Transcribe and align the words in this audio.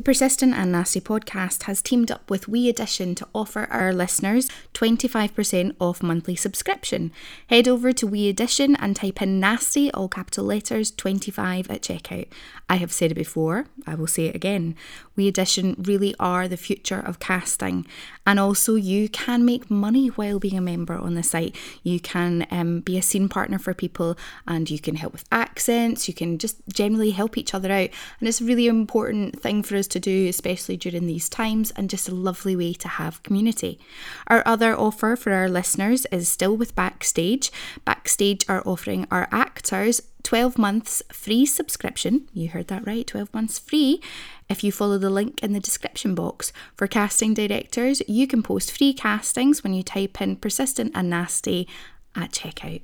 The 0.00 0.04
Persistent 0.04 0.54
and 0.54 0.72
Nasty 0.72 0.98
podcast 0.98 1.64
has 1.64 1.82
teamed 1.82 2.10
up 2.10 2.30
with 2.30 2.46
WeAudition 2.46 3.14
to 3.16 3.28
offer 3.34 3.68
our 3.70 3.92
listeners 3.92 4.48
25% 4.72 5.76
off 5.78 6.02
monthly 6.02 6.34
subscription. 6.34 7.12
Head 7.48 7.68
over 7.68 7.92
to 7.92 8.06
WeAudition 8.08 8.76
and 8.78 8.96
type 8.96 9.20
in 9.20 9.38
Nasty, 9.40 9.92
all 9.92 10.08
capital 10.08 10.46
letters, 10.46 10.90
25 10.90 11.70
at 11.70 11.82
checkout. 11.82 12.28
I 12.70 12.76
have 12.76 12.92
said 12.92 13.10
it 13.10 13.16
before, 13.16 13.66
I 13.86 13.94
will 13.94 14.06
say 14.06 14.24
it 14.24 14.34
again. 14.34 14.74
WeAudition 15.18 15.86
really 15.86 16.14
are 16.18 16.48
the 16.48 16.56
future 16.56 17.00
of 17.00 17.18
casting, 17.18 17.84
and 18.26 18.40
also 18.40 18.76
you 18.76 19.08
can 19.08 19.44
make 19.44 19.70
money 19.70 20.06
while 20.06 20.38
being 20.38 20.56
a 20.56 20.62
member 20.62 20.94
on 20.94 21.14
the 21.14 21.22
site. 21.22 21.54
You 21.82 22.00
can 22.00 22.46
um, 22.50 22.80
be 22.80 22.96
a 22.96 23.02
scene 23.02 23.28
partner 23.28 23.58
for 23.58 23.74
people, 23.74 24.16
and 24.46 24.70
you 24.70 24.78
can 24.78 24.94
help 24.94 25.12
with 25.12 25.24
accents. 25.30 26.08
You 26.08 26.14
can 26.14 26.38
just 26.38 26.56
generally 26.72 27.10
help 27.10 27.36
each 27.36 27.52
other 27.52 27.70
out, 27.70 27.90
and 28.18 28.28
it's 28.28 28.40
a 28.40 28.44
really 28.44 28.66
important 28.66 29.42
thing 29.42 29.62
for 29.62 29.76
us 29.76 29.89
to 29.90 30.00
do, 30.00 30.28
especially 30.28 30.76
during 30.76 31.06
these 31.06 31.28
times, 31.28 31.70
and 31.72 31.90
just 31.90 32.08
a 32.08 32.14
lovely 32.14 32.56
way 32.56 32.72
to 32.74 32.88
have 32.88 33.22
community. 33.22 33.78
Our 34.26 34.42
other 34.46 34.78
offer 34.78 35.16
for 35.16 35.32
our 35.32 35.48
listeners 35.48 36.06
is 36.12 36.28
still 36.28 36.56
with 36.56 36.74
Backstage. 36.74 37.50
Backstage 37.84 38.44
are 38.48 38.62
offering 38.64 39.06
our 39.10 39.28
actors 39.30 40.00
12 40.22 40.58
months 40.58 41.02
free 41.12 41.46
subscription. 41.46 42.28
You 42.32 42.48
heard 42.48 42.68
that 42.68 42.86
right, 42.86 43.06
12 43.06 43.32
months 43.32 43.58
free. 43.58 44.00
If 44.48 44.64
you 44.64 44.72
follow 44.72 44.98
the 44.98 45.10
link 45.10 45.42
in 45.42 45.52
the 45.52 45.60
description 45.60 46.14
box. 46.14 46.52
For 46.76 46.86
casting 46.86 47.34
directors, 47.34 48.02
you 48.08 48.26
can 48.26 48.42
post 48.42 48.76
free 48.76 48.92
castings 48.92 49.62
when 49.62 49.74
you 49.74 49.82
type 49.82 50.20
in 50.20 50.36
persistent 50.36 50.92
and 50.94 51.08
nasty 51.08 51.68
at 52.16 52.32
checkout. 52.32 52.82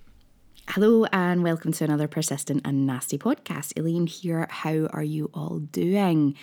Hello 0.71 1.05
and 1.13 1.45
welcome 1.45 1.73
to 1.73 1.85
another 1.85 2.09
persistent 2.09 2.63
and 2.65 2.87
nasty 2.87 3.19
podcast. 3.19 3.73
Elaine 3.79 4.09
here. 4.09 4.49
How 4.51 4.87
are 4.87 5.05
you 5.05 5.31
all 5.33 5.61
doing? 5.61 6.37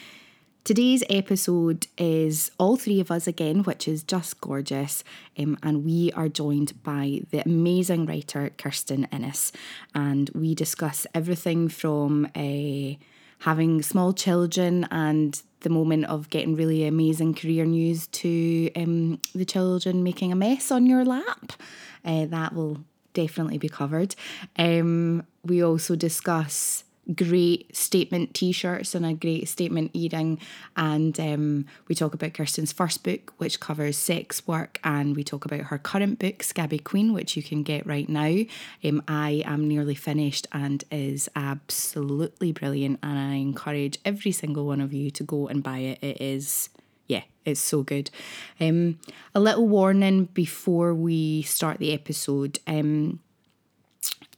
Today's 0.66 1.03
episode 1.09 1.88
is 1.97 2.50
all 2.58 2.78
three 2.78 3.02
of 3.02 3.11
us 3.11 3.28
again, 3.28 3.64
which 3.64 3.86
is 3.86 4.02
just 4.02 4.39
gorgeous. 4.39 5.03
Um, 5.38 5.58
and 5.61 5.83
we 5.83 6.09
are 6.14 6.30
joined 6.30 6.81
by 6.83 7.23
the 7.31 7.42
amazing 7.42 8.06
writer 8.06 8.50
Kirstin 8.58 9.11
Innes. 9.11 9.52
And 9.94 10.30
we 10.34 10.56
discuss 10.56 11.06
everything 11.14 11.67
from 11.67 12.30
uh, 12.34 12.95
having 13.39 13.81
small 13.81 14.14
children 14.14 14.88
and 14.89 15.41
the 15.59 15.69
moment 15.69 16.06
of 16.06 16.30
getting 16.30 16.56
really 16.56 16.88
amazing 16.88 17.34
career 17.34 17.66
news 17.66 18.08
to 18.08 18.72
um, 18.78 19.19
the 19.36 19.44
children 19.44 20.02
making 20.02 20.31
a 20.31 20.36
mess 20.36 20.72
on 20.72 20.86
your 20.86 21.03
lap. 21.03 21.52
Uh, 22.06 22.25
that 22.28 22.56
will 22.56 22.86
definitely 23.14 23.58
be 23.58 23.67
covered. 23.67 24.16
Um, 24.58 25.25
we 25.44 25.61
also 25.61 25.97
discuss 25.97 26.86
great 27.16 27.76
statement 27.76 28.34
t-shirts 28.34 28.96
and 28.96 29.06
a 29.06 29.14
great 29.14 29.47
statement 29.50 29.91
earring 29.94 30.40
and 30.78 31.19
um, 31.19 31.66
we 31.88 31.96
talk 31.96 32.14
about 32.14 32.34
kirstin's 32.34 32.72
first 32.72 33.03
book 33.03 33.34
which 33.38 33.59
covers 33.59 33.97
sex 33.97 34.47
work 34.47 34.80
and 34.84 35.16
we 35.16 35.24
talk 35.24 35.44
about 35.44 35.62
her 35.62 35.78
current 35.78 36.18
book 36.18 36.42
scabby 36.42 36.80
queen 36.80 37.12
which 37.12 37.36
you 37.36 37.44
can 37.44 37.62
get 37.62 37.86
right 37.86 38.08
now 38.08 38.44
um, 38.86 39.03
i 39.08 39.44
am 39.46 39.68
nearly 39.68 39.96
finished 39.96 40.47
and 40.53 40.86
is 40.92 41.28
absolutely 41.36 42.53
brilliant 42.53 43.00
and 43.03 43.19
i 43.19 43.34
encourage 43.34 44.00
every 44.06 44.31
single 44.31 44.66
one 44.66 44.80
of 44.80 44.94
you 44.94 45.12
to 45.12 45.24
go 45.24 45.47
and 45.47 45.62
buy 45.62 45.80
it 45.80 46.02
it 46.02 46.22
is 46.22 46.69
yeah, 47.08 47.24
it's 47.46 47.59
so 47.59 47.84
good. 47.84 48.09
Um, 48.59 49.00
a 49.36 49.40
little 49.40 49.68
warning 49.68 50.25
before 50.25 50.94
we 50.94 51.42
start 51.42 51.80
the 51.80 51.94
episode. 51.94 52.59
Um, 52.66 53.19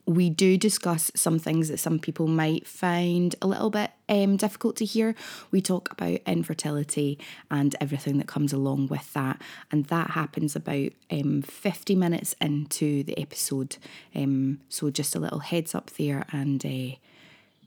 we 0.05 0.29
do 0.29 0.57
discuss 0.57 1.11
some 1.15 1.39
things 1.39 1.69
that 1.69 1.79
some 1.79 1.99
people 1.99 2.27
might 2.27 2.67
find 2.67 3.35
a 3.41 3.47
little 3.47 3.69
bit 3.69 3.91
um, 4.07 4.37
difficult 4.37 4.75
to 4.77 4.85
hear. 4.85 5.15
We 5.51 5.61
talk 5.61 5.91
about 5.91 6.19
infertility 6.27 7.17
and 7.49 7.75
everything 7.81 8.19
that 8.19 8.27
comes 8.27 8.53
along 8.53 8.87
with 8.87 9.11
that, 9.13 9.41
and 9.71 9.85
that 9.85 10.11
happens 10.11 10.55
about 10.55 10.91
um, 11.11 11.41
50 11.41 11.95
minutes 11.95 12.35
into 12.39 13.03
the 13.03 13.19
episode. 13.19 13.77
Um, 14.13 14.59
so, 14.69 14.89
just 14.91 15.15
a 15.15 15.19
little 15.19 15.39
heads 15.39 15.73
up 15.73 15.89
there, 15.91 16.25
and 16.31 16.63
uh, 16.63 16.95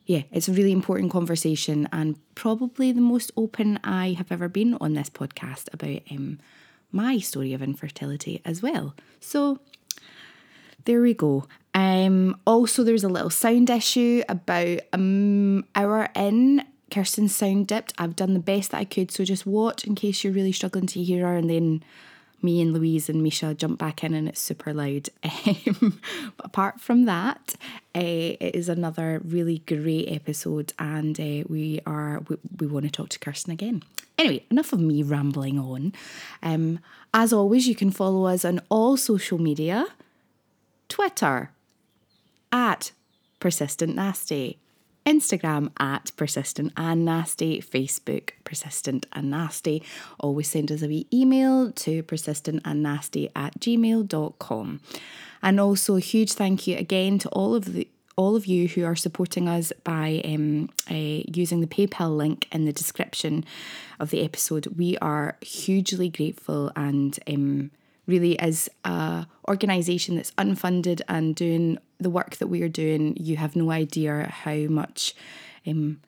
yeah, 0.06 0.22
it's 0.30 0.48
a 0.48 0.52
really 0.52 0.72
important 0.72 1.10
conversation, 1.10 1.88
and 1.92 2.18
probably 2.36 2.92
the 2.92 3.00
most 3.00 3.32
open 3.36 3.80
I 3.82 4.12
have 4.12 4.30
ever 4.30 4.48
been 4.48 4.74
on 4.80 4.94
this 4.94 5.10
podcast 5.10 5.72
about 5.72 6.02
um, 6.10 6.38
my 6.92 7.18
story 7.18 7.52
of 7.52 7.62
infertility 7.62 8.40
as 8.44 8.62
well. 8.62 8.94
So, 9.18 9.58
there 10.84 11.02
we 11.02 11.14
go. 11.14 11.46
Um, 11.78 12.40
also, 12.44 12.82
there's 12.82 13.04
a 13.04 13.08
little 13.08 13.30
sound 13.30 13.70
issue 13.70 14.24
about 14.28 14.80
an 14.92 15.62
hour 15.76 16.08
in. 16.16 16.64
Kirstin's 16.90 17.36
sound 17.36 17.68
dipped. 17.68 17.92
I've 17.98 18.16
done 18.16 18.34
the 18.34 18.40
best 18.40 18.72
that 18.72 18.78
I 18.78 18.84
could, 18.84 19.12
so 19.12 19.24
just 19.24 19.46
watch 19.46 19.84
in 19.84 19.94
case 19.94 20.24
you're 20.24 20.32
really 20.32 20.50
struggling 20.50 20.88
to 20.88 21.02
hear 21.04 21.24
her, 21.24 21.36
and 21.36 21.48
then 21.48 21.84
me 22.42 22.60
and 22.60 22.72
Louise 22.72 23.08
and 23.08 23.22
Misha 23.22 23.54
jump 23.54 23.78
back 23.78 24.02
in, 24.02 24.12
and 24.12 24.28
it's 24.28 24.40
super 24.40 24.74
loud. 24.74 25.08
Um, 25.46 26.00
but 26.36 26.46
apart 26.46 26.80
from 26.80 27.04
that, 27.04 27.54
uh, 27.94 28.00
it 28.00 28.56
is 28.56 28.68
another 28.68 29.22
really 29.24 29.60
great 29.60 30.08
episode, 30.08 30.72
and 30.80 31.20
uh, 31.20 31.44
we 31.48 31.80
are 31.86 32.24
we, 32.28 32.38
we 32.58 32.66
want 32.66 32.86
to 32.86 32.90
talk 32.90 33.10
to 33.10 33.20
Kirstin 33.20 33.52
again. 33.52 33.84
Anyway, 34.18 34.44
enough 34.50 34.72
of 34.72 34.80
me 34.80 35.04
rambling 35.04 35.60
on. 35.60 35.92
Um, 36.42 36.80
as 37.14 37.32
always, 37.32 37.68
you 37.68 37.76
can 37.76 37.92
follow 37.92 38.26
us 38.26 38.44
on 38.44 38.62
all 38.68 38.96
social 38.96 39.38
media. 39.38 39.86
Twitter 40.88 41.50
at 42.52 42.92
Persistent 43.40 43.94
Nasty, 43.94 44.58
Instagram 45.08 45.70
at 45.78 46.12
Persistent 46.16 46.72
and 46.76 47.04
Nasty, 47.04 47.60
Facebook 47.62 48.30
Persistent 48.44 49.06
and 49.12 49.30
Nasty. 49.30 49.82
Always 50.20 50.50
send 50.50 50.70
us 50.70 50.82
a 50.82 50.88
wee 50.88 51.06
email 51.12 51.72
to 51.72 52.02
persistent 52.02 52.60
and 52.64 52.82
nasty 52.82 53.30
at 53.34 53.58
gmail.com. 53.58 54.80
And 55.42 55.60
also 55.60 55.96
a 55.96 56.00
huge 56.00 56.32
thank 56.32 56.66
you 56.66 56.76
again 56.76 57.18
to 57.20 57.28
all 57.30 57.54
of 57.54 57.72
the 57.72 57.88
all 58.16 58.34
of 58.34 58.46
you 58.46 58.66
who 58.66 58.84
are 58.84 58.96
supporting 58.96 59.48
us 59.48 59.72
by 59.84 60.20
um, 60.24 60.68
uh, 60.90 61.22
using 61.32 61.60
the 61.60 61.68
PayPal 61.68 62.16
link 62.16 62.48
in 62.50 62.64
the 62.64 62.72
description 62.72 63.44
of 64.00 64.10
the 64.10 64.24
episode. 64.24 64.66
We 64.76 64.98
are 64.98 65.36
hugely 65.40 66.08
grateful 66.08 66.72
and 66.74 67.16
um, 67.28 67.70
really 68.08 68.36
as 68.40 68.68
a 68.84 69.26
organisation 69.46 70.16
that's 70.16 70.32
unfunded 70.32 71.00
and 71.08 71.36
doing 71.36 71.78
the 72.00 72.10
work 72.10 72.36
that 72.36 72.48
we 72.48 72.62
are 72.62 72.68
doing, 72.68 73.16
you 73.16 73.36
have 73.36 73.54
no 73.54 73.70
idea 73.70 74.28
how 74.42 74.56
much 74.68 75.14
um, 75.66 76.00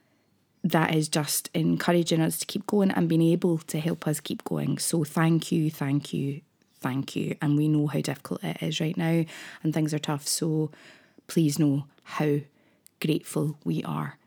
that 0.64 0.94
is 0.94 1.08
just 1.08 1.50
encouraging 1.54 2.20
us 2.20 2.38
to 2.38 2.46
keep 2.46 2.66
going 2.66 2.90
and 2.90 3.08
being 3.08 3.22
able 3.22 3.58
to 3.58 3.78
help 3.78 4.08
us 4.08 4.18
keep 4.18 4.42
going. 4.44 4.78
So 4.78 5.04
thank 5.04 5.52
you, 5.52 5.70
thank 5.70 6.12
you, 6.12 6.40
thank 6.80 7.14
you. 7.14 7.36
And 7.40 7.56
we 7.56 7.68
know 7.68 7.86
how 7.86 8.00
difficult 8.00 8.42
it 8.42 8.62
is 8.62 8.80
right 8.80 8.96
now 8.96 9.24
and 9.62 9.72
things 9.72 9.94
are 9.94 9.98
tough. 9.98 10.26
So 10.26 10.70
please 11.26 11.58
know 11.58 11.84
how 12.02 12.40
grateful 13.00 13.58
we 13.64 13.84
are. 13.84 14.18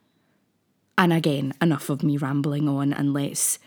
And 0.98 1.12
again, 1.12 1.54
enough 1.60 1.90
of 1.90 2.04
me 2.04 2.18
rambling 2.18 2.70
on 2.70 2.94
and 2.94 3.14
let's 3.14 3.58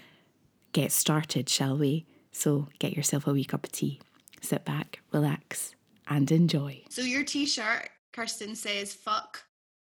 get 0.73 0.93
started, 0.93 1.49
shall 1.49 1.77
we? 1.77 2.07
So 2.37 2.69
get 2.79 2.93
yourself 2.95 3.27
a 3.27 3.33
wee 3.33 3.47
cup 3.47 3.65
of 3.65 3.73
tea, 3.73 3.99
sit 4.43 4.63
back, 4.67 5.01
relax, 5.11 5.75
and 6.07 6.31
enjoy. 6.31 6.83
So 6.91 7.01
your 7.01 7.25
t-shirt, 7.25 7.89
Kirstin 8.13 8.55
says 8.55 8.93
fuck. 8.93 9.45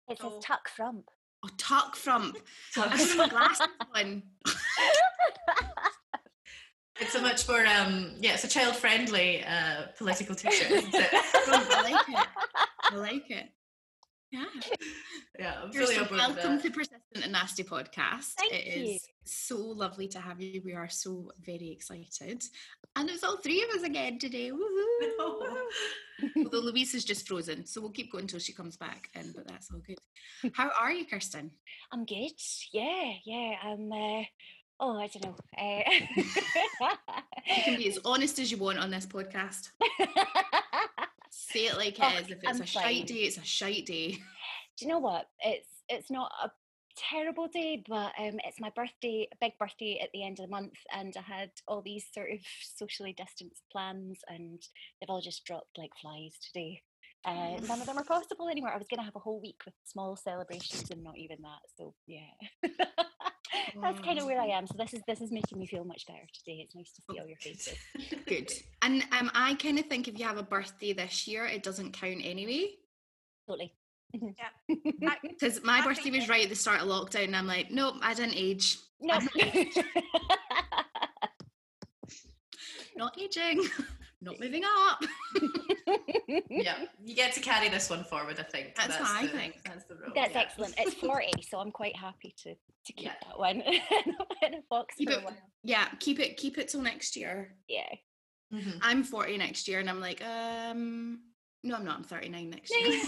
It 0.08 0.19
says 0.20 0.31
Oh. 0.32 0.40
tuck 0.40 0.69
frump. 0.69 1.10
Oh, 1.44 1.48
tuck 1.58 1.96
frump. 1.96 2.37
I 2.76 2.96
see 2.96 3.19
my 3.19 3.28
glasses 3.28 3.66
on. 3.94 4.22
It's 6.98 7.14
a 7.14 7.20
much 7.20 7.46
more 7.46 7.66
um 7.66 8.14
yeah, 8.20 8.32
it's 8.32 8.44
a 8.44 8.49
child 8.49 8.75
friendly 8.75 9.44
uh 9.44 9.82
political 9.99 10.34
t-shirt. 10.34 10.70
I 10.94 11.82
like 11.82 12.08
it. 12.08 12.26
I 12.90 12.96
like 12.96 13.31
it. 13.31 13.50
Yeah. 14.31 14.44
Yeah, 15.38 15.52
I'm 15.64 15.70
You're 15.70 15.82
fully 15.82 15.96
so 15.96 16.00
on 16.00 16.08
board 16.08 16.20
with 16.28 16.37
welcome 16.38 16.62
to 16.62 16.70
Persistent 16.70 17.23
and 17.23 17.32
Nasty 17.32 17.62
podcast. 17.62 18.32
Thank 18.38 18.55
It 18.55 18.67
is 18.67 18.88
you. 18.88 18.99
so 19.26 19.58
lovely 19.58 20.08
to 20.08 20.19
have 20.19 20.40
you. 20.40 20.62
We 20.64 20.73
are 20.73 20.88
so 20.88 21.31
very 21.44 21.70
excited. 21.70 22.43
And 22.96 23.11
it's 23.11 23.23
all 23.23 23.37
three 23.37 23.62
of 23.62 23.69
us 23.69 23.82
again 23.82 24.19
today. 24.19 24.50
Woohoo! 24.52 26.32
Although 26.38 26.61
Louise 26.70 26.94
is 26.94 27.05
just 27.05 27.28
frozen, 27.28 27.67
so 27.67 27.82
we'll 27.82 27.90
keep 27.90 28.11
going 28.12 28.23
until 28.25 28.38
she 28.40 28.55
comes 28.55 28.78
back. 28.78 29.11
And 29.14 29.34
but 29.34 29.46
that's 29.46 29.70
all 29.70 29.81
good. 29.87 29.99
How 30.55 30.70
are 30.81 30.90
you, 30.90 31.05
Kirstin? 31.05 31.50
I'm 31.93 32.06
good. 32.06 32.32
Yeah, 32.73 33.12
yeah. 33.26 33.56
I'm. 33.62 33.93
Uh, 33.93 34.23
oh, 34.81 34.99
I 34.99 35.08
don't 35.08 35.25
know. 35.26 35.37
Uh, 35.58 35.82
You 37.46 37.62
can 37.62 37.76
be 37.76 37.88
as 37.88 37.99
honest 38.06 38.38
as 38.38 38.50
you 38.50 38.56
want 38.56 38.78
on 38.78 38.90
this 38.90 39.05
podcast. 39.05 39.69
Say 41.36 41.66
it 41.66 41.76
like 41.76 41.98
it 41.98 42.02
Oh. 42.02 42.18
If 42.18 42.30
it's 42.30 42.46
I'm 42.46 42.60
a 42.62 42.66
shite 42.66 43.06
day, 43.06 43.14
it's 43.14 43.36
a 43.36 43.44
shite 43.44 43.86
day. 43.86 44.12
Do 44.12 44.84
you 44.84 44.88
know 44.88 44.98
what? 44.98 45.28
It's 45.40 45.68
it's 45.88 46.10
not 46.10 46.32
a 46.42 46.50
terrible 46.96 47.46
day, 47.46 47.84
but 47.86 48.12
um, 48.18 48.40
it's 48.44 48.58
my 48.58 48.70
birthday, 48.74 49.28
a 49.30 49.36
big 49.40 49.52
birthday 49.58 50.00
at 50.02 50.08
the 50.12 50.24
end 50.24 50.40
of 50.40 50.46
the 50.46 50.50
month, 50.50 50.78
and 50.94 51.14
I 51.16 51.20
had 51.20 51.50
all 51.68 51.82
these 51.82 52.06
sort 52.12 52.30
of 52.32 52.38
socially 52.62 53.12
distanced 53.12 53.62
plans, 53.70 54.20
and 54.28 54.62
they've 55.00 55.10
all 55.10 55.20
just 55.20 55.44
dropped 55.44 55.76
like 55.76 55.90
flies 56.00 56.38
today. 56.40 56.82
Uh, 57.26 57.58
none 57.68 57.80
of 57.80 57.86
them 57.86 57.98
are 57.98 58.04
possible 58.16 58.48
anymore. 58.48 58.72
I 58.72 58.78
was 58.78 58.88
going 58.88 59.00
to 59.00 59.04
have 59.04 59.16
a 59.16 59.20
whole 59.20 59.40
week 59.40 59.60
with 59.66 59.74
small 59.84 60.16
celebrations, 60.16 60.90
and 60.90 61.04
not 61.04 61.18
even 61.18 61.38
that. 61.42 61.60
So 61.76 61.94
yeah, 62.06 62.32
that's 63.80 64.00
kind 64.00 64.18
of 64.18 64.26
where 64.26 64.40
I 64.40 64.46
am. 64.46 64.66
So 64.66 64.74
this 64.78 64.94
is 64.94 65.02
this 65.06 65.20
is 65.20 65.30
making 65.30 65.58
me 65.58 65.66
feel 65.66 65.84
much 65.84 66.06
better 66.06 66.26
today. 66.32 66.60
It's 66.64 66.74
nice 66.74 66.92
to 66.92 67.02
see 67.02 67.18
all 67.20 67.26
your 67.26 67.38
faces. 67.38 67.74
Good. 68.26 68.50
And 68.82 69.02
um, 69.18 69.30
I 69.34 69.54
kind 69.54 69.78
of 69.78 69.86
think 69.86 70.08
if 70.08 70.18
you 70.18 70.24
have 70.24 70.38
a 70.38 70.42
birthday 70.42 70.92
this 70.92 71.26
year, 71.26 71.46
it 71.46 71.62
doesn't 71.62 71.92
count 71.92 72.20
anyway. 72.24 72.70
Totally. 73.48 73.72
Yeah. 74.12 74.50
Because 75.22 75.62
my 75.62 75.78
I 75.78 75.84
birthday 75.84 76.10
was 76.10 76.28
right 76.28 76.44
at 76.44 76.50
the 76.50 76.56
start 76.56 76.80
of 76.80 76.88
lockdown, 76.88 77.24
and 77.24 77.36
I'm 77.36 77.46
like, 77.46 77.70
nope, 77.70 77.96
I 78.02 78.14
didn't 78.14 78.36
age. 78.36 78.78
No. 79.00 79.14
I'm 79.14 79.28
not 82.96 83.18
aging, 83.20 83.62
not 84.26 84.38
moving 84.40 84.62
up. 84.64 85.02
Yeah, 86.50 86.76
you 87.05 87.14
get 87.14 87.32
to 87.34 87.40
carry 87.40 87.69
this 87.69 87.88
one 87.88 88.02
forward. 88.02 88.38
I 88.40 88.43
think 88.43 88.75
That's 88.75 88.99
what 88.99 89.08
I 89.08 89.23
the, 89.23 89.28
think. 89.28 89.55
That's 89.64 89.84
the 89.84 89.94
rule. 89.94 90.11
That's 90.14 90.34
yeah. 90.34 90.40
excellent. 90.40 90.75
It's 90.78 90.94
40, 91.00 91.43
so 91.49 91.58
I'm 91.58 91.70
quite 91.70 91.94
happy 91.96 92.34
to 92.43 92.55
to 92.55 92.93
keep 92.93 93.06
Yeah. 93.06 93.12
that 93.26 93.38
one 93.38 93.61
in 93.62 94.55
a 94.55 94.62
box 94.69 94.96
Keep 94.96 95.11
for 95.11 95.20
a 95.20 95.23
while. 95.23 95.37
Yeah, 95.62 95.87
keep 96.00 96.19
it, 96.19 96.37
keep 96.37 96.58
it 96.58 96.69
till 96.69 96.82
next 96.82 97.17
year. 97.17 97.55
Yeah. 97.69 97.88
Mhm. 98.52 98.78
I'm 98.82 99.05
40 99.05 99.38
next 99.38 99.69
year, 99.69 99.78
and 99.81 99.88
I'm 99.88 100.00
like, 100.00 100.20
um, 100.25 101.20
no, 101.62 101.76
I'm 101.76 101.84
not. 101.84 101.99
I'm 101.99 102.05
39 102.05 102.50
next 102.50 102.70
year. 102.70 103.00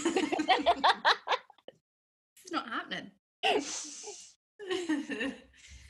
it's 2.35 2.51
not 2.51 2.67
happening. 2.69 3.11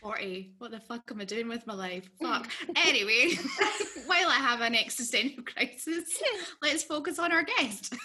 40. 0.01 0.53
What 0.57 0.71
the 0.71 0.79
fuck 0.79 1.09
am 1.11 1.21
I 1.21 1.25
doing 1.25 1.47
with 1.47 1.65
my 1.67 1.73
life? 1.73 2.09
Fuck. 2.21 2.49
anyway, 2.75 3.31
while 4.05 4.29
I 4.29 4.37
have 4.39 4.61
an 4.61 4.75
existential 4.75 5.43
crisis, 5.43 6.21
let's 6.61 6.83
focus 6.83 7.19
on 7.19 7.31
our 7.31 7.43
guest. 7.43 7.95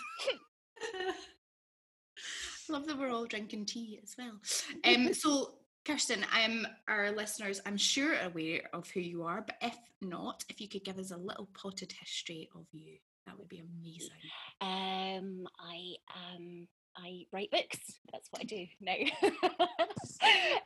Love 2.68 2.86
that 2.86 2.98
we're 2.98 3.10
all 3.10 3.26
drinking 3.26 3.66
tea 3.66 4.00
as 4.02 4.14
well. 4.18 4.40
Um, 4.84 5.12
so, 5.12 5.54
Kirstin, 5.86 6.24
um, 6.34 6.66
our 6.88 7.10
listeners, 7.12 7.60
I'm 7.66 7.76
sure 7.76 8.14
are 8.14 8.28
aware 8.28 8.62
of 8.72 8.88
who 8.90 9.00
you 9.00 9.22
are, 9.24 9.42
but 9.42 9.56
if 9.60 9.76
not, 10.00 10.44
if 10.48 10.60
you 10.60 10.68
could 10.68 10.84
give 10.84 10.98
us 10.98 11.10
a 11.10 11.16
little 11.16 11.48
potted 11.54 11.92
history 11.92 12.48
of 12.54 12.64
you, 12.72 12.96
that 13.26 13.38
would 13.38 13.48
be 13.48 13.60
amazing. 13.60 14.10
Um, 14.60 15.46
I 15.60 15.94
um, 16.34 16.68
I 16.96 17.24
write 17.32 17.50
books. 17.50 17.78
That's 18.12 18.28
what 18.30 18.42
I 18.42 18.44
do 18.44 18.66
now. 18.80 18.94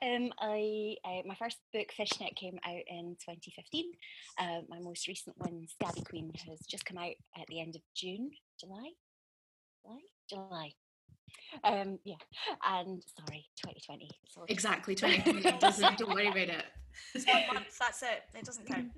um, 0.03 0.33
I 0.41 0.97
uh, 1.05 1.23
my 1.27 1.35
first 1.35 1.59
book, 1.73 1.93
Fishnet, 1.97 2.37
came 2.37 2.59
out 2.67 2.83
in 2.87 3.17
2015. 3.25 3.85
Uh, 4.39 4.61
my 4.69 4.79
most 4.81 5.09
recent 5.09 5.37
one, 5.39 5.67
Scabby 5.69 6.03
Queen, 6.03 6.31
has 6.49 6.61
just 6.69 6.85
come 6.85 6.99
out 6.99 7.15
at 7.41 7.47
the 7.49 7.61
end 7.61 7.77
of 7.77 7.83
June, 7.95 8.31
July, 8.61 8.91
July, 9.85 10.01
July. 10.29 10.73
Um, 11.65 11.99
yeah, 12.05 12.17
and 12.67 13.03
sorry, 13.19 13.47
2020. 13.57 14.11
Sorry. 14.29 14.47
Exactly, 14.49 14.95
2020. 14.97 15.59
doesn't, 15.59 15.99
don't 15.99 16.11
worry 16.15 16.29
about 16.29 16.39
it. 16.49 16.65
It's 17.15 17.27
one 17.27 17.43
month. 17.55 17.79
That's 17.79 18.03
it. 18.03 18.23
It 18.35 18.45
doesn't 18.45 18.67
count. 18.67 18.91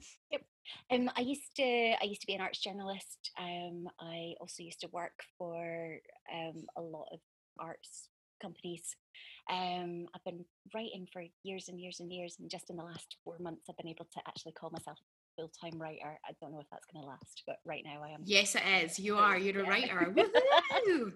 Um, 0.90 1.10
I 1.16 1.20
used 1.20 1.54
to 1.56 1.62
I 1.62 2.04
used 2.04 2.20
to 2.22 2.26
be 2.26 2.34
an 2.34 2.40
arts 2.40 2.60
journalist. 2.60 3.30
Um, 3.38 3.88
I 4.00 4.34
also 4.40 4.62
used 4.62 4.80
to 4.80 4.88
work 4.88 5.22
for 5.38 5.98
um, 6.32 6.64
a 6.76 6.80
lot 6.80 7.08
of 7.12 7.20
arts 7.58 8.08
companies. 8.40 8.96
Um, 9.50 10.06
I've 10.14 10.24
been 10.24 10.44
writing 10.74 11.06
for 11.12 11.22
years 11.42 11.68
and 11.68 11.80
years 11.80 12.00
and 12.00 12.12
years, 12.12 12.36
and 12.40 12.50
just 12.50 12.70
in 12.70 12.76
the 12.76 12.84
last 12.84 13.16
four 13.24 13.36
months, 13.38 13.66
I've 13.68 13.76
been 13.76 13.88
able 13.88 14.06
to 14.12 14.20
actually 14.26 14.52
call 14.52 14.70
myself 14.70 14.98
a 14.98 15.42
full 15.42 15.52
time 15.62 15.80
writer. 15.80 16.18
I 16.26 16.32
don't 16.40 16.52
know 16.52 16.60
if 16.60 16.70
that's 16.70 16.86
going 16.92 17.02
to 17.04 17.08
last, 17.08 17.42
but 17.46 17.56
right 17.64 17.82
now 17.84 18.02
I 18.02 18.10
am. 18.10 18.22
Yes, 18.24 18.54
it 18.54 18.62
is. 18.84 18.98
You 18.98 19.16
are. 19.16 19.38
You're 19.38 19.62
a 19.64 19.68
writer. 19.68 20.14
Woohoo! 20.16 21.12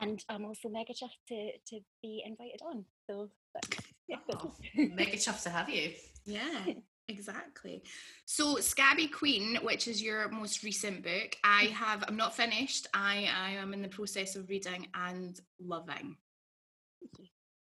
And 0.00 0.24
I'm 0.28 0.44
also 0.44 0.68
mega 0.68 0.92
chuffed 0.92 1.26
to 1.28 1.50
to 1.68 1.80
be 2.02 2.22
invited 2.24 2.60
on. 2.64 2.84
So 3.08 3.30
but, 3.52 3.80
yeah, 4.06 4.18
Oh, 4.32 4.54
mega 4.74 5.16
chuffed 5.16 5.42
to 5.44 5.50
have 5.50 5.68
you. 5.68 5.92
Yeah, 6.24 6.66
exactly. 7.08 7.82
So, 8.24 8.56
Scabby 8.56 9.08
Queen, 9.08 9.58
which 9.62 9.88
is 9.88 10.02
your 10.02 10.28
most 10.28 10.62
recent 10.62 11.02
book, 11.02 11.36
I 11.44 11.64
mm-hmm. 11.64 11.74
have. 11.74 12.04
I'm 12.06 12.16
not 12.16 12.36
finished. 12.36 12.86
I 12.94 13.28
I 13.36 13.50
am 13.52 13.72
in 13.72 13.82
the 13.82 13.88
process 13.88 14.36
of 14.36 14.48
reading 14.48 14.86
and 14.94 15.38
loving. 15.60 16.16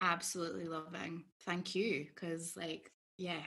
Absolutely 0.01 0.65
loving. 0.65 1.23
Thank 1.45 1.75
you, 1.75 2.07
because 2.13 2.55
like 2.57 2.91
yeah, 3.17 3.43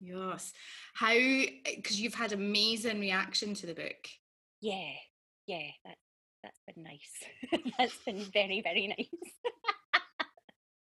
yes. 0.00 0.52
How? 0.94 1.12
Eh, 1.12 1.46
because 1.76 2.00
you've 2.00 2.14
had 2.14 2.32
amazing 2.32 3.00
reaction 3.00 3.54
to 3.54 3.66
the 3.66 3.74
book. 3.74 4.08
yeah, 4.60 4.92
yeah, 5.46 5.68
that 5.84 5.96
that's 6.42 6.60
been 6.66 6.84
nice. 6.84 7.72
that's 7.78 7.96
been 8.04 8.24
very, 8.32 8.60
very 8.60 8.86
nice. 8.88 9.08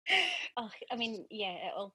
oh, 0.57 0.71
I 0.91 0.97
mean, 0.97 1.27
yeah, 1.31 1.53
it 1.53 1.73
all 1.77 1.95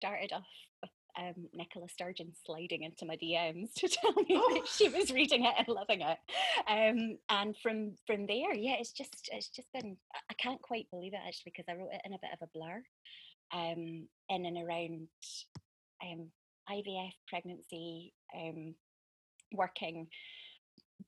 started 0.00 0.32
off 0.32 0.46
with 0.82 0.90
um, 1.18 1.48
Nicola 1.52 1.88
Sturgeon 1.88 2.32
sliding 2.44 2.82
into 2.82 3.06
my 3.06 3.16
DMs 3.16 3.72
to 3.74 3.88
tell 3.88 4.12
me 4.14 4.26
Oh. 4.30 4.54
that 4.54 4.68
she 4.68 4.88
was 4.88 5.12
reading 5.12 5.44
it 5.44 5.54
and 5.58 5.68
loving 5.68 6.00
it. 6.00 6.18
Um, 6.68 7.18
and 7.28 7.56
from 7.62 7.94
from 8.06 8.26
there, 8.26 8.54
yeah, 8.54 8.76
it's 8.78 8.92
just 8.92 9.28
it's 9.32 9.48
just 9.48 9.72
been 9.72 9.96
I- 10.14 10.34
can't 10.34 10.60
quite 10.62 10.90
believe 10.90 11.14
it 11.14 11.20
actually 11.26 11.52
because 11.56 11.66
I 11.68 11.74
wrote 11.78 11.92
it 11.92 12.02
in 12.04 12.12
a 12.14 12.18
bit 12.20 12.30
of 12.32 12.40
a 12.42 12.50
blur, 12.58 12.82
um, 13.52 14.08
in 14.28 14.46
and 14.46 14.58
around 14.58 15.08
um, 16.02 16.30
IVF, 16.70 17.12
pregnancy, 17.28 18.12
um, 18.36 18.74
working, 19.52 20.08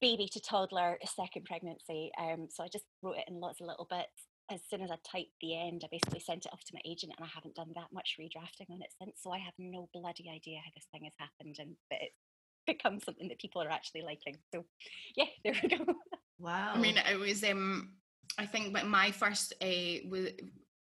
baby 0.00 0.28
to 0.32 0.40
toddler, 0.40 0.98
a 1.02 1.06
second 1.06 1.44
pregnancy. 1.44 2.10
Um, 2.18 2.46
so 2.50 2.62
I 2.62 2.68
just 2.68 2.84
wrote 3.02 3.16
it 3.18 3.24
in 3.28 3.40
lots 3.40 3.60
of 3.60 3.66
little 3.66 3.86
bits. 3.90 4.26
As 4.50 4.60
soon 4.70 4.80
as 4.82 4.90
I 4.92 4.96
typed 5.04 5.32
the 5.40 5.58
end, 5.58 5.82
I 5.84 5.88
basically 5.90 6.20
sent 6.20 6.46
it 6.46 6.52
off 6.52 6.62
to 6.64 6.74
my 6.74 6.80
agent, 6.84 7.12
and 7.16 7.24
I 7.24 7.28
haven't 7.34 7.56
done 7.56 7.72
that 7.74 7.92
much 7.92 8.16
redrafting 8.20 8.70
on 8.70 8.80
it 8.82 8.92
since. 9.00 9.20
So 9.22 9.32
I 9.32 9.38
have 9.38 9.54
no 9.58 9.88
bloody 9.92 10.30
idea 10.32 10.60
how 10.64 10.70
this 10.74 10.86
thing 10.92 11.04
has 11.04 11.14
happened, 11.18 11.56
and 11.58 11.76
that 11.90 11.98
it's 12.02 12.16
become 12.66 13.00
something 13.00 13.28
that 13.28 13.40
people 13.40 13.62
are 13.62 13.70
actually 13.70 14.02
liking. 14.02 14.36
So, 14.54 14.64
yeah, 15.16 15.26
there 15.44 15.54
we 15.62 15.68
go. 15.68 15.84
Wow. 16.38 16.72
I 16.74 16.78
mean, 16.78 16.96
it 16.96 17.18
was. 17.18 17.42
Um, 17.42 17.96
I 18.38 18.46
think 18.46 18.72
my- 18.72 18.82
my 18.82 19.10
first 19.10 19.54
uh, 19.62 20.06
was, 20.08 20.28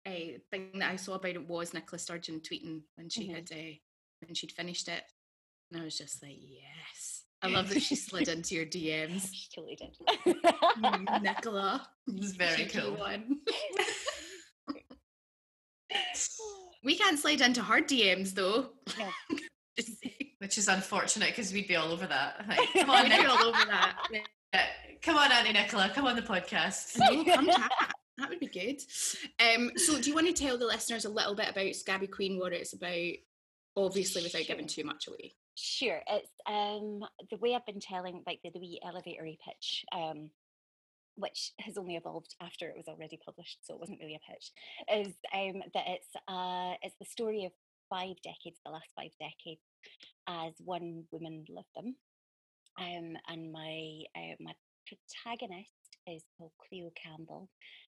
uh, 0.06 0.38
thing 0.50 0.78
that 0.78 0.90
I 0.90 0.96
saw 0.96 1.14
about 1.14 1.32
it 1.36 1.46
was 1.46 1.74
Nicola 1.74 1.98
Sturgeon 1.98 2.40
tweeting 2.40 2.82
when 2.96 3.08
she 3.10 3.28
Mhm. 3.28 3.34
had 3.34 3.52
uh, 3.52 3.74
when 4.26 4.34
she'd 4.34 4.52
finished 4.52 4.88
it, 4.88 5.04
and 5.70 5.80
I 5.80 5.84
was 5.84 5.98
just 5.98 6.22
like, 6.22 6.38
yes. 6.40 7.11
I 7.42 7.48
love 7.48 7.68
that 7.70 7.82
she 7.82 7.96
slid 7.96 8.28
into 8.34 8.54
your 8.54 8.66
DMs. 8.66 9.28
she 9.32 9.48
totally 9.54 9.76
did. 9.76 9.96
Mm, 10.82 11.22
Nicola, 11.22 11.88
It's 12.06 12.32
very 12.32 12.66
cool. 12.66 12.92
One. 12.96 13.40
we 16.84 16.96
can't 16.96 17.18
slide 17.18 17.40
into 17.40 17.62
her 17.62 17.80
DMs 17.80 18.32
though. 18.34 18.70
No. 18.98 19.08
Which 20.38 20.58
is 20.58 20.68
unfortunate 20.68 21.28
because 21.30 21.52
we'd 21.52 21.68
be 21.68 21.76
all 21.76 21.92
over 21.92 22.06
that. 22.06 22.44
Like, 22.48 22.68
come 22.74 22.90
on, 22.90 23.04
we're 23.08 23.16
Nicola. 23.16 23.38
all 23.38 23.46
over 23.48 23.64
that. 23.66 23.96
Yeah. 24.12 24.20
Come 25.02 25.16
on, 25.16 25.32
Auntie 25.32 25.52
Nicola. 25.52 25.90
Come 25.94 26.06
on 26.06 26.16
the 26.16 26.22
podcast. 26.22 26.98
No, 26.98 27.24
come 27.24 27.46
chat. 27.46 27.70
That 28.18 28.28
would 28.28 28.40
be 28.40 28.46
good. 28.46 28.80
Um, 29.40 29.70
so, 29.76 29.98
do 30.00 30.08
you 30.10 30.14
want 30.14 30.26
to 30.26 30.32
tell 30.32 30.58
the 30.58 30.66
listeners 30.66 31.04
a 31.06 31.08
little 31.08 31.34
bit 31.34 31.48
about 31.48 31.74
Scabby 31.74 32.06
Queen, 32.06 32.38
what 32.38 32.52
it's 32.52 32.74
about, 32.74 33.12
obviously 33.76 34.22
without 34.22 34.46
giving 34.46 34.66
too 34.66 34.84
much 34.84 35.08
away? 35.08 35.32
Sure. 35.54 36.00
It's 36.06 36.32
um 36.46 37.04
the 37.30 37.36
way 37.38 37.54
I've 37.54 37.66
been 37.66 37.80
telling 37.80 38.22
like 38.26 38.40
the, 38.42 38.50
the 38.50 38.58
wee 38.60 38.80
elevatory 38.84 39.38
pitch, 39.44 39.84
um, 39.92 40.30
which 41.16 41.52
has 41.60 41.76
only 41.78 41.96
evolved 41.96 42.34
after 42.40 42.68
it 42.68 42.76
was 42.76 42.88
already 42.88 43.18
published, 43.24 43.58
so 43.66 43.74
it 43.74 43.80
wasn't 43.80 44.00
really 44.00 44.16
a 44.16 44.32
pitch, 44.32 44.52
is 45.06 45.14
um 45.34 45.62
that 45.74 45.84
it's 45.88 46.08
uh 46.28 46.74
it's 46.82 46.96
the 46.98 47.06
story 47.06 47.44
of 47.44 47.52
five 47.90 48.16
decades, 48.22 48.60
the 48.64 48.72
last 48.72 48.90
five 48.96 49.10
decades, 49.20 49.60
as 50.26 50.54
one 50.58 51.04
woman 51.10 51.44
lived 51.48 51.68
them. 51.76 51.96
Um 52.78 53.16
and 53.28 53.52
my 53.52 54.02
uh, 54.16 54.36
my 54.40 54.52
protagonist 54.86 55.81
is 56.06 56.22
called 56.36 56.52
Cleo 56.68 56.90
Campbell, 56.94 57.48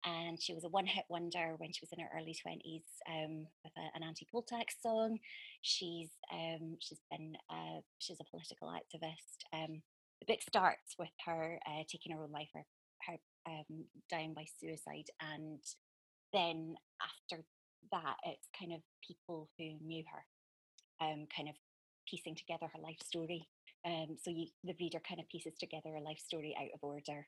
and 0.05 0.41
she 0.41 0.53
was 0.53 0.63
a 0.63 0.69
one-hit 0.69 1.05
wonder 1.09 1.55
when 1.57 1.71
she 1.71 1.81
was 1.81 1.91
in 1.91 2.00
her 2.00 2.09
early 2.15 2.35
twenties 2.41 2.83
um, 3.09 3.47
with 3.63 3.74
a, 3.77 3.97
an 3.97 4.03
anti-poll-tax 4.03 4.75
song. 4.81 5.19
She's 5.62 6.09
um, 6.31 6.77
she's 6.79 7.01
been 7.09 7.35
uh, 7.50 7.81
she's 8.00 8.19
a 8.19 8.29
political 8.29 8.69
activist. 8.69 9.45
Um, 9.53 9.81
the 10.21 10.33
book 10.33 10.41
starts 10.41 10.95
with 10.97 11.09
her 11.25 11.59
uh, 11.67 11.83
taking 11.89 12.12
her 12.13 12.24
own 12.24 12.31
life, 12.31 12.50
her, 12.53 12.65
her 13.07 13.17
um, 13.47 13.85
dying 14.09 14.33
by 14.33 14.45
suicide, 14.59 15.09
and 15.21 15.59
then 16.33 16.75
after 17.01 17.43
that, 17.91 18.15
it's 18.25 18.47
kind 18.57 18.74
of 18.74 18.81
people 19.05 19.50
who 19.57 19.77
knew 19.85 20.03
her, 20.12 21.05
um, 21.05 21.27
kind 21.35 21.50
of 21.50 21.55
piecing 22.09 22.35
together 22.35 22.67
her 22.74 22.81
life 22.81 23.00
story. 23.03 23.47
Um, 23.85 24.17
so 24.24 24.31
you, 24.31 24.47
the 24.63 24.75
reader 24.79 25.00
kind 25.07 25.19
of 25.19 25.29
pieces 25.29 25.53
together 25.59 25.95
a 25.95 26.01
life 26.01 26.17
story 26.17 26.55
out 26.59 26.74
of 26.74 26.83
order 26.83 27.27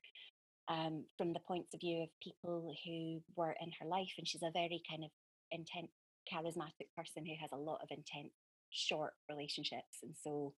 um, 0.68 1.06
from 1.18 1.34
the 1.34 1.40
points 1.48 1.74
of 1.74 1.80
view 1.80 2.04
of 2.04 2.10
people 2.22 2.74
who 2.86 3.22
were 3.36 3.56
in 3.62 3.72
her 3.80 3.88
life. 3.88 4.12
And 4.18 4.28
she's 4.28 4.44
a 4.44 4.52
very 4.52 4.82
kind 4.90 5.04
of 5.04 5.12
intense, 5.52 5.92
charismatic 6.32 6.90
person 6.96 7.26
who 7.26 7.36
has 7.40 7.52
a 7.54 7.58
lot 7.58 7.80
of 7.82 7.90
intense, 7.90 8.34
short 8.70 9.14
relationships. 9.30 10.04
And 10.04 10.14
so, 10.22 10.54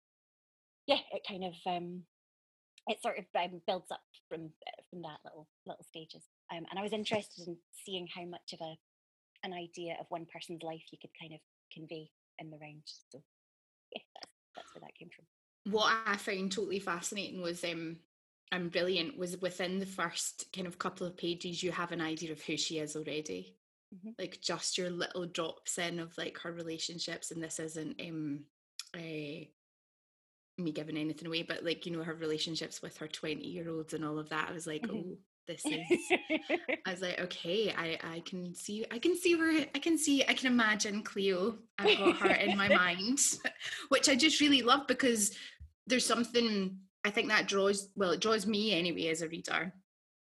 yeah, 0.87 1.01
it 1.13 1.23
kind 1.29 1.45
of 1.45 1.55
um, 1.67 2.03
it 2.87 3.03
sort 3.03 3.19
of 3.19 3.25
um, 3.39 3.61
builds 3.67 3.91
up 3.91 4.01
from 4.29 4.51
uh, 4.67 4.83
from 4.91 5.03
that 5.03 5.19
little 5.25 5.47
little 5.67 5.85
stages. 5.85 6.23
Um, 6.51 6.65
and 6.71 6.79
I 6.79 6.83
was 6.83 6.93
interested 6.93 7.47
in 7.47 7.57
seeing 7.85 8.09
how 8.15 8.25
much 8.25 8.53
of 8.53 8.61
a 8.63 8.75
an 9.45 9.53
idea 9.53 9.97
of 10.01 10.07
one 10.09 10.27
person's 10.33 10.63
life 10.63 10.83
you 10.91 10.99
could 11.01 11.13
kind 11.21 11.35
of 11.35 11.41
convey 11.73 12.11
in 12.39 12.51
the 12.51 12.59
round. 12.61 12.83
So, 13.13 13.23
yeah, 13.95 14.03
that's 14.15 14.33
that's 14.57 14.75
where 14.75 14.81
that 14.81 14.97
came 14.99 15.11
from. 15.15 15.27
What 15.73 15.93
I 16.07 16.17
found 16.17 16.53
totally 16.53 16.81
fascinating 16.81 17.43
was 17.43 17.63
um 17.65 17.99
and 18.53 18.71
brilliant 18.71 19.19
was 19.19 19.41
within 19.41 19.79
the 19.79 19.87
first 19.87 20.47
kind 20.55 20.67
of 20.67 20.79
couple 20.79 21.07
of 21.07 21.17
pages 21.17 21.63
you 21.63 21.71
have 21.71 21.93
an 21.93 22.01
idea 22.01 22.33
of 22.33 22.41
who 22.43 22.57
she 22.57 22.79
is 22.79 22.97
already 22.97 23.55
mm-hmm. 23.95 24.11
like 24.19 24.39
just 24.41 24.79
your 24.79 24.91
little 24.91 25.27
drops 25.27 25.79
in 25.79 25.99
of 25.99 26.17
like 26.19 26.39
her 26.39 26.53
relationships 26.53 27.31
and 27.31 27.43
this 27.43 27.59
isn't 27.59 28.01
um 28.01 28.41
uh, 28.95 29.45
me 30.59 30.73
giving 30.73 30.97
anything 30.97 31.27
away 31.27 31.43
but 31.43 31.65
like 31.65 31.87
you 31.87 31.93
know 31.93 32.03
her 32.03 32.15
relationships 32.15 32.83
with 32.83 32.97
her 32.99 33.07
20 33.07 33.47
year 33.47 33.69
olds 33.71 33.95
and 33.95 34.05
all 34.05 34.19
of 34.19 34.29
that 34.31 34.49
i 34.49 34.53
was 34.53 34.67
like 34.67 34.83
mm-hmm. 34.83 34.97
oh 34.97 35.17
this 35.47 35.63
is 35.67 36.13
i 36.85 36.91
was 36.91 37.01
like 37.01 37.19
okay 37.21 37.73
i 37.77 37.99
i 38.13 38.21
can 38.21 38.55
see 38.55 38.85
i 38.91 38.99
can 38.99 39.17
see 39.17 39.35
where 39.35 39.65
i 39.75 39.79
can 39.79 39.97
see 39.97 40.25
i 40.29 40.35
can 40.35 40.53
imagine 40.53 41.03
cleo 41.03 41.57
i've 41.79 41.99
got 41.99 42.17
her 42.17 42.35
in 42.35 42.57
my 42.57 42.69
mind 42.75 43.19
which 43.89 44.09
i 44.09 44.15
just 44.15 44.41
really 44.41 44.63
love 44.63 44.87
because 44.87 45.35
there's 45.87 46.05
something 46.05 46.77
I 47.09 47.11
think 47.11 47.29
that 47.29 47.49
draws 47.49 47.89
well, 47.97 48.11
it 48.11 48.21
draws 48.21 48.47
me 48.47 48.75
anyway 48.75 49.07
as 49.07 49.23
a 49.23 49.29
reader 49.29 49.73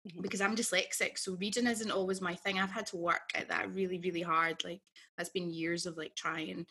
mm-hmm. 0.07 0.21
because 0.21 0.43
I'm 0.43 0.55
dyslexic, 0.55 1.17
so 1.17 1.33
reading 1.33 1.67
isn't 1.67 1.91
always 1.91 2.21
my 2.21 2.35
thing. 2.35 2.59
I've 2.59 2.71
had 2.71 2.85
to 2.89 2.99
work 2.99 3.31
at 3.35 3.49
that 3.49 3.73
really, 3.73 3.99
really 3.99 4.21
hard. 4.21 4.63
Like 4.63 4.83
that's 5.17 5.31
been 5.31 5.51
years 5.51 5.87
of 5.87 5.97
like 5.97 6.15
trying, 6.15 6.67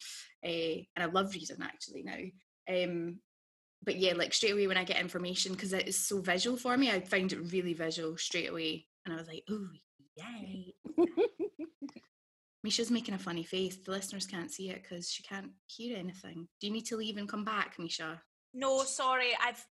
uh, 0.46 0.48
and 0.96 1.00
I 1.00 1.06
love 1.06 1.34
reading 1.34 1.58
actually 1.64 2.04
now. 2.04 2.20
Um, 2.72 3.22
but 3.84 3.96
yeah, 3.96 4.14
like 4.14 4.36
straight 4.36 4.54
away 4.54 4.68
when 4.68 4.78
I 4.78 4.84
get 4.84 5.02
information 5.02 5.54
because 5.54 5.74
it 5.74 5.88
is 5.88 5.98
so 5.98 6.22
visual 6.22 6.58
for 6.58 6.78
me, 6.78 6.92
I 6.92 7.00
find 7.00 7.34
it 7.34 7.52
really 7.52 7.74
visual 7.74 8.18
straight 8.18 8.52
away, 8.52 8.86
and 9.04 9.16
I 9.16 9.18
was 9.18 9.28
like, 9.28 9.46
oh 9.50 9.68
yay. 10.16 10.76
Misha's 12.64 12.92
making 12.92 13.16
a 13.16 13.20
funny 13.20 13.44
face. 13.44 13.78
The 13.84 13.92
listeners 13.92 14.28
can't 14.28 14.52
see 14.52 14.70
it 14.70 14.84
because 14.84 15.10
she 15.10 15.24
can't 15.24 15.54
hear 15.66 15.98
anything. 15.98 16.48
Do 16.62 16.68
you 16.68 16.74
need 16.74 16.86
to 16.88 16.98
leave 16.98 17.18
and 17.18 17.28
come 17.28 17.46
back, 17.46 17.76
Misha? 17.80 18.22
No, 18.54 18.84
sorry. 18.84 19.30
I've 19.42 19.66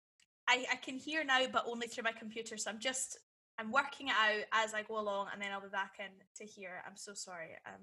I, 0.48 0.66
I 0.72 0.76
can 0.76 0.98
hear 0.98 1.24
now, 1.24 1.42
but 1.52 1.66
only 1.68 1.88
through 1.88 2.04
my 2.04 2.12
computer. 2.12 2.58
So 2.58 2.70
I'm 2.70 2.80
just 2.80 3.20
I'm 3.58 3.72
working 3.72 4.10
it 4.10 4.14
out 4.14 4.44
as 4.52 4.74
I 4.74 4.84
go 4.84 5.00
along, 5.00 5.28
and 5.34 5.42
then 5.42 5.52
I'll 5.52 5.62
be 5.62 5.68
back 5.70 5.96
in 6.00 6.12
to 6.38 6.46
hear. 6.46 6.84
I'm 6.86 6.98
so 6.98 7.14
sorry. 7.14 7.52
Um, 7.66 7.82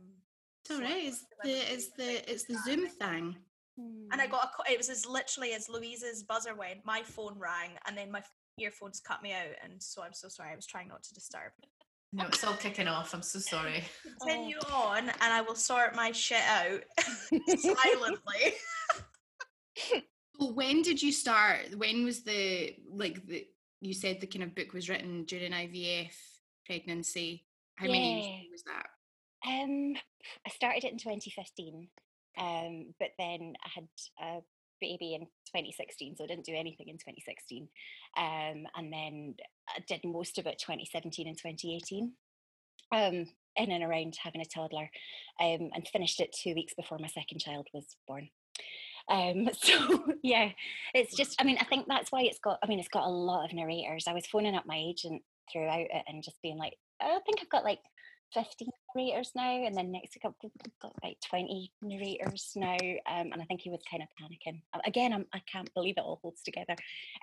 it's 0.64 0.70
all 0.70 0.80
right. 0.80 1.04
It's 1.04 1.24
the 1.42 1.72
it's 1.72 1.88
the 1.96 2.30
it's 2.30 2.44
the 2.44 2.58
Zoom 2.64 2.86
thing. 2.88 3.36
And 3.78 4.20
I 4.20 4.26
got 4.26 4.50
a. 4.68 4.72
It 4.72 4.78
was 4.78 4.90
as 4.90 5.06
literally 5.06 5.54
as 5.54 5.68
Louise's 5.68 6.22
buzzer 6.22 6.54
went. 6.54 6.84
My 6.84 7.02
phone 7.02 7.38
rang, 7.38 7.70
and 7.86 7.96
then 7.96 8.10
my 8.10 8.22
earphones 8.58 9.00
cut 9.00 9.22
me 9.22 9.32
out, 9.32 9.56
and 9.64 9.82
so 9.82 10.02
I'm 10.02 10.12
so 10.12 10.28
sorry. 10.28 10.50
I 10.52 10.56
was 10.56 10.66
trying 10.66 10.88
not 10.88 11.02
to 11.04 11.14
disturb. 11.14 11.52
No, 12.12 12.26
it's 12.26 12.44
all 12.44 12.54
kicking 12.54 12.88
off. 12.88 13.14
I'm 13.14 13.22
so 13.22 13.38
sorry. 13.38 13.82
Continue 14.20 14.58
oh. 14.70 14.92
on, 14.94 15.08
and 15.08 15.14
I 15.20 15.40
will 15.40 15.54
sort 15.54 15.96
my 15.96 16.12
shit 16.12 16.42
out 16.42 16.82
silently 17.58 18.52
when 20.38 20.82
did 20.82 21.02
you 21.02 21.12
start? 21.12 21.76
When 21.76 22.04
was 22.04 22.22
the 22.22 22.74
like 22.90 23.26
the 23.26 23.46
you 23.80 23.94
said 23.94 24.20
the 24.20 24.26
kind 24.26 24.44
of 24.44 24.54
book 24.54 24.72
was 24.72 24.88
written 24.88 25.24
during 25.24 25.52
IVF 25.52 26.14
pregnancy? 26.66 27.44
How 27.76 27.86
yeah. 27.86 27.92
many 27.92 28.48
was 28.50 28.62
that? 28.64 28.86
Um, 29.46 29.94
I 30.46 30.50
started 30.50 30.84
it 30.84 30.92
in 30.92 30.98
2015, 30.98 31.88
um, 32.38 32.94
but 33.00 33.10
then 33.18 33.54
I 33.64 33.68
had 33.74 33.88
a 34.20 34.40
baby 34.80 35.14
in 35.14 35.22
2016, 35.22 36.16
so 36.16 36.24
I 36.24 36.28
didn't 36.28 36.44
do 36.44 36.54
anything 36.54 36.88
in 36.88 36.96
2016, 36.96 37.68
um, 38.16 38.66
and 38.76 38.92
then 38.92 39.34
I 39.68 39.80
did 39.88 40.04
most 40.04 40.38
of 40.38 40.46
it 40.46 40.60
2017 40.60 41.26
and 41.26 41.36
2018. 41.36 42.12
Um, 42.92 43.26
in 43.56 43.70
and 43.70 43.84
around 43.84 44.16
having 44.22 44.40
a 44.40 44.46
toddler, 44.46 44.90
um, 45.40 45.70
and 45.74 45.86
finished 45.92 46.20
it 46.20 46.32
two 46.32 46.54
weeks 46.54 46.74
before 46.74 46.98
my 46.98 47.08
second 47.08 47.38
child 47.38 47.68
was 47.72 47.96
born. 48.06 48.28
Um, 49.12 49.48
so 49.60 50.04
yeah, 50.22 50.50
it's 50.94 51.14
just. 51.14 51.40
I 51.40 51.44
mean, 51.44 51.58
I 51.60 51.64
think 51.64 51.86
that's 51.86 52.10
why 52.10 52.22
it's 52.22 52.40
got. 52.40 52.58
I 52.62 52.66
mean, 52.66 52.80
it's 52.80 52.88
got 52.88 53.06
a 53.06 53.10
lot 53.10 53.44
of 53.44 53.54
narrators. 53.54 54.06
I 54.08 54.14
was 54.14 54.26
phoning 54.26 54.56
up 54.56 54.66
my 54.66 54.76
agent 54.76 55.22
throughout 55.52 55.80
it 55.80 56.04
and 56.08 56.24
just 56.24 56.40
being 56.42 56.56
like, 56.56 56.74
I 57.00 57.18
think 57.26 57.38
I've 57.40 57.50
got 57.50 57.64
like 57.64 57.80
15 58.34 58.68
narrators 58.96 59.32
now, 59.36 59.64
and 59.66 59.76
then 59.76 59.92
next 59.92 60.14
week 60.14 60.24
I've 60.24 60.80
got 60.80 60.92
like 61.02 61.18
20 61.28 61.70
narrators 61.82 62.52
now, 62.56 62.76
um, 63.06 63.30
and 63.32 63.42
I 63.42 63.44
think 63.44 63.60
he 63.60 63.70
was 63.70 63.82
kind 63.90 64.02
of 64.02 64.08
panicking. 64.20 64.62
Again, 64.86 65.12
I'm, 65.12 65.26
I 65.34 65.42
can 65.50 65.64
not 65.64 65.74
believe 65.74 65.94
it 65.98 66.04
all 66.04 66.20
holds 66.22 66.42
together. 66.42 66.74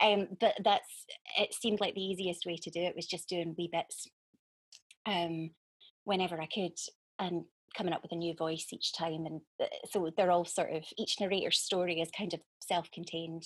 Um, 0.01 0.27
but 0.39 0.55
that's 0.63 1.05
it. 1.38 1.53
Seemed 1.53 1.81
like 1.81 1.96
the 1.96 2.03
easiest 2.03 2.46
way 2.46 2.58
to 2.58 2.69
do 2.69 2.81
it 2.81 2.96
was 2.96 3.08
just 3.08 3.27
doing 3.27 3.55
wee 3.58 3.69
bits, 3.72 4.08
um, 5.05 5.51
whenever 6.03 6.39
I 6.39 6.48
could, 6.48 6.77
and 7.17 7.46
coming 7.76 7.94
up 7.94 8.02
with 8.02 8.12
a 8.12 8.16
new 8.16 8.34
voice 8.34 8.68
each 8.72 8.94
time 8.94 9.26
and 9.26 9.42
uh, 9.62 9.66
so 9.90 10.10
they're 10.16 10.32
all 10.32 10.46
sort 10.46 10.72
of 10.72 10.84
each 10.98 11.20
narrator's 11.20 11.60
story 11.60 12.02
is 12.02 12.10
kind 12.16 12.34
of 12.34 12.40
self-contained 12.62 13.44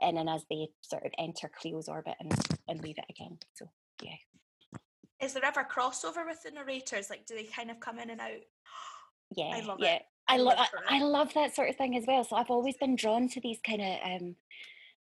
and 0.00 0.16
then 0.16 0.28
as 0.28 0.44
they 0.50 0.68
sort 0.80 1.04
of 1.04 1.12
enter 1.18 1.50
cleo's 1.60 1.88
orbit 1.88 2.14
and, 2.20 2.32
and 2.68 2.82
leave 2.82 2.98
it 2.98 3.04
again 3.10 3.38
so 3.54 3.66
yeah 4.02 4.78
is 5.20 5.34
there 5.34 5.44
ever 5.44 5.64
crossover 5.64 6.26
with 6.26 6.42
the 6.42 6.50
narrators 6.50 7.10
like 7.10 7.26
do 7.26 7.34
they 7.34 7.44
kind 7.44 7.70
of 7.70 7.80
come 7.80 7.98
in 7.98 8.10
and 8.10 8.20
out 8.20 8.30
yeah 9.36 9.52
i 9.54 9.60
love 9.60 9.78
yeah. 9.80 9.94
it 9.94 10.02
I, 10.28 10.36
love 10.38 10.58
I, 10.58 10.96
I 10.96 11.00
love 11.00 11.34
that 11.34 11.54
sort 11.54 11.68
of 11.68 11.76
thing 11.76 11.96
as 11.96 12.04
well. 12.06 12.24
So 12.24 12.36
I've 12.36 12.50
always 12.50 12.76
been 12.76 12.96
drawn 12.96 13.28
to 13.30 13.40
these 13.40 13.58
kind 13.66 13.82
of 13.82 13.98
um, 14.04 14.36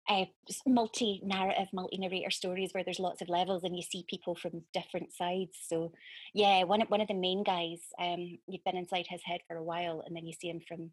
uh, 0.08 0.24
multi-narrative, 0.66 1.68
multi-narrator 1.72 2.30
stories 2.30 2.70
where 2.72 2.84
there's 2.84 2.98
lots 2.98 3.22
of 3.22 3.28
levels 3.28 3.62
and 3.62 3.76
you 3.76 3.82
see 3.82 4.04
people 4.08 4.34
from 4.34 4.62
different 4.74 5.12
sides. 5.12 5.56
So, 5.68 5.92
yeah, 6.34 6.64
one 6.64 6.82
of 6.82 6.88
one 6.88 7.00
of 7.00 7.08
the 7.08 7.14
main 7.14 7.44
guys, 7.44 7.80
um, 8.00 8.38
you've 8.46 8.64
been 8.64 8.76
inside 8.76 9.06
his 9.08 9.22
head 9.24 9.40
for 9.46 9.56
a 9.56 9.62
while, 9.62 10.02
and 10.04 10.16
then 10.16 10.26
you 10.26 10.32
see 10.32 10.48
him 10.48 10.60
from 10.66 10.90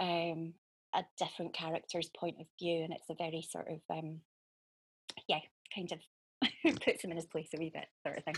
um, 0.00 0.54
a 0.94 1.04
different 1.18 1.54
character's 1.54 2.10
point 2.18 2.36
of 2.40 2.46
view, 2.58 2.82
and 2.82 2.92
it's 2.92 3.10
a 3.10 3.14
very 3.14 3.42
sort 3.42 3.68
of 3.68 3.80
um, 3.90 4.20
yeah, 5.28 5.40
kind 5.74 5.92
of 5.92 6.80
puts 6.84 7.04
him 7.04 7.10
in 7.10 7.16
his 7.16 7.26
place 7.26 7.48
a 7.54 7.58
wee 7.58 7.72
bit, 7.72 7.86
sort 8.06 8.18
of 8.18 8.24
thing. 8.24 8.36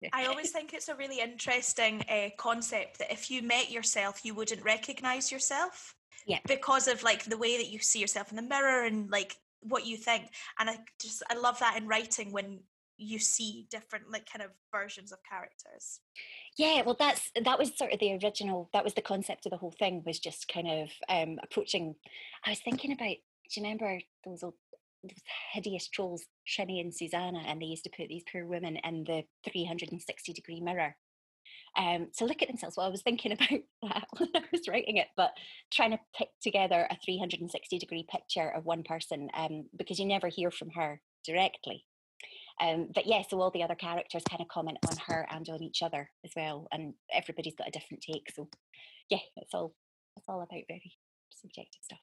Yeah. 0.00 0.10
I 0.12 0.26
always 0.26 0.50
think 0.50 0.74
it's 0.74 0.88
a 0.88 0.94
really 0.94 1.20
interesting 1.20 2.04
uh, 2.08 2.28
concept 2.38 2.98
that 2.98 3.12
if 3.12 3.30
you 3.30 3.42
met 3.42 3.70
yourself, 3.70 4.24
you 4.24 4.34
wouldn't 4.34 4.62
recognize 4.62 5.32
yourself 5.32 5.94
yeah. 6.26 6.38
because 6.46 6.88
of 6.88 7.02
like 7.02 7.24
the 7.24 7.38
way 7.38 7.56
that 7.56 7.68
you 7.68 7.78
see 7.78 7.98
yourself 7.98 8.30
in 8.30 8.36
the 8.36 8.42
mirror 8.42 8.84
and 8.84 9.10
like 9.10 9.36
what 9.60 9.86
you 9.86 9.96
think 9.96 10.30
and 10.58 10.70
i 10.70 10.78
just 11.00 11.22
i 11.30 11.34
love 11.34 11.58
that 11.58 11.76
in 11.76 11.88
writing 11.88 12.32
when 12.32 12.60
you 12.98 13.18
see 13.18 13.66
different 13.70 14.10
like 14.10 14.28
kind 14.30 14.44
of 14.44 14.50
versions 14.72 15.12
of 15.12 15.18
characters. 15.28 16.00
Yeah 16.56 16.82
well 16.84 16.96
that's 16.98 17.30
that 17.44 17.58
was 17.58 17.76
sort 17.78 17.92
of 17.92 18.00
the 18.00 18.18
original 18.22 18.68
that 18.72 18.84
was 18.84 18.94
the 18.94 19.00
concept 19.00 19.46
of 19.46 19.50
the 19.50 19.56
whole 19.56 19.74
thing 19.78 20.02
was 20.04 20.18
just 20.18 20.48
kind 20.52 20.68
of 20.68 20.90
um 21.08 21.38
approaching 21.42 21.94
i 22.44 22.50
was 22.50 22.58
thinking 22.58 22.92
about 22.92 23.06
do 23.06 23.60
you 23.60 23.62
remember 23.62 24.00
those 24.24 24.42
old 24.42 24.54
those 25.04 25.22
hideous 25.52 25.86
trolls 25.86 26.26
Trinny 26.46 26.80
and 26.80 26.92
susannah 26.92 27.44
and 27.46 27.62
they 27.62 27.66
used 27.66 27.84
to 27.84 27.90
put 27.96 28.08
these 28.08 28.24
poor 28.30 28.44
women 28.44 28.76
in 28.82 29.04
the 29.04 29.22
360 29.48 30.32
degree 30.32 30.60
mirror 30.60 30.96
um, 31.78 32.08
to 32.18 32.26
look 32.26 32.42
at 32.42 32.48
themselves. 32.48 32.76
Well, 32.76 32.86
I 32.86 32.90
was 32.90 33.02
thinking 33.02 33.32
about 33.32 33.60
that 33.82 34.06
when 34.18 34.28
I 34.34 34.42
was 34.52 34.68
writing 34.68 34.96
it, 34.96 35.06
but 35.16 35.30
trying 35.70 35.92
to 35.92 36.00
pick 36.16 36.28
together 36.42 36.86
a 36.90 36.96
360 37.04 37.78
degree 37.78 38.04
picture 38.10 38.50
of 38.50 38.66
one 38.66 38.82
person 38.82 39.28
um, 39.34 39.66
because 39.76 39.98
you 39.98 40.06
never 40.06 40.28
hear 40.28 40.50
from 40.50 40.70
her 40.70 41.00
directly. 41.24 41.84
Um, 42.60 42.88
but 42.92 43.06
yeah, 43.06 43.22
so 43.28 43.40
all 43.40 43.52
the 43.52 43.62
other 43.62 43.76
characters 43.76 44.24
kind 44.28 44.42
of 44.42 44.48
comment 44.48 44.78
on 44.90 44.96
her 45.06 45.26
and 45.30 45.48
on 45.48 45.62
each 45.62 45.80
other 45.82 46.10
as 46.24 46.32
well, 46.34 46.66
and 46.72 46.94
everybody's 47.12 47.54
got 47.54 47.68
a 47.68 47.70
different 47.70 48.02
take. 48.02 48.32
So 48.34 48.48
yeah, 49.08 49.18
it's 49.36 49.54
all 49.54 49.74
it's 50.16 50.28
all 50.28 50.42
about 50.42 50.62
very 50.66 50.92
subjective 51.30 51.82
stuff. 51.82 52.00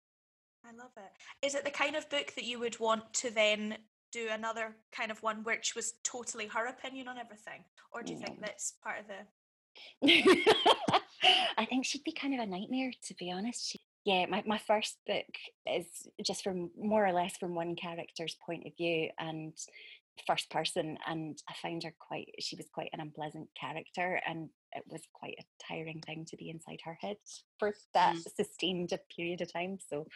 I 0.64 0.72
love 0.72 0.92
it. 0.96 1.46
Is 1.46 1.56
it 1.56 1.66
the 1.66 1.72
kind 1.72 1.98
of 1.98 2.10
book 2.10 2.34
that 2.36 2.46
you 2.46 2.60
would 2.60 2.80
want 2.80 3.14
to 3.16 3.30
then 3.30 3.78
do 4.14 4.30
another 4.32 4.78
kind 4.94 5.12
of 5.12 5.22
one 5.22 5.44
which 5.44 5.76
was 5.76 5.96
totally 6.04 6.48
her 6.48 6.68
opinion 6.68 7.10
on 7.10 7.18
everything, 7.18 7.66
or 7.92 8.02
do 8.02 8.14
you 8.14 8.20
think 8.20 8.40
that's 8.40 8.76
part 8.82 9.02
of 9.02 9.08
the? 9.08 9.16
I 11.58 11.66
think 11.66 11.86
she'd 11.86 12.04
be 12.04 12.12
kind 12.12 12.34
of 12.34 12.40
a 12.40 12.46
nightmare, 12.46 12.92
to 13.08 13.14
be 13.16 13.32
honest. 13.32 13.72
She, 13.72 13.80
yeah, 14.06 14.26
my, 14.28 14.44
my 14.46 14.60
first 14.60 14.98
book 15.08 15.26
is 15.66 15.86
just 16.24 16.44
from 16.44 16.70
more 16.78 17.06
or 17.06 17.12
less 17.14 17.38
from 17.38 17.56
one 17.56 17.76
character's 17.76 18.36
point 18.46 18.68
of 18.68 18.76
view 18.78 19.10
and 19.20 19.54
first 20.28 20.50
person. 20.50 20.98
And 21.08 21.38
I 21.50 21.54
found 21.62 21.84
her 21.84 21.94
quite, 22.00 22.30
she 22.40 22.56
was 22.56 22.68
quite 22.74 22.90
an 22.94 23.00
unpleasant 23.00 23.50
character. 23.60 24.22
And 24.28 24.50
it 24.74 24.84
was 24.88 25.02
quite 25.14 25.36
a 25.40 25.66
tiring 25.68 26.02
thing 26.06 26.26
to 26.30 26.38
be 26.38 26.50
inside 26.50 26.80
her 26.86 26.98
head 27.02 27.18
for 27.60 27.74
that 27.94 28.16
mm-hmm. 28.16 28.44
sustained 28.44 28.92
a 28.92 29.00
period 29.16 29.42
of 29.42 29.52
time. 29.52 29.78
So 29.90 30.08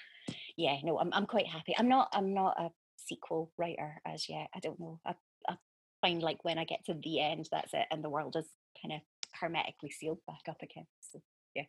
yeah, 0.58 0.78
no, 0.84 1.00
I'm, 1.00 1.12
I'm 1.14 1.26
quite 1.26 1.48
happy. 1.48 1.74
I'm 1.78 1.90
not, 1.90 2.10
I'm 2.14 2.34
not 2.34 2.60
a 2.60 2.70
sequel 2.98 3.52
writer 3.58 4.02
as 4.06 4.30
yet. 4.30 4.50
I 4.54 4.60
don't 4.60 4.80
know. 4.80 5.00
I, 5.06 5.16
I 5.48 5.56
find 6.02 6.22
like 6.22 6.44
when 6.44 6.58
I 6.58 6.66
get 6.66 6.86
to 6.86 6.94
the 6.94 7.22
end, 7.22 7.48
that's 7.52 7.74
it. 7.74 7.86
And 7.92 8.04
the 8.04 8.10
world 8.10 8.36
is 8.36 8.48
kind 8.82 8.94
of 8.94 9.02
hermetically 9.34 9.92
sealed 9.92 10.20
back 10.28 10.42
up 10.50 10.62
again. 10.62 10.86
So 11.02 11.22
yeah. 11.56 11.64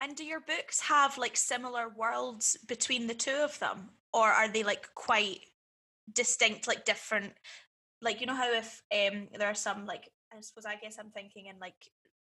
And 0.00 0.16
do 0.16 0.24
your 0.24 0.40
books 0.40 0.80
have 0.80 1.18
like 1.18 1.36
similar 1.36 1.88
worlds 1.88 2.56
between 2.66 3.06
the 3.06 3.14
two 3.14 3.38
of 3.42 3.58
them, 3.58 3.90
or 4.12 4.28
are 4.28 4.48
they 4.48 4.62
like 4.62 4.88
quite 4.94 5.40
distinct, 6.12 6.66
like 6.66 6.84
different? 6.84 7.34
Like 8.00 8.20
you 8.20 8.26
know 8.26 8.34
how 8.34 8.50
if 8.50 8.82
um 8.92 9.28
there 9.38 9.48
are 9.48 9.54
some 9.54 9.84
like 9.84 10.08
I 10.32 10.40
suppose 10.40 10.64
I 10.64 10.76
guess 10.76 10.96
I'm 10.98 11.10
thinking 11.10 11.46
in 11.46 11.58
like 11.60 11.74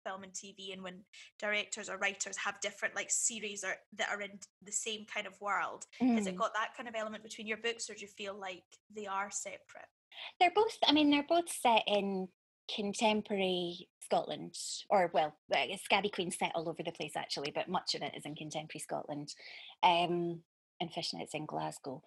film 0.05 0.25
and 0.25 0.33
TV, 0.33 0.73
and 0.73 0.83
when 0.83 1.05
directors 1.39 1.89
or 1.89 1.99
writers 1.99 2.37
have 2.39 2.61
different 2.61 2.97
like 2.97 3.11
series 3.11 3.63
or 3.63 3.75
that 3.99 4.09
are 4.09 4.21
in 4.21 4.41
the 4.65 4.73
same 4.73 5.05
kind 5.13 5.27
of 5.27 5.41
world, 5.41 5.85
has 6.01 6.27
it 6.27 6.35
Mm. 6.35 6.39
got 6.39 6.55
that 6.55 6.75
kind 6.77 6.89
of 6.89 6.95
element 6.97 7.23
between 7.23 7.47
your 7.47 7.59
books, 7.59 7.89
or 7.89 7.95
do 7.95 8.01
you 8.01 8.09
feel 8.09 8.35
like 8.35 8.65
they 8.95 9.07
are 9.07 9.31
separate? 9.31 9.87
They're 10.41 10.51
both, 10.55 10.77
I 10.85 10.93
mean, 10.93 11.11
they're 11.11 11.23
both 11.29 11.51
set 11.51 11.83
in 11.87 12.29
contemporary 12.75 13.89
Scotland, 14.03 14.57
or 14.89 15.11
well, 15.15 15.35
Scabby 15.85 16.09
Queen 16.09 16.31
set 16.31 16.53
all 16.55 16.69
over 16.69 16.83
the 16.83 16.93
place 16.93 17.13
actually, 17.17 17.53
but 17.55 17.69
much 17.69 17.95
of 17.95 18.03
it 18.03 18.15
is 18.17 18.25
in 18.25 18.35
contemporary 18.35 18.81
Scotland. 18.81 19.33
Um, 19.83 20.43
and 20.81 20.91
Fishnet's 20.91 21.35
in 21.35 21.47
Glasgow. 21.47 22.03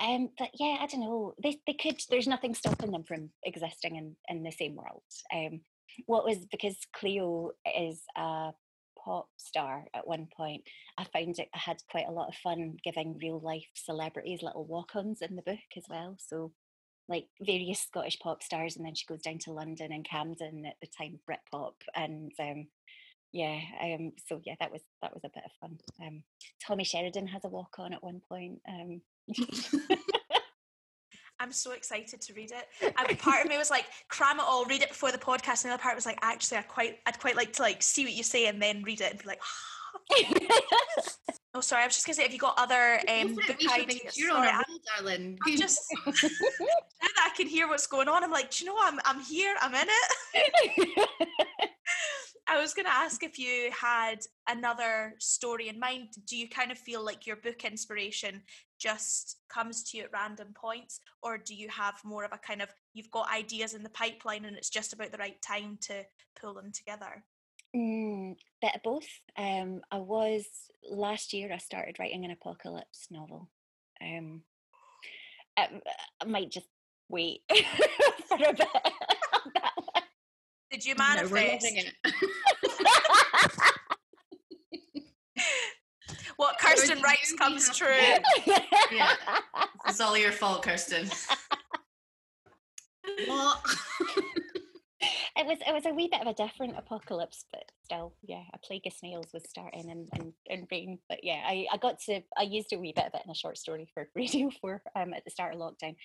Um, 0.00 0.30
but 0.38 0.50
yeah, 0.58 0.78
I 0.80 0.86
don't 0.86 1.00
know. 1.00 1.34
They 1.42 1.60
they 1.66 1.74
could. 1.74 2.00
There's 2.10 2.26
nothing 2.26 2.54
stopping 2.54 2.92
them 2.92 3.04
from 3.04 3.30
existing 3.44 3.96
in 3.96 4.16
in 4.28 4.42
the 4.42 4.50
same 4.50 4.74
world. 4.74 5.02
Um, 5.32 5.60
what 6.06 6.24
was 6.24 6.38
because 6.50 6.76
Cleo 6.94 7.52
is 7.78 8.02
a 8.16 8.52
pop 9.02 9.28
star 9.36 9.84
at 9.94 10.06
one 10.06 10.28
point. 10.36 10.64
I 10.98 11.04
found 11.04 11.38
it. 11.38 11.48
I 11.54 11.58
had 11.58 11.78
quite 11.90 12.08
a 12.08 12.12
lot 12.12 12.28
of 12.28 12.34
fun 12.34 12.76
giving 12.84 13.18
real 13.18 13.40
life 13.40 13.64
celebrities 13.74 14.42
little 14.42 14.66
walk-ons 14.66 15.22
in 15.22 15.36
the 15.36 15.42
book 15.42 15.58
as 15.76 15.84
well. 15.88 16.16
So 16.18 16.52
like 17.08 17.26
various 17.40 17.80
Scottish 17.80 18.18
pop 18.18 18.42
stars, 18.42 18.76
and 18.76 18.84
then 18.84 18.94
she 18.94 19.06
goes 19.06 19.22
down 19.22 19.38
to 19.40 19.52
London 19.52 19.92
and 19.92 20.04
Camden 20.04 20.64
at 20.66 20.76
the 20.80 20.88
time 20.88 21.18
Britpop, 21.28 21.74
and 21.94 22.32
um, 22.40 22.66
yeah, 23.32 23.58
um, 23.82 24.12
so 24.28 24.40
yeah, 24.44 24.54
that 24.60 24.72
was 24.72 24.82
that 25.02 25.14
was 25.14 25.24
a 25.24 25.30
bit 25.30 25.44
of 25.44 25.52
fun. 25.60 25.78
Um, 26.00 26.22
Tommy 26.66 26.84
Sheridan 26.84 27.26
has 27.28 27.44
a 27.44 27.48
walk 27.48 27.76
on 27.78 27.92
at 27.92 28.02
one 28.02 28.20
point. 28.28 28.60
Um, 28.68 29.00
I'm 31.38 31.52
so 31.52 31.72
excited 31.72 32.20
to 32.22 32.32
read 32.32 32.50
it. 32.50 33.18
Part 33.18 33.44
of 33.44 33.50
me 33.50 33.58
was 33.58 33.70
like, 33.70 33.84
cram 34.08 34.38
it 34.38 34.44
all, 34.46 34.64
read 34.64 34.82
it 34.82 34.88
before 34.88 35.12
the 35.12 35.18
podcast. 35.18 35.64
And 35.64 35.70
the 35.70 35.74
other 35.74 35.82
part 35.82 35.94
was 35.94 36.06
like, 36.06 36.18
actually, 36.22 36.58
I 36.58 36.62
quite, 36.62 36.96
I'd 37.04 37.20
quite 37.20 37.36
like 37.36 37.52
to 37.54 37.62
like 37.62 37.82
see 37.82 38.04
what 38.04 38.14
you 38.14 38.22
say 38.22 38.46
and 38.46 38.60
then 38.60 38.82
read 38.82 39.02
it 39.02 39.10
and 39.10 39.20
be 39.20 39.28
like, 39.28 39.40
oh, 39.42 39.75
sorry. 41.66 41.82
I 41.82 41.86
was 41.86 41.94
just 41.94 42.06
gonna 42.06 42.14
say, 42.14 42.22
have 42.22 42.32
you 42.32 42.38
got 42.38 42.54
other 42.58 43.00
um, 43.08 43.34
Go 43.34 43.42
for 43.42 43.52
it, 43.52 43.58
book 43.60 43.72
ideas? 43.72 44.16
You're 44.16 44.32
on 44.32 44.46
a 44.46 44.52
roll, 44.52 44.78
darling. 44.96 45.38
I'm 45.46 45.56
just 45.56 45.80
now 46.06 46.12
that 46.12 47.30
I 47.32 47.36
can 47.36 47.46
hear 47.46 47.68
what's 47.68 47.86
going 47.86 48.08
on. 48.08 48.22
I'm 48.24 48.30
like, 48.30 48.50
do 48.50 48.64
you 48.64 48.70
know? 48.70 48.76
I'm, 48.80 49.00
I'm 49.04 49.20
here. 49.20 49.54
I'm 49.60 49.74
in 49.74 49.88
it. 49.88 51.08
I 52.48 52.60
was 52.60 52.74
going 52.74 52.86
to 52.86 52.92
ask 52.92 53.24
if 53.24 53.40
you 53.40 53.72
had 53.72 54.20
another 54.48 55.14
story 55.18 55.68
in 55.68 55.80
mind. 55.80 56.10
Do 56.28 56.36
you 56.36 56.48
kind 56.48 56.70
of 56.70 56.78
feel 56.78 57.04
like 57.04 57.26
your 57.26 57.36
book 57.36 57.64
inspiration 57.64 58.42
just 58.78 59.38
comes 59.48 59.82
to 59.84 59.96
you 59.96 60.04
at 60.04 60.12
random 60.12 60.54
points, 60.54 61.00
or 61.22 61.38
do 61.38 61.56
you 61.56 61.68
have 61.70 61.94
more 62.04 62.24
of 62.24 62.32
a 62.32 62.38
kind 62.38 62.62
of 62.62 62.68
you've 62.94 63.10
got 63.10 63.32
ideas 63.34 63.74
in 63.74 63.82
the 63.82 63.90
pipeline 63.90 64.44
and 64.44 64.56
it's 64.56 64.70
just 64.70 64.92
about 64.92 65.10
the 65.10 65.18
right 65.18 65.40
time 65.42 65.78
to 65.82 66.04
pull 66.40 66.54
them 66.54 66.70
together? 66.72 67.24
Mm, 67.76 68.36
bit 68.62 68.74
of 68.74 68.82
both. 68.82 69.08
Um, 69.36 69.82
I 69.90 69.98
was 69.98 70.46
last 70.90 71.34
year. 71.34 71.52
I 71.52 71.58
started 71.58 71.98
writing 71.98 72.24
an 72.24 72.30
apocalypse 72.30 73.08
novel. 73.10 73.50
Um, 74.00 74.42
um, 75.58 75.80
I 76.22 76.24
might 76.26 76.50
just 76.50 76.68
wait 77.08 77.42
for 78.28 78.36
a 78.36 78.54
bit. 78.54 78.60
on 78.60 79.52
that 79.54 79.72
one. 79.76 80.02
Did 80.70 80.86
you 80.86 80.94
No, 80.94 81.04
we're 81.04 81.30
manifest 81.30 81.64
loving 81.64 81.84
it. 81.84 81.94
what 86.36 86.58
Kirstin 86.62 87.02
writes 87.02 87.34
comes 87.34 87.76
true? 87.76 87.88
Yeah. 88.90 89.14
It's 89.86 90.00
all 90.00 90.16
your 90.16 90.32
fault, 90.32 90.64
Kirstin. 90.64 91.12
What? 93.26 93.60
It 95.36 95.46
was 95.46 95.58
it 95.66 95.72
was 95.72 95.84
a 95.86 95.94
wee 95.94 96.08
bit 96.10 96.20
of 96.20 96.26
a 96.26 96.34
different 96.34 96.78
apocalypse, 96.78 97.44
but 97.52 97.70
still, 97.84 98.14
yeah, 98.22 98.42
a 98.54 98.58
plague 98.58 98.86
of 98.86 98.92
snails 98.92 99.26
was 99.34 99.42
starting 99.48 99.90
and 99.90 100.08
and, 100.12 100.32
and 100.48 100.66
rain. 100.70 100.98
But 101.08 101.22
yeah, 101.22 101.42
I, 101.46 101.66
I 101.72 101.76
got 101.76 102.00
to 102.06 102.22
I 102.36 102.42
used 102.42 102.72
a 102.72 102.78
wee 102.78 102.94
bit 102.96 103.06
of 103.06 103.14
it 103.14 103.22
in 103.24 103.30
a 103.30 103.34
short 103.34 103.58
story 103.58 103.88
for 103.92 104.08
Radio 104.16 104.50
Four 104.60 104.82
um 104.94 105.12
at 105.12 105.24
the 105.24 105.30
start 105.30 105.54
of 105.54 105.60
lockdown. 105.60 105.96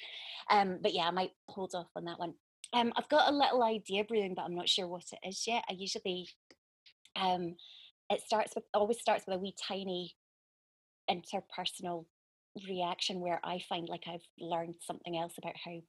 Um, 0.50 0.80
but 0.82 0.94
yeah, 0.94 1.08
I 1.08 1.12
might 1.12 1.32
hold 1.48 1.74
off 1.76 1.88
on 1.96 2.06
that 2.06 2.20
one. 2.20 2.34
Um, 2.74 2.92
I've 2.96 3.10
got 3.10 3.32
a 3.32 3.36
little 3.36 3.64
idea 3.64 4.04
brewing, 4.04 4.34
but 4.36 4.44
I'm 4.44 4.56
not 4.56 4.70
sure 4.70 4.88
what 4.88 5.06
it 5.12 5.28
is 5.28 5.46
yet. 5.48 5.64
I 5.70 5.74
usually 5.74 6.28
um 7.16 7.56
it 8.10 8.22
starts 8.22 8.54
with 8.56 8.66
always 8.74 9.00
starts 9.00 9.26
with 9.26 9.36
a 9.36 9.40
wee 9.40 9.56
tiny 9.68 10.16
interpersonal 11.10 12.06
reaction 12.68 13.22
where 13.22 13.40
I 13.44 13.62
find 13.68 13.88
like 13.88 14.04
I've 14.08 14.28
learned 14.40 14.76
something 14.82 15.18
else 15.18 15.34
about 15.38 15.56
how 15.64 15.80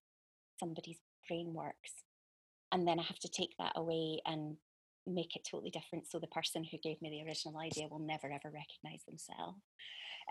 somebody's 0.60 0.98
brain 1.28 1.52
works. 1.54 2.04
And 2.72 2.86
then 2.86 2.98
I 2.98 3.02
have 3.02 3.18
to 3.20 3.28
take 3.28 3.54
that 3.58 3.72
away 3.76 4.20
and 4.26 4.56
make 5.06 5.36
it 5.36 5.46
totally 5.48 5.70
different 5.70 6.08
so 6.08 6.18
the 6.18 6.28
person 6.28 6.64
who 6.64 6.78
gave 6.78 7.00
me 7.02 7.10
the 7.10 7.28
original 7.28 7.58
idea 7.58 7.88
will 7.88 7.98
never 7.98 8.26
ever 8.26 8.54
recognize 8.54 9.02
themselves. 9.06 9.58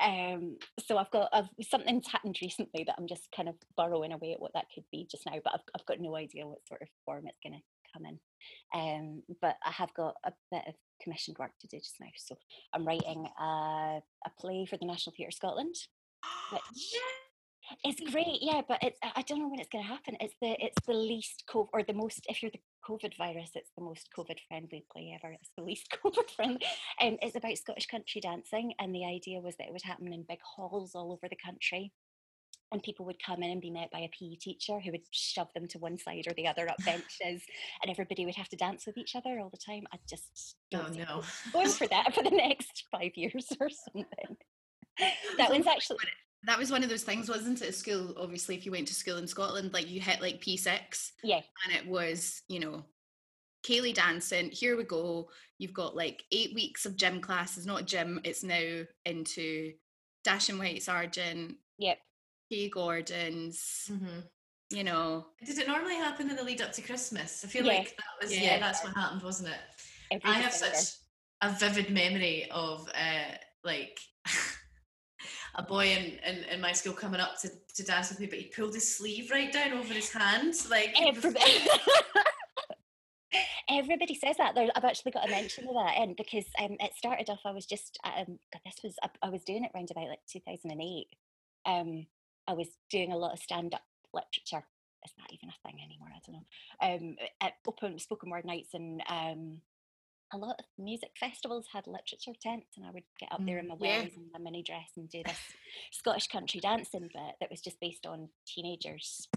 Um, 0.01 0.57
so 0.79 0.97
I've 0.97 1.11
got 1.11 1.29
I've, 1.33 1.49
something's 1.61 2.07
happened 2.07 2.37
recently 2.41 2.83
that 2.85 2.95
I'm 2.97 3.07
just 3.07 3.27
kind 3.35 3.49
of 3.49 3.55
burrowing 3.75 4.13
away 4.13 4.33
at 4.33 4.39
what 4.39 4.53
that 4.53 4.67
could 4.73 4.85
be 4.91 5.07
just 5.09 5.25
now, 5.25 5.37
but 5.43 5.53
I've, 5.53 5.65
I've 5.75 5.85
got 5.85 5.99
no 5.99 6.15
idea 6.15 6.47
what 6.47 6.65
sort 6.67 6.81
of 6.81 6.87
form 7.05 7.27
it's 7.27 7.39
going 7.43 7.53
to 7.53 7.61
come 7.93 8.05
in. 8.05 8.19
Um, 8.73 9.23
but 9.41 9.57
I 9.65 9.71
have 9.71 9.93
got 9.93 10.15
a 10.25 10.31
bit 10.51 10.63
of 10.67 10.75
commissioned 11.03 11.37
work 11.39 11.51
to 11.59 11.67
do 11.67 11.77
just 11.77 11.95
now. 11.99 12.07
So 12.15 12.37
I'm 12.73 12.87
writing 12.87 13.27
a, 13.39 13.43
a 14.25 14.29
play 14.39 14.65
for 14.65 14.77
the 14.77 14.85
National 14.85 15.13
Theatre 15.15 15.31
Scotland, 15.31 15.75
which 16.51 16.95
it's 17.83 18.11
great, 18.11 18.39
yeah, 18.41 18.61
but 18.67 18.79
it's 18.81 18.99
I 19.03 19.21
don't 19.23 19.39
know 19.39 19.47
when 19.47 19.59
it's 19.59 19.69
going 19.69 19.83
to 19.83 19.89
happen. 19.89 20.15
It's 20.19 20.35
the 20.41 20.55
it's 20.59 20.85
the 20.85 20.93
least 20.93 21.43
COVID 21.49 21.67
or 21.73 21.83
the 21.83 21.93
most. 21.93 22.25
If 22.27 22.41
you're 22.41 22.51
the 22.51 22.59
COVID 22.87 23.17
virus, 23.17 23.51
it's 23.55 23.71
the 23.77 23.83
most 23.83 24.09
COVID 24.17 24.37
friendly 24.47 24.85
play 24.91 25.13
ever. 25.15 25.33
It's 25.33 25.51
the 25.57 25.63
least 25.63 25.95
COVID 26.03 26.29
friendly. 26.35 26.61
Um, 27.01 27.17
it's 27.21 27.35
about 27.35 27.57
Scottish 27.57 27.87
country 27.87 28.21
dancing, 28.21 28.73
and 28.79 28.93
the 28.93 29.05
idea 29.05 29.41
was 29.41 29.55
that 29.57 29.67
it 29.67 29.73
would 29.73 29.83
happen 29.83 30.13
in 30.13 30.25
big 30.27 30.39
halls 30.43 30.95
all 30.95 31.11
over 31.11 31.27
the 31.29 31.37
country. 31.43 31.91
And 32.73 32.81
people 32.81 33.05
would 33.05 33.21
come 33.21 33.43
in 33.43 33.51
and 33.51 33.59
be 33.59 33.69
met 33.69 33.91
by 33.91 33.99
a 33.99 34.09
PE 34.17 34.35
teacher 34.35 34.79
who 34.79 34.91
would 34.91 35.01
shove 35.11 35.49
them 35.53 35.67
to 35.67 35.77
one 35.77 35.97
side 35.97 36.23
or 36.25 36.33
the 36.33 36.47
other 36.47 36.69
up 36.69 36.77
benches, 36.85 37.43
and 37.81 37.89
everybody 37.89 38.25
would 38.25 38.35
have 38.35 38.47
to 38.49 38.55
dance 38.55 38.85
with 38.85 38.97
each 38.97 39.15
other 39.15 39.39
all 39.39 39.49
the 39.49 39.57
time. 39.57 39.83
I 39.93 39.97
just 40.09 40.55
Oh 40.73 40.87
no. 40.95 41.21
going 41.51 41.67
for 41.69 41.87
that 41.87 42.13
for 42.15 42.23
the 42.23 42.29
next 42.29 42.85
five 42.89 43.11
years 43.15 43.47
or 43.59 43.69
something. 43.69 44.37
That 45.37 45.49
one's 45.49 45.67
actually 45.67 45.97
That 46.43 46.57
was 46.57 46.71
one 46.71 46.83
of 46.83 46.89
those 46.89 47.03
things, 47.03 47.29
wasn't 47.29 47.61
it? 47.61 47.67
At 47.67 47.75
school, 47.75 48.15
obviously, 48.17 48.55
if 48.55 48.65
you 48.65 48.71
went 48.71 48.87
to 48.87 48.95
school 48.95 49.17
in 49.17 49.27
Scotland, 49.27 49.73
like 49.73 49.89
you 49.89 50.01
hit 50.01 50.21
like 50.21 50.41
P6 50.41 51.11
yeah. 51.23 51.41
and 51.65 51.75
it 51.75 51.87
was, 51.87 52.41
you 52.47 52.59
know, 52.59 52.83
ceilidh 53.63 53.93
dancing, 53.93 54.49
here 54.49 54.75
we 54.75 54.83
go. 54.83 55.29
You've 55.59 55.73
got 55.73 55.95
like 55.95 56.23
eight 56.31 56.55
weeks 56.55 56.85
of 56.87 56.95
gym 56.95 57.21
classes, 57.21 57.65
not 57.67 57.85
gym, 57.85 58.19
it's 58.23 58.43
now 58.43 58.83
into 59.05 59.73
Dashing 60.23 60.57
White 60.57 60.81
Sergeant, 60.81 61.57
Yep. 61.77 61.99
Gay 62.49 62.69
Gordons, 62.69 63.87
Mhm. 63.91 64.27
you 64.71 64.83
know. 64.83 65.27
Did 65.45 65.59
it 65.59 65.67
normally 65.67 65.95
happen 65.95 66.29
in 66.29 66.35
the 66.35 66.43
lead 66.43 66.61
up 66.61 66.71
to 66.73 66.81
Christmas? 66.81 67.45
I 67.45 67.47
feel 67.47 67.65
Yeah. 67.65 67.73
like 67.73 67.95
that 67.97 68.05
was 68.21 68.35
yeah. 68.35 68.41
Yeah. 68.43 68.59
that's 68.59 68.83
what 68.83 68.95
happened, 68.95 69.21
wasn't 69.21 69.49
it? 69.49 69.59
Every 70.11 70.29
I 70.29 70.33
have 70.39 70.53
such 70.53 70.95
a 71.41 71.51
vivid 71.51 71.91
memory 71.91 72.49
of 72.51 72.89
uh, 72.95 73.35
like 73.63 73.99
a 75.55 75.63
boy 75.63 75.87
in, 75.87 76.19
in, 76.25 76.43
in 76.45 76.61
my 76.61 76.71
school 76.71 76.93
coming 76.93 77.19
up 77.19 77.39
to, 77.41 77.49
to 77.75 77.83
dance 77.83 78.09
with 78.09 78.19
me, 78.19 78.27
but 78.27 78.39
he 78.39 78.45
pulled 78.45 78.73
his 78.73 78.95
sleeve 78.95 79.29
right 79.31 79.51
down 79.51 79.73
over 79.73 79.93
his 79.93 80.11
hand. 80.11 80.55
Like 80.69 80.95
Everybody, 81.01 81.39
everybody 83.69 84.15
says 84.15 84.37
that. 84.37 84.55
There, 84.55 84.69
I've 84.75 84.85
actually 84.85 85.11
got 85.11 85.27
a 85.27 85.31
mention 85.31 85.67
of 85.67 85.75
that 85.75 85.97
and 85.97 86.15
because 86.15 86.45
um, 86.59 86.77
it 86.79 86.93
started 86.95 87.29
off. 87.29 87.41
I 87.45 87.51
was 87.51 87.65
just 87.65 87.99
um, 88.03 88.39
God, 88.53 88.61
this 88.65 88.79
was 88.83 88.95
I, 89.03 89.09
I 89.23 89.29
was 89.29 89.43
doing 89.43 89.63
it 89.63 89.71
around 89.75 89.91
about 89.91 90.07
like 90.07 90.25
two 90.27 90.39
thousand 90.39 90.71
and 90.71 90.81
eight, 90.81 91.07
um, 91.65 92.05
I 92.47 92.53
was 92.53 92.67
doing 92.89 93.11
a 93.11 93.17
lot 93.17 93.33
of 93.33 93.39
stand 93.39 93.73
up 93.73 93.83
literature. 94.13 94.65
Is 95.05 95.13
that 95.17 95.33
even 95.33 95.49
a 95.49 95.67
thing 95.67 95.79
anymore? 95.83 96.09
I 96.13 96.19
don't 96.25 96.35
know. 96.35 96.45
Um, 97.09 97.15
at 97.41 97.53
open 97.67 97.99
spoken 97.99 98.29
word 98.29 98.45
nights 98.45 98.73
and 98.73 99.01
um, 99.09 99.61
a 100.33 100.37
lot 100.37 100.55
of 100.59 100.65
music 100.77 101.11
festivals 101.19 101.67
had 101.71 101.87
literature 101.87 102.31
tents, 102.41 102.77
and 102.77 102.85
I 102.85 102.91
would 102.91 103.03
get 103.19 103.31
up 103.31 103.45
there 103.45 103.57
in 103.59 103.67
my 103.67 103.75
yeah. 103.79 104.01
and 104.01 104.11
my 104.33 104.39
mini 104.39 104.63
dress 104.63 104.89
and 104.95 105.09
do 105.09 105.21
this 105.25 105.37
Scottish 105.91 106.27
country 106.27 106.59
dancing 106.59 107.01
bit 107.13 107.35
that 107.39 107.49
was 107.49 107.61
just 107.61 107.79
based 107.79 108.05
on 108.05 108.29
teenagers 108.47 109.27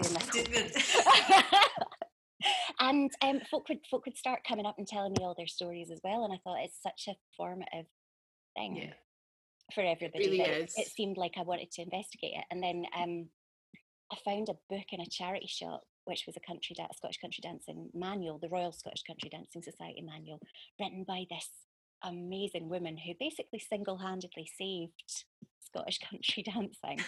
doing 0.00 0.14
this. 0.14 0.28
whole 0.28 0.44
Did- 0.44 0.72
thing. 0.74 1.52
and 2.80 3.10
um, 3.22 3.40
folk 3.50 3.68
would 3.68 3.80
folk 3.90 4.06
would 4.06 4.16
start 4.16 4.40
coming 4.48 4.66
up 4.66 4.76
and 4.78 4.86
telling 4.86 5.12
me 5.12 5.24
all 5.24 5.34
their 5.36 5.46
stories 5.46 5.90
as 5.90 6.00
well, 6.04 6.24
and 6.24 6.32
I 6.32 6.38
thought 6.44 6.62
it's 6.64 6.80
such 6.82 7.08
a 7.08 7.16
formative 7.36 7.86
thing 8.56 8.76
Yeah. 8.76 8.92
for 9.74 9.82
everybody. 9.82 10.24
really 10.26 10.38
that. 10.38 10.70
It 10.76 10.88
seemed 10.88 11.16
like 11.16 11.34
I 11.36 11.42
wanted 11.42 11.70
to 11.72 11.82
investigate 11.82 12.34
it, 12.36 12.44
and 12.50 12.62
then 12.62 12.84
um, 12.96 13.28
I 14.12 14.16
found 14.24 14.48
a 14.48 14.54
book 14.68 14.86
in 14.92 15.00
a 15.00 15.06
charity 15.06 15.46
shop, 15.48 15.82
which 16.10 16.24
was 16.26 16.36
a 16.36 16.40
country 16.40 16.74
da- 16.76 16.92
Scottish 16.94 17.18
country 17.18 17.40
dancing 17.40 17.88
manual, 17.94 18.38
the 18.38 18.48
Royal 18.48 18.72
Scottish 18.72 19.04
Country 19.04 19.30
Dancing 19.30 19.62
Society 19.62 20.02
manual, 20.02 20.40
written 20.78 21.04
by 21.04 21.24
this 21.30 21.48
amazing 22.02 22.68
woman 22.68 22.96
who 22.96 23.12
basically 23.18 23.60
single-handedly 23.60 24.50
saved 24.58 25.24
Scottish 25.64 25.98
country 26.10 26.42
dancing. 26.42 27.00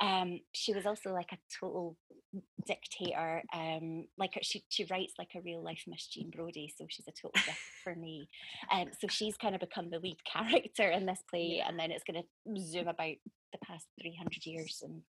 Um, 0.00 0.40
she 0.52 0.74
was 0.74 0.84
also 0.86 1.12
like 1.12 1.32
a 1.32 1.38
total 1.58 1.96
dictator. 2.66 3.42
Um, 3.52 4.06
like 4.18 4.38
she 4.42 4.62
she 4.68 4.86
writes 4.90 5.14
like 5.18 5.30
a 5.34 5.40
real 5.40 5.62
life 5.62 5.84
Miss 5.86 6.06
Jean 6.06 6.30
Brodie, 6.30 6.72
so 6.76 6.86
she's 6.88 7.08
a 7.08 7.12
total 7.12 7.40
gift 7.46 7.58
for 7.82 7.94
me. 7.94 8.28
Um, 8.70 8.90
so 9.00 9.08
she's 9.08 9.36
kind 9.36 9.54
of 9.54 9.60
become 9.60 9.90
the 9.90 9.98
lead 9.98 10.18
character 10.30 10.90
in 10.90 11.06
this 11.06 11.22
play, 11.30 11.62
and 11.66 11.78
then 11.78 11.90
it's 11.90 12.04
going 12.04 12.22
to 12.22 12.60
zoom 12.60 12.88
about 12.88 13.16
the 13.52 13.58
past 13.58 13.86
three 14.00 14.14
hundred 14.16 14.44
years 14.46 14.82
and. 14.84 15.02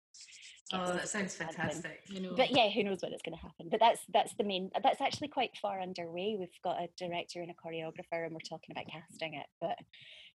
Oh, 0.74 0.94
that 0.94 1.10
sounds 1.10 1.36
fantastic. 1.36 2.00
You 2.08 2.22
know, 2.22 2.34
But 2.34 2.52
yeah, 2.52 2.70
who 2.70 2.84
knows 2.84 3.02
when 3.02 3.12
it's 3.12 3.22
going 3.22 3.36
to 3.38 3.42
happen? 3.42 3.68
But 3.70 3.82
that's 3.82 4.00
that's 4.14 4.34
the 4.36 4.46
main. 4.46 4.72
That's 4.82 5.02
actually 5.02 5.28
quite 5.28 5.52
far 5.62 5.82
underway. 5.82 6.38
We've 6.40 6.48
got 6.64 6.82
a 6.82 6.88
director 6.98 7.42
and 7.42 7.52
a 7.52 7.54
choreographer, 7.54 8.24
and 8.26 8.32
we're 8.32 8.40
talking 8.48 8.72
about 8.72 8.86
casting 8.90 9.34
it. 9.34 9.48
But 9.60 9.78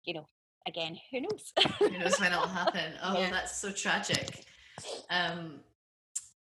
you 0.04 0.12
know, 0.12 0.28
again, 0.68 0.98
who 1.10 1.22
knows? 1.22 1.52
Who 1.78 1.88
knows 1.98 2.20
when 2.20 2.32
it'll 2.32 2.46
happen? 2.48 2.92
Oh, 3.02 3.18
Yeah. 3.18 3.30
that's 3.30 3.56
so 3.56 3.72
tragic. 3.72 4.44
Um, 5.08 5.60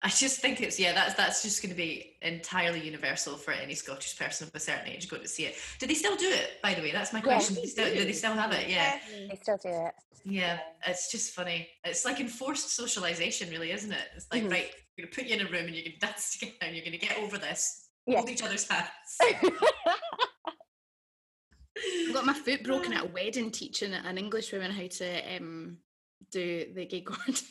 I 0.05 0.09
just 0.09 0.39
think 0.41 0.61
it's 0.61 0.77
yeah, 0.79 0.91
that's 0.93 1.13
that's 1.13 1.41
just 1.43 1.61
going 1.61 1.69
to 1.69 1.77
be 1.77 2.17
entirely 2.21 2.81
universal 2.83 3.37
for 3.37 3.51
any 3.51 3.73
Scottish 3.73 4.17
person 4.19 4.47
of 4.47 4.53
a 4.53 4.59
certain 4.59 4.87
age 4.89 5.07
going 5.07 5.21
to 5.21 5.27
see 5.29 5.45
it. 5.45 5.55
Do 5.79 5.87
they 5.87 5.93
still 5.93 6.17
do 6.17 6.29
it? 6.29 6.59
By 6.61 6.73
the 6.73 6.81
way, 6.81 6.91
that's 6.91 7.13
my 7.13 7.19
Yeah. 7.19 7.23
question. 7.23 7.55
Do 7.55 7.61
they 7.61 7.67
still, 7.67 7.93
do 7.93 8.03
they 8.03 8.11
still 8.11 8.33
have 8.33 8.51
it? 8.51 8.67
Yeah, 8.69 8.99
they 9.29 9.39
still 9.41 9.57
do 9.63 9.69
it. 9.69 9.93
yeah. 10.25 10.59
It's 10.85 11.09
just 11.09 11.33
funny. 11.33 11.69
It's 11.85 12.03
like 12.03 12.19
enforced 12.19 12.75
socialization, 12.75 13.49
really, 13.49 13.71
isn't 13.71 13.91
it? 13.93 14.09
It's 14.15 14.27
like 14.31 14.43
Mhm. 14.43 14.51
right, 14.51 14.71
we're 14.97 15.03
going 15.05 15.11
to 15.13 15.15
put 15.21 15.25
you 15.29 15.35
in 15.35 15.41
a 15.47 15.49
room 15.49 15.67
and 15.67 15.75
you're 15.75 15.85
going 15.85 15.97
to 15.99 16.05
dance 16.05 16.31
together 16.37 16.57
and 16.63 16.75
you're 16.75 16.83
going 16.85 16.99
to 16.99 17.05
get 17.07 17.17
over 17.19 17.37
this. 17.37 17.87
Yeah. 18.05 18.17
Hold 18.17 18.29
each 18.29 18.43
other's 18.43 18.67
hands. 18.67 18.89
I 21.77 22.11
got 22.13 22.25
my 22.25 22.33
foot 22.33 22.63
broken 22.63 22.91
at 22.93 23.03
a 23.05 23.07
wedding 23.07 23.51
teaching 23.51 23.93
an 23.93 24.17
English 24.17 24.51
woman 24.51 24.71
how 24.71 24.85
to 24.87 25.37
um, 25.37 25.77
do 26.31 26.67
the 26.75 26.85
gay 26.85 27.01
Gordons. 27.05 27.43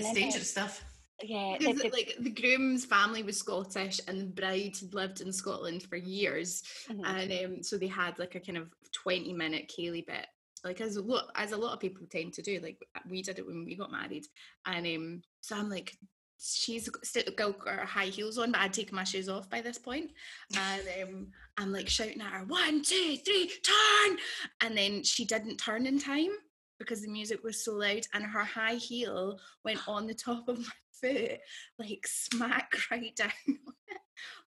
It's 0.00 0.12
dangerous 0.12 0.50
stuff. 0.50 0.84
yeah, 1.22 1.56
the- 1.58 1.66
Because 1.66 1.82
the- 1.82 1.88
like 1.90 2.14
the 2.20 2.30
groom's 2.30 2.84
family 2.84 3.22
was 3.22 3.38
Scottish 3.38 4.00
and 4.06 4.20
the 4.20 4.24
bride 4.26 4.76
had 4.80 4.94
lived 4.94 5.20
in 5.20 5.32
Scotland 5.32 5.82
for 5.84 5.96
years, 5.96 6.62
mhm. 6.88 7.02
and 7.04 7.32
um, 7.56 7.62
so 7.62 7.76
they 7.76 7.88
had 7.88 8.18
like 8.18 8.34
a 8.34 8.40
kind 8.40 8.58
of 8.58 8.68
twenty 8.92 9.32
minute 9.32 9.70
ceilidh 9.76 10.06
bit, 10.06 10.26
like 10.64 10.80
as 10.80 10.96
a 10.96 11.02
lot 11.02 11.30
as 11.34 11.52
a 11.52 11.56
lot 11.56 11.72
of 11.74 11.80
people 11.80 12.06
tend 12.10 12.34
to 12.34 12.42
do. 12.42 12.60
Like 12.60 12.78
we 13.08 13.22
did 13.22 13.38
it 13.38 13.46
when 13.46 13.64
we 13.64 13.74
got 13.76 13.90
married, 13.92 14.26
and 14.66 14.86
um, 14.86 15.22
so 15.40 15.56
I'm 15.56 15.68
like. 15.70 15.96
She's 16.40 16.88
still 17.02 17.24
got 17.34 17.66
her 17.66 17.84
high 17.84 18.04
heels 18.04 18.38
on, 18.38 18.52
but 18.52 18.60
I'd 18.60 18.72
taken 18.72 18.94
my 18.94 19.02
shoes 19.02 19.28
off 19.28 19.50
by 19.50 19.60
this 19.60 19.76
point, 19.76 20.12
and 20.56 20.82
um, 21.02 21.26
I'm 21.56 21.72
like 21.72 21.88
shouting 21.88 22.20
at 22.20 22.30
her, 22.32 22.44
one, 22.44 22.80
two, 22.82 23.16
three, 23.24 23.50
turn!" 23.64 24.18
And 24.60 24.78
then 24.78 25.02
she 25.02 25.24
didn't 25.24 25.56
turn 25.56 25.84
in 25.84 25.98
time 25.98 26.30
because 26.78 27.02
the 27.02 27.10
music 27.10 27.42
was 27.42 27.64
so 27.64 27.74
loud, 27.74 28.06
and 28.14 28.24
her 28.24 28.44
high 28.44 28.74
heel 28.74 29.38
went 29.64 29.80
on 29.88 30.06
the 30.06 30.14
top 30.14 30.48
of 30.48 30.58
my 30.68 30.72
foot, 31.00 31.38
like 31.78 32.06
smack 32.06 32.72
right 32.90 33.14
down. 33.16 33.32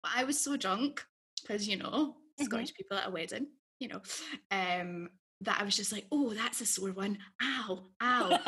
But 0.02 0.12
I 0.16 0.24
was 0.24 0.38
so 0.40 0.56
drunk 0.56 1.04
because 1.42 1.68
you 1.68 1.76
know 1.76 2.16
Mhm. 2.40 2.44
Scottish 2.44 2.74
people 2.74 2.96
at 2.96 3.06
a 3.06 3.10
wedding, 3.10 3.46
you 3.78 3.88
know, 3.88 4.00
um, 4.50 5.10
that 5.42 5.60
I 5.60 5.64
was 5.64 5.76
just 5.76 5.92
like, 5.92 6.06
"Oh, 6.10 6.32
that's 6.34 6.60
a 6.60 6.66
sore 6.66 6.90
one! 6.92 7.18
Ow, 7.42 7.86
ow!" 8.02 8.38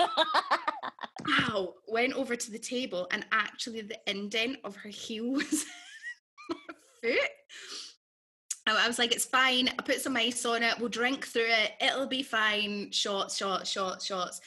Ow, 1.29 1.75
went 1.87 2.15
over 2.15 2.35
to 2.37 2.51
the 2.51 2.59
table 2.59 3.07
and 3.13 3.25
actually 3.31 3.83
the 3.83 3.99
indent 4.07 4.59
of 4.65 4.77
her 4.77 4.89
heel 4.89 5.31
was 5.31 5.65
my 6.49 6.57
foot. 7.03 7.31
I 8.67 8.87
was 8.87 8.99
like, 8.99 9.13
it's 9.13 9.25
fine. 9.25 9.69
I 9.69 9.83
put 9.83 10.01
some 10.01 10.17
ice 10.17 10.45
on 10.45 10.63
it. 10.63 10.79
We'll 10.79 10.89
drink 10.89 11.27
through 11.27 11.49
it. 11.49 11.73
It'll 11.81 12.07
be 12.07 12.23
fine. 12.23 12.93
Shots, 12.93 13.37
shots, 13.37 13.69
shots, 13.69 14.07
shots. 14.07 14.41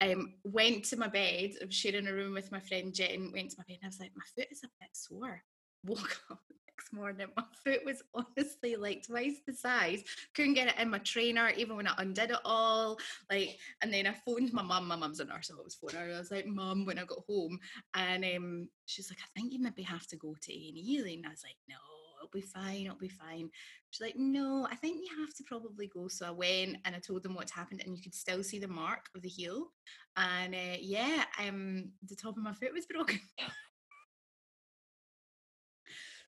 Um, 0.00 0.34
went 0.44 0.84
to 0.86 0.96
my 0.96 1.08
bed. 1.08 1.52
I 1.60 1.64
was 1.64 1.74
sharing 1.74 2.06
a 2.06 2.12
room 2.12 2.34
with 2.34 2.52
my 2.52 2.60
friend 2.60 2.92
Jen. 2.92 3.30
Went 3.32 3.50
to 3.50 3.56
my 3.58 3.64
bed 3.66 3.78
I 3.82 3.86
was 3.86 4.00
like, 4.00 4.12
my 4.14 4.24
foot 4.34 4.50
is 4.50 4.62
a 4.64 4.68
bit 4.80 4.90
sore. 4.92 5.42
Woke 5.86 6.18
up 6.30 6.40
the 6.48 6.54
next 6.68 6.92
morning. 6.92 7.28
My 7.36 7.44
foot 7.64 7.80
was 7.84 8.02
honestly 8.14 8.76
like 8.76 9.06
twice 9.06 9.36
the 9.46 9.54
size. 9.54 10.02
Couldn't 10.34 10.54
get 10.54 10.68
it 10.68 10.78
in 10.78 10.90
my 10.90 10.98
trainer 10.98 11.50
even 11.56 11.76
when 11.76 11.88
I 11.88 11.94
undid 11.98 12.30
it 12.30 12.38
all. 12.44 12.98
Like, 13.30 13.58
and 13.80 13.92
then 13.92 14.06
I 14.06 14.12
phoned 14.12 14.52
my 14.52 14.62
mum. 14.62 14.86
My 14.86 14.96
mum's 14.96 15.20
a 15.20 15.24
nurse, 15.24 15.48
so 15.48 15.54
I 15.58 15.62
was 15.62 15.76
phoning 15.76 15.96
her. 15.96 16.14
I 16.14 16.18
was 16.18 16.30
like, 16.30 16.46
"Mum," 16.46 16.84
when 16.84 16.98
I 16.98 17.04
got 17.04 17.24
home, 17.28 17.58
and 17.94 18.24
um, 18.24 18.68
she's 18.86 19.10
like, 19.10 19.18
"I 19.20 19.30
think 19.34 19.52
you 19.52 19.60
maybe 19.60 19.82
have 19.82 20.06
to 20.08 20.16
go 20.16 20.36
to 20.40 20.52
A 20.52 20.68
and 20.68 20.78
E." 20.78 21.14
And 21.16 21.26
I 21.26 21.30
was 21.30 21.42
like, 21.42 21.56
"No, 21.68 21.76
it'll 22.22 22.40
be 22.40 22.46
fine. 22.46 22.86
It'll 22.86 22.96
be 22.96 23.08
fine." 23.08 23.50
She's 23.90 24.00
like, 24.00 24.16
"No, 24.16 24.66
I 24.70 24.76
think 24.76 25.00
you 25.02 25.18
have 25.18 25.34
to 25.34 25.44
probably 25.44 25.88
go." 25.88 26.08
So 26.08 26.26
I 26.26 26.30
went 26.30 26.76
and 26.84 26.94
I 26.94 26.98
told 26.98 27.22
them 27.22 27.34
what 27.34 27.50
happened, 27.50 27.82
and 27.84 27.96
you 27.96 28.02
could 28.02 28.14
still 28.14 28.42
see 28.42 28.58
the 28.58 28.68
mark 28.68 29.06
of 29.14 29.22
the 29.22 29.28
heel. 29.28 29.72
And 30.16 30.54
uh, 30.54 30.76
yeah, 30.80 31.24
um, 31.38 31.90
the 32.08 32.16
top 32.16 32.36
of 32.36 32.42
my 32.42 32.52
foot 32.52 32.72
was 32.72 32.86
broken. 32.90 33.20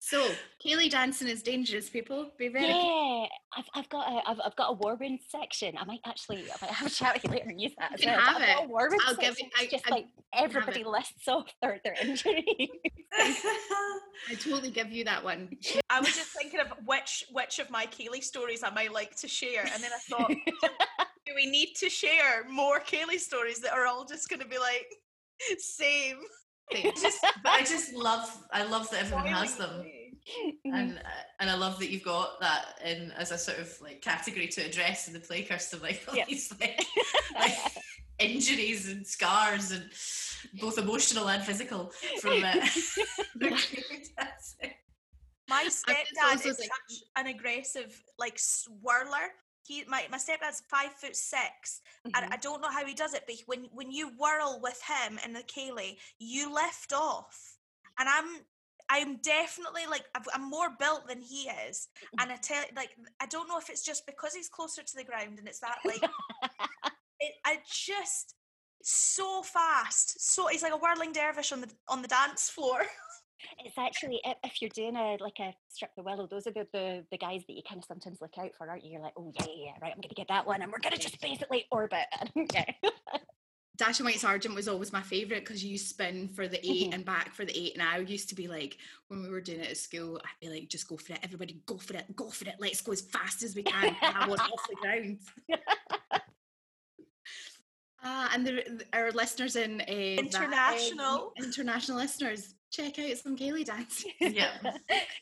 So 0.06 0.30
ceilidh 0.62 0.90
dancing 0.90 1.28
is 1.28 1.42
dangerous. 1.42 1.88
People 1.88 2.30
be 2.38 2.48
very. 2.48 2.66
yeah, 2.66 3.24
I've, 3.56 3.64
I've 3.74 3.88
got 3.88 4.06
a 4.12 4.28
I've, 4.28 4.40
I've 4.44 4.56
got 4.56 4.68
a 4.68 4.72
war 4.74 4.96
wound 5.00 5.20
section. 5.30 5.74
I 5.80 5.84
might 5.86 6.00
actually 6.04 6.44
I 6.50 6.56
might 6.60 6.70
have 6.72 6.88
a 6.88 6.90
chat 6.90 7.14
with 7.14 7.24
you 7.24 7.30
later 7.30 7.48
and 7.48 7.58
use 7.60 7.72
that. 7.78 7.94
as 7.94 8.00
You 8.00 8.08
can 8.08 8.16
well, 8.18 8.26
have 8.26 8.36
I've 8.36 8.46
got 8.48 8.62
it. 8.62 8.64
a 8.66 8.68
war 8.68 8.88
wound 8.90 9.00
I'll 9.06 9.14
give 9.16 9.34
section. 9.36 9.46
it- 9.46 9.62
It's 9.62 9.72
I- 9.72 9.76
just 9.76 9.86
I- 9.86 9.90
like 9.94 10.06
everybody 10.34 10.84
lists 10.84 11.26
off 11.26 11.46
their 11.62 11.80
their 11.84 11.94
injuries. 12.02 12.44
I 13.16 14.34
totally 14.38 14.70
give 14.70 14.90
you 14.92 15.04
that 15.04 15.24
one. 15.24 15.48
I 15.88 16.00
was 16.00 16.14
just 16.14 16.30
thinking 16.36 16.60
of 16.60 16.68
which 16.84 17.24
which 17.32 17.58
of 17.58 17.70
my 17.70 17.86
ceilidh 17.86 18.24
stories 18.24 18.62
I 18.62 18.70
might 18.70 18.92
like 18.92 19.16
to 19.16 19.28
share, 19.28 19.62
and 19.72 19.82
then 19.82 19.90
I 19.90 19.98
thought, 20.10 20.28
do 21.26 21.32
we 21.34 21.46
need 21.46 21.74
to 21.76 21.88
share 21.88 22.44
more 22.50 22.80
ceilidh 22.80 23.20
stories 23.20 23.60
that 23.60 23.72
are 23.72 23.86
all 23.86 24.04
just 24.04 24.28
going 24.28 24.40
to 24.40 24.46
be 24.48 24.58
like 24.58 24.86
same? 25.58 26.18
just, 26.96 27.20
but 27.42 27.52
I 27.52 27.60
just 27.60 27.92
love, 27.92 28.26
I 28.50 28.64
love 28.64 28.90
that 28.90 29.02
everyone 29.02 29.26
has 29.26 29.54
them. 29.56 29.84
Mm-hmm. 30.26 30.74
and 30.74 30.98
uh, 30.98 31.22
and 31.40 31.50
I 31.50 31.54
love 31.54 31.78
that 31.80 31.90
you've 31.90 32.02
got 32.04 32.40
that 32.40 32.78
in 32.84 33.10
as 33.12 33.30
a 33.30 33.38
sort 33.38 33.58
of 33.58 33.78
like 33.80 34.00
category 34.02 34.48
to 34.48 34.62
address 34.62 35.06
in 35.08 35.14
the 35.14 35.20
play 35.20 35.44
Kirstin, 35.44 35.82
like 35.82 36.02
all 36.08 36.16
Yeah. 36.16 36.24
these 36.28 36.52
like, 36.60 36.84
like 37.38 37.52
injuries 38.18 38.88
and 38.90 39.06
scars 39.06 39.70
and 39.70 39.90
both 40.60 40.78
emotional 40.78 41.28
and 41.28 41.42
physical 41.42 41.90
from 42.20 42.44
uh, 42.44 42.52
dancing. 43.38 44.70
My 45.48 45.66
stepdad 45.68 46.46
is 46.46 46.58
like- 46.58 46.70
such 46.88 46.98
an 47.16 47.26
aggressive 47.26 48.02
like 48.18 48.36
swirler. 48.36 49.28
He 49.66 49.84
my, 49.88 50.06
my 50.10 50.18
stepdad's 50.18 50.62
five 50.70 50.92
foot 50.92 51.16
six, 51.16 51.80
and 52.04 52.14
Mhm. 52.14 52.32
I 52.32 52.36
don't 52.36 52.60
know 52.60 52.70
how 52.70 52.84
he 52.84 52.94
does 52.94 53.14
it, 53.14 53.24
but 53.26 53.36
when 53.46 53.64
when 53.72 53.90
you 53.90 54.08
whirl 54.18 54.60
with 54.62 54.80
him 54.82 55.18
in 55.24 55.32
the 55.32 55.42
ceilidh, 55.42 55.96
you 56.18 56.52
lift 56.52 56.92
off, 56.92 57.56
and 57.98 58.08
I'm 58.08 58.44
I'm 58.88 59.16
definitely 59.16 59.82
like 59.90 60.04
I've, 60.14 60.26
I'm 60.34 60.48
more 60.48 60.70
built 60.78 61.08
than 61.08 61.20
he 61.20 61.48
is, 61.68 61.88
mm. 62.16 62.22
and 62.22 62.32
I 62.32 62.36
tell 62.36 62.62
like 62.76 62.90
I 63.20 63.26
don't 63.26 63.48
know 63.48 63.58
if 63.58 63.70
it's 63.70 63.84
just 63.84 64.06
because 64.06 64.34
he's 64.34 64.48
closer 64.48 64.82
to 64.82 64.96
the 64.96 65.04
ground 65.04 65.38
and 65.38 65.48
it's 65.48 65.60
that 65.60 65.78
like 65.84 66.02
it, 67.20 67.34
I 67.44 67.58
just 67.66 68.34
so 68.82 69.42
fast, 69.42 70.34
so 70.34 70.46
he's 70.48 70.62
like 70.62 70.74
a 70.74 70.76
whirling 70.76 71.12
dervish 71.12 71.52
on 71.52 71.60
the 71.60 71.70
on 71.88 72.02
the 72.02 72.08
dance 72.08 72.50
floor. 72.50 72.82
It's 73.64 73.76
actually 73.78 74.20
if, 74.42 74.62
you're 74.62 74.70
doing 74.70 74.96
a 74.96 75.16
like 75.20 75.38
a 75.40 75.54
strip 75.68 75.90
the 75.96 76.02
willow, 76.02 76.26
those 76.26 76.46
are 76.46 76.52
the, 76.52 76.66
the 76.72 77.04
the 77.10 77.18
guys 77.18 77.42
that 77.46 77.54
you 77.54 77.62
kind 77.68 77.78
of 77.78 77.84
sometimes 77.84 78.18
look 78.20 78.38
out 78.38 78.50
for, 78.56 78.68
aren't 78.68 78.84
you? 78.84 78.92
You're 78.92 79.02
like, 79.02 79.12
oh 79.18 79.32
yeah, 79.38 79.46
yeah, 79.46 79.64
yeah, 79.66 79.72
right, 79.82 79.92
I'm 79.94 80.00
gonna 80.00 80.14
get 80.14 80.28
that 80.28 80.46
one, 80.46 80.62
and 80.62 80.70
we're 80.72 80.78
gonna 80.78 80.96
just 80.96 81.20
basically 81.20 81.66
orbit. 81.70 82.06
yeah. 82.54 82.64
Dashing 83.76 84.06
White 84.06 84.20
Sergeant 84.20 84.54
was 84.54 84.68
always 84.68 84.92
my 84.92 85.02
favourite 85.02 85.44
because 85.44 85.64
you 85.64 85.76
spin 85.78 86.28
for 86.28 86.46
the 86.46 86.64
8 86.64 86.90
Mhm. 86.90 86.94
and 86.94 87.04
back 87.04 87.34
for 87.34 87.44
the 87.44 87.56
eight. 87.58 87.74
And 87.74 87.82
I 87.82 87.98
used 87.98 88.28
to 88.28 88.34
be 88.36 88.46
like, 88.46 88.78
when 89.08 89.20
we 89.22 89.28
were 89.28 89.40
doing 89.40 89.60
it 89.60 89.70
at 89.70 89.76
school, 89.76 90.20
I'd 90.24 90.40
be 90.40 90.48
like, 90.48 90.68
just 90.68 90.86
go 90.88 90.96
for 90.96 91.12
it. 91.14 91.18
Everybody 91.22 91.60
go 91.66 91.78
for 91.78 91.94
it. 91.96 92.14
Go 92.14 92.30
for 92.30 92.46
it. 92.48 92.54
Let's 92.60 92.80
go 92.80 92.92
as 92.92 93.00
fast 93.00 93.42
as 93.42 93.56
we 93.56 93.64
can. 93.64 93.96
And 94.00 94.16
I 94.16 94.28
was 94.28 94.38
off 94.38 94.68
the 94.68 94.76
ground. 94.76 95.18
Ah, 98.04 98.30
and 98.34 98.46
the, 98.46 98.84
our 98.92 99.10
listeners 99.12 99.56
in 99.56 99.80
uh, 99.80 99.84
that, 99.86 100.18
um, 100.18 100.26
International. 100.26 101.32
international 101.38 101.96
listeners, 101.98 102.54
check 102.70 102.98
out 102.98 103.16
some 103.16 103.36
ceilidh 103.36 103.64
dancing. 103.64 104.12
Yeah. 104.20 104.52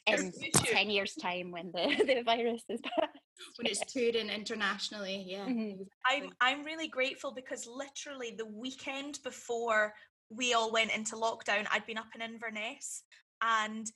In 0.06 0.32
10 0.52 0.90
years' 0.90 1.14
time 1.14 1.52
when 1.52 1.70
the, 1.72 1.94
the 2.06 2.22
virus 2.24 2.62
is 2.68 2.80
back. 2.80 3.10
when 3.56 3.66
it's 3.66 3.80
touring 3.92 4.30
internationally. 4.30 5.24
Yeah, 5.28 5.46
Mhm. 5.46 5.86
I'm 6.06 6.30
I'm 6.40 6.64
really 6.64 6.88
grateful 6.88 7.32
because 7.32 7.66
literally 7.66 8.34
the 8.36 8.46
weekend 8.46 9.18
before 9.22 9.94
we 10.30 10.54
all 10.54 10.72
went 10.72 10.92
into 10.92 11.14
lockdown, 11.16 11.66
I'd 11.70 11.86
been 11.86 11.98
up 11.98 12.08
in 12.14 12.22
Inverness 12.22 13.04
and 13.42 13.86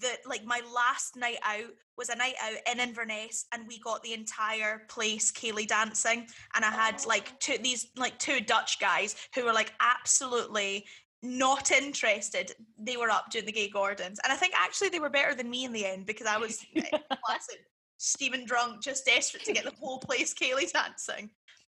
the 0.00 0.10
like 0.26 0.44
my 0.44 0.60
last 0.74 1.16
night 1.16 1.38
out 1.44 1.70
was 1.96 2.10
a 2.10 2.16
night 2.16 2.34
out 2.42 2.58
in 2.70 2.80
Inverness 2.80 3.46
and 3.52 3.66
we 3.66 3.78
got 3.80 4.02
the 4.02 4.12
entire 4.12 4.82
place 4.88 5.32
ceilidh 5.32 5.68
dancing 5.68 6.26
and 6.54 6.64
I 6.64 6.70
had 6.70 6.96
oh. 7.04 7.08
like 7.08 7.38
two 7.40 7.58
these 7.62 7.88
like 7.96 8.18
two 8.18 8.40
Dutch 8.40 8.78
guys 8.80 9.16
who 9.34 9.44
were 9.44 9.52
like 9.52 9.72
absolutely 9.80 10.84
not 11.22 11.70
interested. 11.70 12.52
They 12.78 12.96
were 12.96 13.10
up 13.10 13.30
doing 13.30 13.46
the 13.46 13.52
gay 13.52 13.68
Gordons. 13.68 14.20
And 14.22 14.32
I 14.32 14.36
think 14.36 14.54
actually 14.56 14.90
they 14.90 15.00
were 15.00 15.10
better 15.10 15.34
than 15.34 15.50
me 15.50 15.64
in 15.64 15.72
the 15.72 15.84
end 15.84 16.06
because 16.06 16.26
I 16.26 16.38
was 16.38 16.64
eh, 16.76 16.82
classic 17.24 17.58
steaming 17.96 18.46
drunk, 18.46 18.82
just 18.82 19.04
desperate 19.04 19.44
to 19.44 19.52
get 19.52 19.64
the 19.64 19.72
whole 19.80 19.98
place 19.98 20.34
ceilidh 20.34 20.72
dancing. 20.72 21.30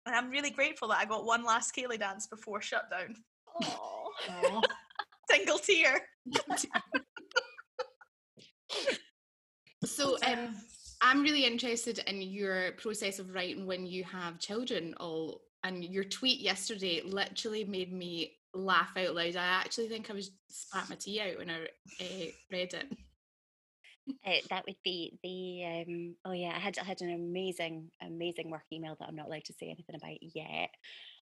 And 0.06 0.16
I'm 0.16 0.30
really 0.30 0.52
grateful 0.52 0.88
that 0.90 0.98
I 0.98 1.06
got 1.06 1.26
one 1.26 1.44
last 1.44 1.76
ceilidh 1.76 2.00
dance 2.00 2.28
before 2.28 2.62
shutdown. 2.62 3.16
Aw. 3.64 4.10
Aw. 4.30 4.62
Single 5.30 5.60
tear. 5.60 6.02
So 9.86 10.18
um, 10.28 10.56
I'm 11.12 11.24
really 11.24 11.46
interested 11.46 12.00
in 12.08 12.22
your 12.22 12.72
process 12.78 13.20
of 13.20 13.36
writing 13.36 13.66
when 13.66 13.86
you 13.86 14.06
have 14.06 14.40
children. 14.40 14.96
All 14.98 15.42
and 15.62 15.84
your 15.84 16.06
tweet 16.06 16.40
yesterday 16.40 17.02
literally 17.04 17.66
made 17.66 17.92
me 17.92 18.38
laugh 18.54 18.92
out 18.96 19.14
loud. 19.14 19.36
I 19.36 19.46
actually 19.46 19.90
think 19.90 20.10
I 20.10 20.14
was 20.14 20.32
spat 20.48 20.90
my 20.90 20.96
tea 20.96 21.20
out 21.20 21.38
when 21.38 21.50
I 21.50 21.64
uh, 22.00 22.32
read 22.50 22.74
it. 22.74 22.98
Uh, 24.26 24.32
that 24.50 24.64
would 24.66 24.78
be 24.86 25.20
the 25.22 25.84
um, 25.86 26.16
oh 26.24 26.32
yeah 26.32 26.54
I 26.56 26.60
had 26.60 26.80
I 26.80 26.86
had 26.86 27.02
an 27.02 27.14
amazing 27.14 27.92
amazing 28.02 28.50
work 28.50 28.64
email 28.72 28.96
that 28.98 29.08
I'm 29.08 29.16
not 29.16 29.28
allowed 29.28 29.44
to 29.46 29.54
say 29.54 29.66
anything 29.68 29.96
about 29.96 30.18
yet 30.22 30.70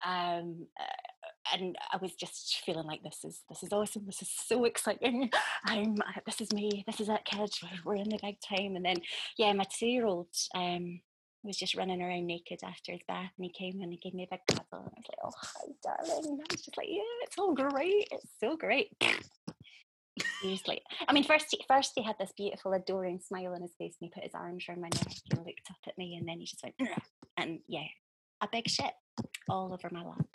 um, 0.06 0.66
uh, 0.78 1.09
and 1.52 1.76
I 1.92 1.96
was 1.98 2.14
just 2.14 2.60
feeling 2.64 2.86
like 2.86 3.02
this 3.02 3.24
is 3.24 3.42
this 3.48 3.62
is 3.62 3.72
awesome 3.72 4.06
this 4.06 4.22
is 4.22 4.30
so 4.30 4.64
exciting. 4.64 5.30
I'm 5.64 5.96
uh, 6.00 6.20
this 6.26 6.40
is 6.40 6.52
me 6.52 6.84
this 6.86 7.00
is 7.00 7.08
it 7.08 7.24
kids 7.24 7.62
we're, 7.84 7.96
in 7.96 8.08
the 8.08 8.18
big 8.22 8.36
time. 8.40 8.76
And 8.76 8.84
then 8.84 8.96
yeah 9.36 9.52
my 9.52 9.64
two 9.64 9.86
year 9.86 10.06
old 10.06 10.28
um, 10.54 11.00
was 11.42 11.56
just 11.56 11.74
running 11.74 12.02
around 12.02 12.26
naked 12.26 12.60
after 12.64 12.92
his 12.92 13.00
bath 13.08 13.30
and 13.36 13.44
he 13.44 13.50
came 13.50 13.80
and 13.80 13.92
he 13.92 13.98
gave 13.98 14.14
me 14.14 14.24
a 14.24 14.34
big 14.34 14.40
cuddle 14.46 14.84
and 14.84 14.92
I 14.94 15.00
was 15.00 15.06
like 15.08 15.18
oh 15.24 15.30
hi 15.34 16.04
darling. 16.06 16.26
And 16.26 16.40
I 16.40 16.44
was 16.50 16.62
just 16.62 16.76
like 16.76 16.88
yeah 16.88 17.02
it's 17.22 17.38
all 17.38 17.54
great 17.54 18.08
it's 18.10 18.30
so 18.38 18.56
great. 18.56 18.90
Seriously. 20.42 20.82
I 21.08 21.12
mean, 21.12 21.24
first 21.24 21.46
he, 21.50 21.64
first 21.66 21.92
he 21.94 22.02
had 22.02 22.16
this 22.18 22.32
beautiful, 22.36 22.72
adoring 22.72 23.20
smile 23.20 23.54
on 23.54 23.62
his 23.62 23.74
face, 23.78 23.96
and 24.00 24.08
he 24.08 24.10
put 24.10 24.24
his 24.24 24.34
arms 24.34 24.64
around 24.68 24.82
my 24.82 24.88
neck 24.88 25.14
and 25.30 25.38
looked 25.46 25.70
up 25.70 25.76
at 25.86 25.96
me, 25.96 26.16
and 26.16 26.28
then 26.28 26.38
he 26.38 26.46
just 26.46 26.62
went, 26.62 26.74
and 27.38 27.60
yeah, 27.68 27.86
a 28.42 28.48
big 28.50 28.68
shit 28.68 28.92
all 29.48 29.72
over 29.72 29.88
my 29.92 30.02
lap. 30.02 30.26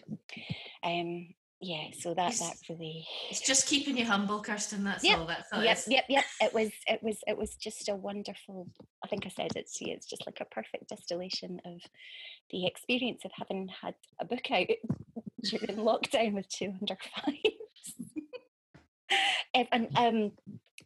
Um, 0.83 1.33
yeah, 1.61 1.87
so 1.97 2.13
that 2.13 2.33
that 2.33 2.57
really, 2.69 3.07
It's 3.29 3.41
just 3.41 3.65
keeping 3.67 3.97
you 3.97 4.05
humble, 4.05 4.43
Kirstin. 4.43 4.83
That's 4.83 5.03
Yep, 5.03 5.19
all. 5.19 5.25
That's 5.25 5.51
all. 5.53 5.63
yep, 5.63 5.79
yep, 5.87 6.03
yep. 6.09 6.25
It 6.41 6.53
was, 6.53 6.69
it 6.87 7.01
was, 7.01 7.17
it 7.27 7.37
was 7.37 7.55
just 7.55 7.89
a 7.89 7.95
wonderful. 7.95 8.67
I 9.03 9.07
think 9.07 9.25
I 9.25 9.29
said 9.29 9.55
it 9.55 9.71
to 9.75 9.87
you. 9.87 9.93
It's 9.93 10.05
just 10.05 10.25
like 10.27 10.39
a 10.41 10.45
perfect 10.45 10.89
distillation 10.89 11.59
of 11.65 11.79
the 12.51 12.65
experience 12.67 13.23
of 13.25 13.31
having 13.35 13.69
had 13.81 13.95
a 14.19 14.25
book 14.25 14.51
out 14.51 14.67
during 15.43 15.77
lockdown 15.77 16.33
with 16.33 16.47
two 16.49 16.73
under 16.79 16.97
fives. 17.15 17.93
If- 19.53 19.67
and 19.71 19.87
um, 19.97 20.31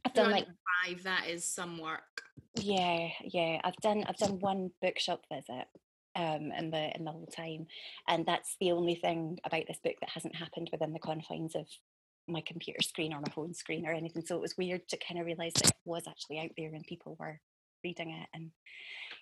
I've 0.06 0.14
done 0.14 0.32
like 0.32 0.46
five. 0.86 1.04
That 1.04 1.28
is 1.28 1.44
some 1.46 1.78
work. 1.80 2.22
Yeah, 2.56 3.10
yeah. 3.24 3.60
I've 3.64 3.76
done 3.78 4.04
I've 4.08 4.18
done 4.18 4.40
one 4.40 4.72
bookshop 4.82 5.24
visit 5.32 5.66
um 6.16 6.52
in 6.58 6.72
the 6.72 6.96
in 6.96 7.06
the 7.06 7.12
whole 7.12 7.28
time. 7.28 7.68
And 8.08 8.26
that's 8.26 8.56
the 8.60 8.72
only 8.72 8.96
thing 8.96 9.40
about 9.46 9.64
this 9.68 9.80
book 9.84 9.96
that 10.02 10.10
hasn't 10.10 10.36
happened 10.36 10.70
within 10.72 10.94
the 10.94 11.00
confines 11.00 11.56
of 11.56 11.68
my 12.28 12.42
computer 12.46 12.82
screen 12.82 13.14
or 13.14 13.22
my 13.22 13.32
phone 13.34 13.54
screen 13.54 13.88
or 13.88 13.92
anything. 13.94 14.24
So 14.26 14.36
it 14.36 14.42
was 14.42 14.58
weird 14.58 14.88
to 14.90 14.98
kind 14.98 15.20
of 15.20 15.26
realise 15.26 15.54
that 15.54 15.70
it 15.70 15.76
was 15.86 16.04
actually 16.08 16.40
out 16.40 16.52
there 16.58 16.74
and 16.74 16.84
people 16.86 17.16
were 17.20 17.40
reading 17.84 18.12
it 18.12 18.28
and 18.34 18.52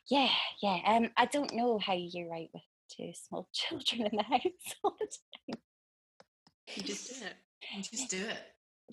yeah, 0.09 0.29
yeah. 0.61 0.79
Um 0.85 1.09
I 1.17 1.25
don't 1.25 1.53
know 1.53 1.79
how 1.79 1.93
you 1.93 2.29
write 2.29 2.49
with 2.53 2.63
two 2.95 3.11
small 3.13 3.49
children 3.53 4.07
in 4.11 4.17
the 4.17 4.23
house 4.23 4.75
all 4.83 4.95
the 4.99 5.07
time. 5.07 5.59
You 6.75 6.83
just 6.83 7.09
do 7.09 7.25
it. 7.25 7.35
You 7.75 7.83
Just 7.83 8.09
do 8.09 8.25
it. 8.25 8.39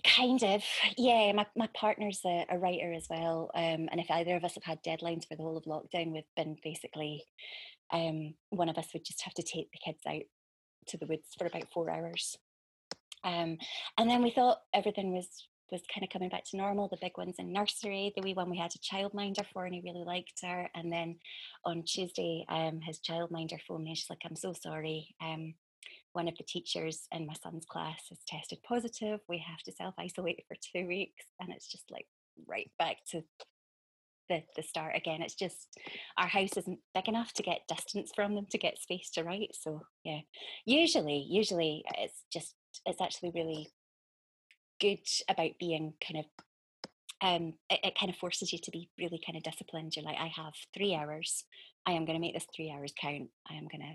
Kind 0.03 0.43
of, 0.43 0.63
yeah. 0.99 1.31
My 1.33 1.47
my 1.57 1.69
partner's 1.69 2.21
a, 2.27 2.45
a 2.51 2.59
writer 2.59 2.93
as 2.93 3.07
well, 3.09 3.51
um, 3.55 3.89
and 3.91 4.01
if 4.01 4.11
either 4.11 4.35
of 4.35 4.43
us 4.45 4.55
have 4.55 4.65
had 4.65 4.83
deadlines 4.83 5.27
for 5.27 5.37
the 5.37 5.43
whole 5.45 5.57
of 5.57 5.65
lockdown, 5.65 6.13
we've 6.13 6.25
been 6.37 6.57
basically, 6.65 7.25
um, 7.93 8.35
one 8.51 8.69
of 8.69 8.77
us 8.77 8.89
would 8.93 9.05
just 9.05 9.23
have 9.23 9.35
to 9.35 9.43
take 9.43 9.71
the 9.71 9.79
kids 9.85 10.01
out 10.07 10.23
to 10.89 10.99
the 10.99 11.07
woods 11.07 11.29
for 11.39 11.47
about 11.47 11.71
four 11.73 11.91
hours, 11.91 12.37
um, 13.23 13.57
and 13.97 14.11
then 14.11 14.23
we 14.23 14.31
thought 14.33 14.59
everything 14.75 15.13
was 15.15 15.29
was 15.71 15.83
kind 15.93 16.05
of 16.05 16.11
coming 16.11 16.29
back 16.29 16.45
to 16.51 16.57
normal. 16.57 16.89
The 16.89 16.99
big 17.01 17.17
one's 17.17 17.39
in 17.39 17.53
nursery. 17.53 18.13
The 18.17 18.23
wee 18.23 18.35
one 18.35 18.51
we 18.51 18.59
had 18.59 18.75
a 18.75 18.79
childminder 18.79 19.47
for, 19.53 19.65
and 19.65 19.75
he 19.75 19.81
really 19.85 20.05
liked 20.05 20.41
her. 20.43 20.69
And 20.75 20.93
then 20.93 21.19
on 21.65 21.85
Tuesday, 21.85 22.45
um, 22.49 22.81
his 22.81 23.01
childminder 23.01 23.61
phoned 23.67 23.85
me. 23.85 23.95
She's 23.95 24.11
like, 24.11 24.23
"I'm 24.25 24.37
so 24.37 24.53
sorry. 24.53 25.15
One 26.13 26.29
of 26.29 26.37
the 26.37 26.45
teachers 26.45 27.09
in 27.13 27.27
my 27.27 27.35
son's 27.43 27.67
class 27.67 28.01
has 28.09 28.19
tested 28.27 28.59
positive. 28.67 29.21
We 29.29 29.39
have 29.39 29.63
to 29.65 29.73
self 29.73 29.95
isolate 29.99 30.45
for 30.47 30.57
two 30.57 30.87
weeks. 30.87 31.25
And 31.41 31.53
it's 31.53 31.67
just 31.67 31.85
like 31.91 32.07
right 32.47 32.71
back 32.79 32.99
to 33.11 33.23
the, 34.29 34.43
the 34.57 34.63
start 34.63 34.97
again. 34.97 35.23
It's 35.23 35.35
just 35.35 35.69
our 36.17 36.29
house 36.29 36.57
isn't 36.57 36.79
big 36.95 37.09
enough 37.09 37.33
to 37.35 37.43
get 37.43 37.69
distance 37.69 38.13
from 38.15 38.35
them 38.35 38.47
to 38.51 38.59
get 38.59 38.79
space 38.79 39.11
to 39.11 39.25
write. 39.25 39.57
So 39.61 39.83
yeah. 40.05 40.21
Usually, 40.65 41.27
usually 41.29 41.85
it's 41.99 42.23
just 42.33 42.55
it's 42.87 43.01
actually 43.01 43.33
really 43.35 43.69
good 44.81 45.07
about 45.29 45.53
being 45.59 45.95
kind 46.07 46.25
of 46.25 46.45
um 47.25 47.55
it, 47.71 47.81
it 47.83 47.99
kind 47.99 48.11
of 48.11 48.17
forces 48.17 48.53
you 48.53 48.59
to 48.63 48.71
be 48.71 48.91
really 48.99 49.21
kind 49.25 49.37
of 49.37 49.43
disciplined. 49.43 49.97
You're 49.97 50.05
like, 50.05 50.19
I 50.21 50.31
have 50.37 50.53
three 50.75 50.95
hours. 50.95 51.45
I 51.87 51.93
am 51.93 52.05
gonna 52.05 52.21
make 52.21 52.35
this 52.35 52.47
three 52.55 52.71
hours 52.71 52.93
count. 53.01 53.29
I 53.51 53.55
am 53.55 53.67
gonna 53.73 53.95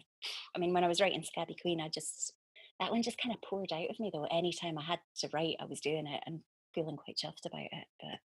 I 0.55 0.59
mean, 0.59 0.73
when 0.73 0.83
I 0.83 0.87
was 0.87 0.99
writing 0.99 1.23
Scabby 1.23 1.55
Queen, 1.61 1.79
I 1.79 1.89
just 1.89 2.33
that 2.79 2.91
one 2.91 3.03
just 3.03 3.21
kind 3.21 3.35
of 3.35 3.41
poured 3.47 3.71
out 3.71 3.89
of 3.89 3.99
me 3.99 4.09
though. 4.11 4.25
Anytime 4.31 4.77
I 4.77 4.83
had 4.83 4.99
to 5.19 5.29
write, 5.31 5.57
I 5.61 5.65
was 5.65 5.79
doing 5.79 6.07
it 6.07 6.21
and 6.25 6.39
feeling 6.73 6.97
quite 6.97 7.17
chuffed 7.17 7.45
about 7.45 7.61
it. 7.61 7.87
But 8.01 8.19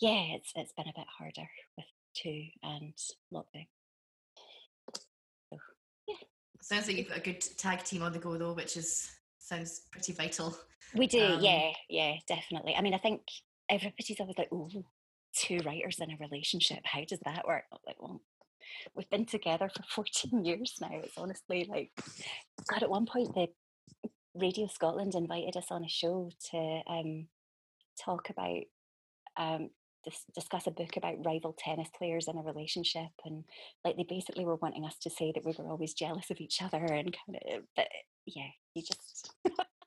yeah, 0.00 0.36
it's 0.36 0.52
it's 0.54 0.72
been 0.72 0.88
a 0.88 0.98
bit 0.98 1.06
harder 1.18 1.48
with 1.78 1.86
two 2.14 2.44
and 2.62 2.92
lockdown. 3.32 3.66
So 5.50 5.58
yeah, 6.06 6.16
Sounds 6.60 6.86
like 6.86 6.96
you've 6.98 7.08
got 7.08 7.18
a 7.18 7.22
good 7.22 7.40
tag 7.56 7.84
team 7.84 8.02
on 8.02 8.12
the 8.12 8.18
go 8.18 8.36
though, 8.36 8.52
which 8.52 8.76
is 8.76 9.10
sounds 9.38 9.82
pretty 9.90 10.12
vital. 10.12 10.56
we 10.94 11.06
do. 11.06 11.24
Um, 11.24 11.40
yeah, 11.40 11.70
yeah, 11.88 12.14
definitely. 12.28 12.74
I 12.76 12.82
mean, 12.82 12.94
I 12.94 12.98
think 12.98 13.22
everybody's 13.70 14.20
always 14.20 14.38
like, 14.38 14.48
"Oh, 14.52 14.68
two 15.34 15.60
writers 15.64 15.98
in 16.00 16.10
a 16.10 16.16
relationship. 16.20 16.80
How 16.84 17.04
does 17.04 17.20
that 17.24 17.46
work?" 17.46 17.64
I'm 17.72 17.78
like, 17.86 17.96
well, 18.00 18.20
we've 18.94 19.10
been 19.10 19.26
together 19.26 19.70
for 19.74 19.82
14 19.90 20.44
years 20.44 20.74
now. 20.80 20.90
It's 20.92 21.16
honestly 21.16 21.66
like, 21.68 21.90
God, 22.68 22.82
at 22.82 22.90
one 22.90 23.06
point, 23.06 23.34
the 23.34 23.48
Radio 24.34 24.66
Scotland 24.66 25.14
invited 25.14 25.56
us 25.56 25.66
on 25.70 25.84
a 25.84 25.88
show 25.88 26.30
to 26.50 26.80
um, 26.88 27.26
talk 28.02 28.30
about, 28.30 28.62
um, 29.36 29.70
dis- 30.04 30.24
discuss 30.34 30.66
a 30.66 30.70
book 30.70 30.96
about 30.96 31.24
rival 31.24 31.54
tennis 31.58 31.88
players 31.96 32.28
in 32.28 32.38
a 32.38 32.42
relationship. 32.42 33.10
And 33.24 33.44
like, 33.84 33.96
they 33.96 34.06
basically 34.08 34.44
were 34.44 34.56
wanting 34.56 34.84
us 34.84 34.96
to 35.02 35.10
say 35.10 35.32
that 35.34 35.44
we 35.44 35.54
were 35.58 35.68
always 35.68 35.94
jealous 35.94 36.30
of 36.30 36.40
each 36.40 36.62
other 36.62 36.78
and 36.78 37.16
kind 37.26 37.38
of, 37.50 37.62
but 37.76 37.88
yeah, 38.26 38.48
you 38.74 38.82
just. 38.82 39.32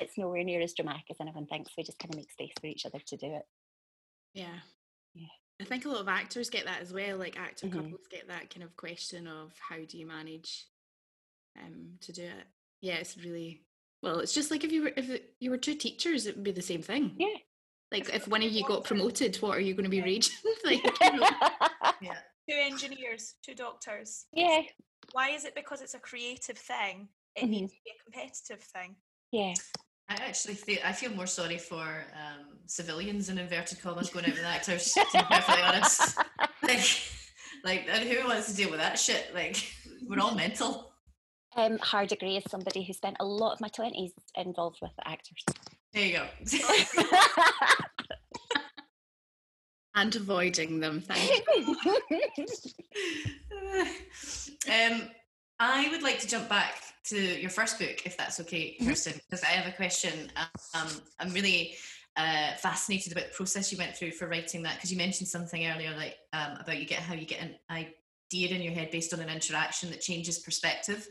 It's 0.00 0.16
nowhere 0.18 0.42
near 0.44 0.60
as 0.60 0.72
dramatic 0.72 1.04
as 1.10 1.16
anyone 1.20 1.46
thinks. 1.46 1.72
We 1.76 1.82
just 1.84 1.98
kind 1.98 2.12
of 2.14 2.16
make 2.18 2.30
space 2.32 2.52
for 2.60 2.66
each 2.66 2.86
other 2.86 2.98
to 2.98 3.16
do 3.16 3.26
it. 3.26 3.46
Yeah. 4.34 4.58
Yeah. 5.14 5.26
I 5.60 5.64
think 5.64 5.84
a 5.84 5.88
lot 5.88 6.00
of 6.00 6.08
actors 6.08 6.50
get 6.50 6.64
that 6.64 6.80
as 6.80 6.92
well. 6.92 7.18
Like 7.18 7.38
actor 7.38 7.66
Mhm. 7.66 7.72
couples 7.72 8.06
get 8.10 8.28
that 8.28 8.50
kind 8.50 8.64
of 8.64 8.74
question 8.76 9.26
of 9.26 9.52
how 9.58 9.76
do 9.86 9.98
you 9.98 10.06
manage 10.06 10.66
um 11.60 11.98
to 12.00 12.12
do 12.12 12.22
it. 12.24 12.46
Yeah, 12.80 12.94
it's 12.94 13.16
really 13.18 13.62
well, 14.02 14.18
it's 14.20 14.34
just 14.34 14.50
like 14.50 14.64
if 14.64 14.72
you 14.72 14.82
were 14.82 14.92
if 14.96 15.20
you 15.38 15.50
were 15.50 15.58
two 15.58 15.74
teachers, 15.76 16.26
it 16.26 16.34
would 16.34 16.44
be 16.44 16.52
the 16.52 16.62
same 16.62 16.82
thing. 16.82 17.14
Yeah. 17.18 17.36
Like 17.92 18.08
if 18.12 18.26
one 18.26 18.42
of 18.42 18.50
you 18.50 18.64
got 18.66 18.84
promoted, 18.84 19.36
what 19.36 19.56
are 19.56 19.60
you 19.60 19.74
going 19.74 19.84
to 19.84 19.90
be 19.90 20.00
raging? 20.02 20.34
like, 20.64 20.82
you 21.00 21.12
know, 21.12 21.28
Yeah. 22.00 22.18
Two 22.50 22.56
engineers, 22.56 23.34
two 23.44 23.54
doctors. 23.54 24.26
yeah, 24.32 24.62
Why 25.12 25.30
is 25.30 25.44
it 25.44 25.54
because 25.54 25.80
it's 25.80 25.94
a 25.94 26.00
creative 26.00 26.58
thing? 26.58 27.08
It 27.36 27.44
Mhm. 27.44 27.48
needs 27.50 27.72
to 27.72 27.78
be 27.84 27.90
a 27.92 28.02
competitive 28.02 28.60
thing. 28.64 28.96
Yeah. 29.32 29.54
I 30.08 30.14
actually 30.26 30.54
feel 30.54 30.78
I 30.84 30.92
feel 30.92 31.10
more 31.12 31.26
sorry 31.26 31.58
for 31.58 31.82
um, 31.82 32.58
civilians 32.66 33.28
in 33.30 33.38
inverted 33.38 33.80
commas 33.80 34.10
going 34.10 34.26
out 34.26 34.32
with 34.32 34.44
actors. 34.44 34.92
To 34.92 35.06
be 35.12 35.18
perfectly 35.30 35.62
honest, 35.62 36.18
like, 36.62 37.02
like, 37.64 37.88
who 37.88 38.28
wants 38.28 38.50
to 38.50 38.56
deal 38.56 38.70
with 38.70 38.80
that 38.80 38.98
shit? 38.98 39.34
Like, 39.34 39.56
we're 40.06 40.20
all 40.20 40.34
mental. 40.34 40.92
Um, 41.56 41.78
Harda 41.78 42.18
Gray 42.18 42.36
is 42.36 42.44
somebody 42.48 42.84
who 42.84 42.92
spent 42.92 43.16
a 43.20 43.24
lot 43.24 43.52
of 43.54 43.60
my 43.60 43.68
twenties 43.68 44.12
involved 44.36 44.78
with 44.82 44.92
the 44.96 45.08
actors. 45.08 45.44
There 45.92 46.04
you 46.04 46.18
go. 46.18 46.26
and 49.94 50.16
avoiding 50.16 50.80
them. 50.80 51.02
Thank 51.02 51.46
you. 51.56 51.76
um, 54.70 55.02
I 55.58 55.88
would 55.90 56.02
like 56.02 56.18
to 56.20 56.26
jump 56.26 56.48
back 56.48 56.74
to 57.04 57.40
your 57.40 57.50
first 57.50 57.78
book, 57.78 58.06
if 58.06 58.16
that's 58.16 58.40
okay, 58.40 58.76
Mhm. 58.80 58.88
Kirstin, 58.88 59.20
because 59.28 59.42
I 59.42 59.48
have 59.48 59.66
a 59.72 59.76
question. 59.76 60.30
Um, 60.74 60.88
I'm 61.18 61.32
really 61.32 61.76
uh, 62.16 62.54
fascinated 62.56 63.12
about 63.12 63.28
the 63.28 63.34
process 63.34 63.72
you 63.72 63.78
went 63.78 63.96
through 63.96 64.12
for 64.12 64.28
writing 64.28 64.62
that, 64.62 64.76
because 64.76 64.92
you 64.92 64.98
mentioned 64.98 65.28
something 65.28 65.66
earlier, 65.66 65.96
like 65.96 66.18
um, 66.32 66.58
about 66.60 66.78
you 66.78 66.86
get 66.86 67.00
how 67.00 67.14
you 67.14 67.26
get 67.26 67.40
an 67.40 67.56
idea 67.70 68.54
in 68.54 68.62
your 68.62 68.74
head 68.74 68.90
based 68.90 69.12
on 69.14 69.20
an 69.20 69.30
interaction 69.30 69.90
that 69.90 70.00
changes 70.00 70.38
perspective, 70.38 71.08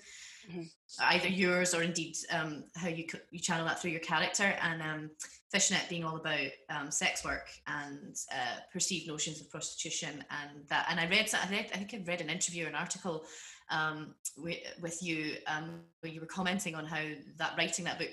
Mhm. 0.49 0.69
either 0.99 1.27
yours 1.27 1.73
or 1.73 1.81
indeed 1.83 2.15
um, 2.29 2.63
how 2.75 2.87
you 2.87 3.05
you 3.31 3.39
channel 3.39 3.65
that 3.65 3.79
through 3.81 3.91
your 3.91 3.99
character. 3.99 4.57
And 4.61 4.81
um, 4.81 5.11
Fishnet 5.51 5.89
being 5.89 6.05
all 6.05 6.15
about 6.15 6.49
um, 6.69 6.89
sex 6.91 7.25
work 7.25 7.49
and 7.67 8.15
uh, 8.31 8.59
perceived 8.71 9.07
notions 9.07 9.41
of 9.41 9.49
prostitution 9.49 10.23
and 10.29 10.67
that. 10.69 10.85
And 10.89 10.99
I 10.99 11.07
read, 11.07 11.29
I 11.33 11.49
read, 11.49 11.69
I 11.73 11.77
think 11.77 11.93
I 11.93 12.03
read 12.05 12.21
an 12.21 12.29
interview, 12.29 12.65
or 12.65 12.69
an 12.69 12.75
article 12.75 13.25
um, 13.71 14.13
with, 14.37 15.01
you 15.01 15.35
um, 15.47 15.81
where 16.01 16.11
you 16.11 16.19
were 16.21 16.27
commenting 16.27 16.75
on 16.75 16.85
how 16.85 17.01
that 17.37 17.53
writing 17.57 17.85
that 17.85 17.97
book 17.97 18.11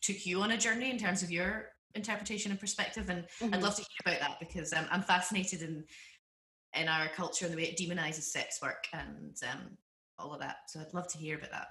took 0.00 0.24
you 0.24 0.40
on 0.42 0.52
a 0.52 0.56
journey 0.56 0.90
in 0.90 0.98
terms 0.98 1.22
of 1.22 1.30
your 1.30 1.70
interpretation 1.94 2.50
and 2.50 2.60
perspective. 2.60 3.08
And 3.10 3.26
I'd 3.42 3.50
Mhm. 3.50 3.62
love 3.62 3.74
to 3.76 3.82
hear 3.82 4.14
about 4.14 4.20
that 4.20 4.38
because 4.40 4.72
um, 4.72 4.86
I'm 4.90 5.02
fascinated 5.02 5.62
in 5.62 5.84
in 6.74 6.88
our 6.88 7.08
culture 7.08 7.44
and 7.44 7.52
the 7.52 7.58
way 7.58 7.64
it 7.68 7.76
demonizes 7.76 8.22
sex 8.22 8.62
work 8.62 8.86
and 8.94 9.36
um, 9.50 9.76
all 10.18 10.32
of 10.32 10.40
that. 10.40 10.56
So 10.68 10.80
I'd 10.80 10.94
love 10.94 11.06
to 11.08 11.18
hear 11.18 11.36
about 11.36 11.50
that. 11.50 11.68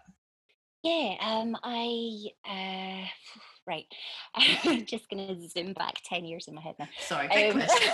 Yeah, 0.83 1.15
um, 1.21 1.55
I 1.63 2.27
uh, 2.47 3.07
right. 3.67 3.85
I'm 4.35 4.85
just 4.85 5.09
gonna 5.09 5.37
zoom 5.47 5.73
back 5.73 5.95
ten 6.03 6.25
years 6.25 6.47
in 6.47 6.53
my 6.55 6.61
head 6.61 6.75
now. 6.79 6.89
Sorry, 6.99 7.27
big 7.29 7.51
Um, 7.53 7.61
question. 7.61 7.91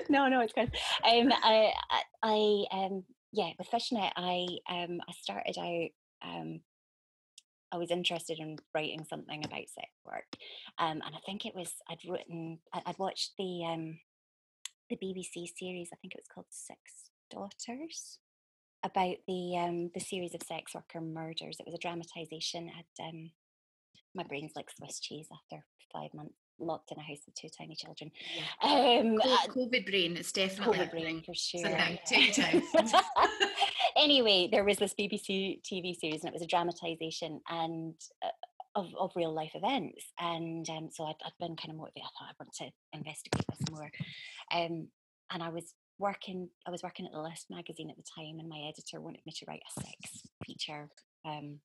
no, 0.10 0.28
no, 0.28 0.40
it's 0.40 0.52
good. 0.52 0.70
Um, 1.04 1.32
I, 1.32 1.72
I, 1.90 2.02
I, 2.22 2.64
um, 2.76 3.04
yeah, 3.32 3.50
with 3.58 3.68
Fishnet, 3.68 4.12
I, 4.16 4.46
um, 4.68 5.00
I 5.08 5.12
started 5.12 5.58
out. 5.58 6.28
Um, 6.28 6.60
I 7.70 7.76
was 7.76 7.90
interested 7.90 8.38
in 8.38 8.58
writing 8.74 9.04
something 9.08 9.44
about 9.44 9.68
sex 9.68 9.88
work, 10.06 10.24
um, 10.78 11.02
and 11.04 11.14
I 11.14 11.18
think 11.26 11.44
it 11.44 11.54
was 11.54 11.70
I'd 11.88 11.98
written. 12.08 12.60
I'd 12.72 12.98
watched 12.98 13.32
the 13.38 13.64
um, 13.66 13.98
the 14.88 14.96
BBC 14.96 15.48
series. 15.54 15.90
I 15.92 15.96
think 15.96 16.14
it 16.14 16.20
was 16.20 16.32
called 16.32 16.46
Six 16.48 16.78
Daughters, 17.30 18.18
about 18.82 19.16
the 19.26 19.58
um, 19.58 19.90
the 19.92 20.00
series 20.00 20.34
of 20.34 20.42
sex 20.42 20.74
worker 20.74 21.02
murders. 21.02 21.58
It 21.60 21.66
was 21.66 21.74
a 21.74 21.78
dramatisation. 21.78 22.68
Had 22.68 23.06
um, 23.06 23.30
my 24.14 24.22
brain's 24.22 24.52
like 24.56 24.70
Swiss 24.70 24.98
cheese 25.00 25.28
after 25.30 25.64
five 25.92 26.14
months 26.14 26.47
locked 26.60 26.92
in 26.92 26.98
a 26.98 27.02
house 27.02 27.20
with 27.26 27.34
two 27.34 27.48
tiny 27.56 27.74
children. 27.74 28.10
Um, 28.62 29.20
uh, 29.22 29.46
COVID 29.48 29.86
brain 29.86 30.16
is 30.16 30.32
definitely 30.32 30.78
COVID 30.78 30.88
a 30.88 30.90
brain 30.90 31.22
for 31.24 31.34
sure. 31.34 31.62
So 31.62 31.70
now, 31.70 31.88
yeah. 31.88 31.96
take 32.06 32.36
your 32.36 32.46
time. 32.46 32.62
anyway, 33.96 34.48
there 34.50 34.64
was 34.64 34.78
this 34.78 34.94
BBC 34.94 35.62
TV 35.62 35.98
series, 35.98 36.22
and 36.22 36.28
it 36.28 36.32
was 36.32 36.42
a 36.42 36.46
dramatisation 36.46 37.40
and 37.48 37.94
uh, 38.24 38.28
of, 38.78 38.86
of 38.98 39.12
real 39.16 39.32
life 39.32 39.52
events. 39.54 40.04
And 40.18 40.68
um, 40.70 40.88
so 40.92 41.04
I'd, 41.04 41.16
I'd 41.24 41.32
been 41.40 41.56
kind 41.56 41.70
of 41.70 41.76
motivated. 41.76 42.02
I 42.04 42.24
thought 42.24 42.30
I 42.30 42.34
want 42.38 42.52
to 42.54 42.70
investigate 42.92 43.44
this 43.48 43.70
more. 43.70 43.90
Um, 44.54 44.88
and 45.32 45.42
I 45.42 45.48
was 45.48 45.74
working. 45.98 46.48
I 46.66 46.70
was 46.70 46.82
working 46.82 47.06
at 47.06 47.12
the 47.12 47.20
List 47.20 47.46
magazine 47.50 47.90
at 47.90 47.96
the 47.96 48.04
time, 48.16 48.38
and 48.38 48.48
my 48.48 48.68
editor 48.68 49.00
wanted 49.00 49.20
me 49.26 49.32
to 49.36 49.44
write 49.46 49.62
a 49.76 49.80
sex 49.80 50.28
feature. 50.44 50.88
Um, 51.24 51.60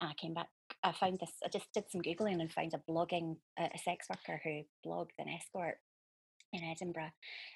and 0.00 0.10
I 0.10 0.14
came 0.14 0.34
back. 0.34 0.48
I 0.84 0.92
found 0.92 1.18
this. 1.20 1.32
I 1.44 1.48
just 1.48 1.72
did 1.72 1.84
some 1.90 2.02
googling 2.02 2.40
and 2.40 2.52
found 2.52 2.74
a 2.74 2.90
blogging 2.90 3.36
a 3.58 3.78
sex 3.78 4.06
worker 4.10 4.40
who 4.42 4.62
blogged 4.86 5.18
an 5.18 5.28
escort 5.28 5.76
in 6.52 6.62
Edinburgh, 6.64 7.12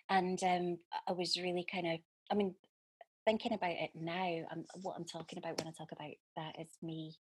and 0.08 0.42
um, 0.42 0.78
I 1.08 1.12
was 1.12 1.36
really 1.36 1.66
kind 1.70 1.86
of. 1.86 2.00
I 2.30 2.34
mean, 2.34 2.54
thinking 3.24 3.52
about 3.52 3.70
it 3.70 3.90
now, 3.94 4.46
um, 4.52 4.64
what 4.82 4.96
I'm 4.96 5.04
talking 5.04 5.38
about 5.38 5.58
when 5.58 5.68
I 5.68 5.72
talk 5.76 5.92
about 5.92 6.12
that 6.36 6.60
is 6.60 6.68
me 6.82 7.14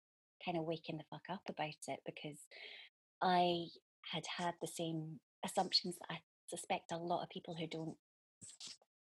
kind 0.43 0.57
of 0.57 0.63
waking 0.63 0.97
the 0.97 1.03
fuck 1.09 1.23
up 1.29 1.41
about 1.49 1.75
it 1.87 1.99
because 2.05 2.37
I 3.21 3.65
had 4.11 4.23
had 4.37 4.53
the 4.61 4.67
same 4.67 5.19
assumptions 5.43 5.95
that 5.99 6.15
I 6.15 6.19
suspect 6.47 6.91
a 6.91 6.97
lot 6.97 7.23
of 7.23 7.29
people 7.29 7.55
who 7.55 7.67
don't 7.67 7.95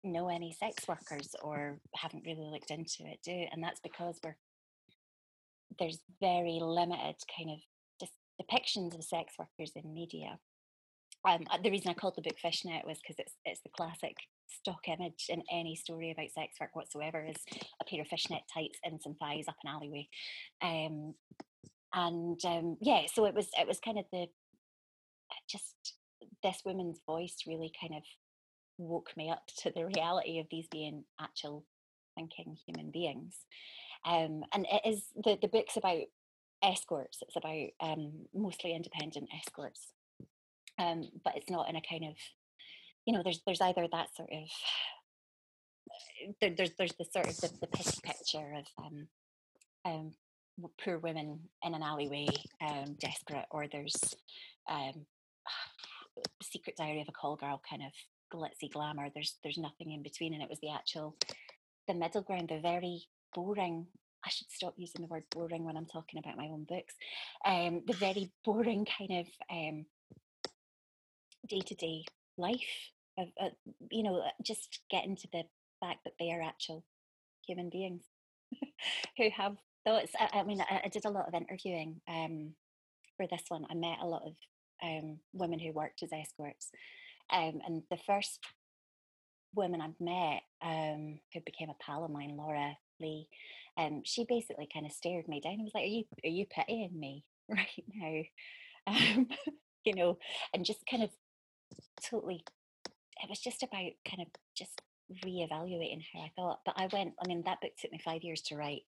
know 0.03 0.29
any 0.29 0.51
sex 0.51 0.87
workers 0.87 1.35
or 1.43 1.79
haven't 1.95 2.25
really 2.25 2.49
looked 2.51 2.71
into 2.71 3.03
it 3.05 3.19
do, 3.23 3.45
and 3.51 3.63
that's 3.63 3.79
because 3.79 4.19
we're 4.23 4.37
there's 5.79 5.99
very 6.19 6.59
limited 6.61 7.15
kind 7.35 7.51
of 7.51 7.59
dis- 7.99 8.09
depictions 8.41 8.95
of 8.95 9.03
sex 9.03 9.33
workers 9.37 9.71
in 9.75 9.93
media. 9.93 10.37
Um, 11.27 11.45
uh, 11.51 11.57
the 11.63 11.69
reason 11.69 11.89
I 11.89 11.93
called 11.93 12.15
the 12.15 12.21
book 12.21 12.39
Fishnet 12.39 12.85
was 12.85 12.97
because 13.01 13.19
it's 13.19 13.35
it's 13.45 13.61
the 13.61 13.69
classic 13.69 14.15
stock 14.47 14.87
image 14.87 15.25
in 15.29 15.43
any 15.51 15.75
story 15.75 16.11
about 16.11 16.31
sex 16.31 16.57
work 16.59 16.71
whatsoever 16.75 17.25
is 17.25 17.37
a 17.81 17.85
pair 17.85 18.01
of 18.01 18.07
fishnet 18.07 18.41
tights 18.53 18.79
and 18.83 19.01
some 19.01 19.15
thighs 19.15 19.45
up 19.47 19.55
an 19.63 19.71
alleyway. 19.71 20.07
Um, 20.61 21.13
and 21.93 22.39
um, 22.45 22.77
yeah, 22.81 23.03
so 23.11 23.25
it 23.25 23.35
was 23.35 23.47
it 23.59 23.67
was 23.67 23.79
kind 23.79 23.99
of 23.99 24.05
the 24.11 24.27
just 25.49 25.95
this 26.43 26.61
woman's 26.65 26.99
voice 27.05 27.37
really 27.47 27.71
kind 27.79 27.93
of 27.95 28.03
woke 28.77 29.11
me 29.15 29.29
up 29.29 29.43
to 29.59 29.71
the 29.71 29.85
reality 29.85 30.39
of 30.39 30.47
these 30.49 30.67
being 30.71 31.03
actual 31.19 31.65
thinking 32.15 32.57
human 32.65 32.91
beings. 32.91 33.35
Um, 34.05 34.43
and 34.53 34.65
it 34.71 34.81
is 34.87 35.03
the 35.15 35.37
the 35.41 35.47
book's 35.47 35.77
about 35.77 36.03
escorts. 36.63 37.19
It's 37.21 37.35
about 37.35 37.69
um, 37.79 38.11
mostly 38.33 38.75
independent 38.75 39.29
escorts, 39.35 39.91
um, 40.79 41.09
but 41.23 41.35
it's 41.35 41.49
not 41.49 41.69
in 41.69 41.75
a 41.75 41.81
kind 41.81 42.05
of 42.05 42.15
you 43.05 43.13
know 43.13 43.21
there's 43.23 43.41
there's 43.45 43.61
either 43.61 43.87
that 43.91 44.15
sort 44.15 44.29
of 44.31 44.47
there, 46.41 46.53
there's 46.55 46.71
there's 46.77 46.93
the 46.93 47.05
sort 47.05 47.27
of 47.27 47.37
the, 47.37 47.49
the 47.61 47.99
picture 48.03 48.55
of 48.57 48.85
um, 48.85 49.07
um, 49.85 50.11
poor 50.83 50.97
women 50.97 51.39
in 51.63 51.73
an 51.73 51.83
alleyway 51.83 52.27
um, 52.67 52.95
desperate, 52.99 53.45
or 53.51 53.67
there's 53.67 53.95
um, 54.69 55.05
secret 56.43 56.75
diary 56.77 57.01
of 57.01 57.09
a 57.09 57.11
call 57.11 57.35
girl 57.35 57.61
kind 57.69 57.83
of 57.83 57.91
glitzy 58.33 58.71
glamour. 58.71 59.09
There's 59.13 59.37
there's 59.43 59.57
nothing 59.57 59.91
in 59.91 60.03
between, 60.03 60.33
and 60.33 60.41
it 60.41 60.49
was 60.49 60.59
the 60.61 60.71
actual 60.71 61.15
the 61.87 61.93
middle 61.93 62.21
ground, 62.21 62.49
the 62.49 62.59
very 62.59 63.03
boring. 63.33 63.87
I 64.25 64.29
should 64.29 64.51
stop 64.51 64.75
using 64.77 65.01
the 65.01 65.07
word 65.07 65.23
boring 65.31 65.65
when 65.65 65.77
I'm 65.77 65.87
talking 65.87 66.19
about 66.19 66.37
my 66.37 66.45
own 66.45 66.65
books. 66.65 66.93
Um, 67.45 67.81
the 67.87 67.93
very 67.93 68.31
boring 68.45 68.85
kind 68.85 69.21
of 69.21 69.27
um, 69.49 69.85
day 71.47 71.61
to 71.61 71.75
day 71.75 72.05
life 72.37 72.91
of, 73.17 73.27
uh, 73.41 73.49
you 73.89 74.03
know, 74.03 74.19
uh, 74.19 74.29
just 74.43 74.79
getting 74.89 75.15
to 75.15 75.27
the 75.31 75.43
fact 75.79 75.99
that 76.05 76.13
they 76.19 76.31
are 76.31 76.41
actual 76.41 76.83
human 77.45 77.69
beings 77.69 78.03
who 79.17 79.29
have 79.35 79.57
thoughts. 79.85 80.11
I, 80.19 80.39
I 80.39 80.43
mean, 80.43 80.61
I, 80.61 80.81
I 80.85 80.87
did 80.87 81.05
a 81.05 81.09
lot 81.09 81.27
of 81.27 81.33
interviewing 81.33 82.01
um, 82.07 82.53
for 83.17 83.27
this 83.27 83.43
one. 83.49 83.65
I 83.69 83.73
met 83.73 83.97
a 84.01 84.07
lot 84.07 84.23
of 84.25 84.33
um, 84.83 85.19
women 85.33 85.59
who 85.59 85.71
worked 85.73 86.03
as 86.03 86.13
escorts, 86.13 86.71
um, 87.31 87.59
and 87.65 87.83
the 87.89 87.99
first 88.05 88.39
woman 89.53 89.81
I've 89.81 89.99
met 89.99 90.41
um, 90.61 91.19
who 91.33 91.41
became 91.45 91.69
a 91.69 91.83
pal 91.83 92.05
of 92.05 92.11
mine, 92.11 92.35
Laura 92.37 92.75
Lee, 93.01 93.27
um, 93.77 94.01
she 94.05 94.25
basically 94.27 94.67
kind 94.71 94.85
of 94.85 94.91
stared 94.91 95.27
me 95.27 95.41
down 95.41 95.53
and 95.53 95.63
was 95.63 95.73
like, 95.73 95.83
"Are 95.83 95.87
you 95.87 96.03
are 96.23 96.29
you 96.29 96.45
pitying 96.45 96.97
me 96.97 97.23
right 97.49 97.83
now?" 97.93 98.21
Um, 98.87 99.27
you 99.85 99.95
know, 99.95 100.17
and 100.53 100.65
just 100.65 100.85
kind 100.89 101.03
of 101.03 101.09
totally. 102.03 102.43
It 103.23 103.29
was 103.29 103.39
just 103.39 103.61
about 103.61 103.91
kind 104.07 104.21
of 104.21 104.27
just 104.57 104.81
reevaluating 105.25 106.03
how 106.13 106.21
I 106.21 106.31
thought. 106.35 106.59
But 106.65 106.75
I 106.77 106.87
went. 106.91 107.13
I 107.23 107.27
mean, 107.27 107.43
that 107.45 107.61
book 107.61 107.71
took 107.79 107.91
me 107.91 107.99
five 108.03 108.23
years 108.23 108.41
to 108.43 108.55
write. 108.55 108.83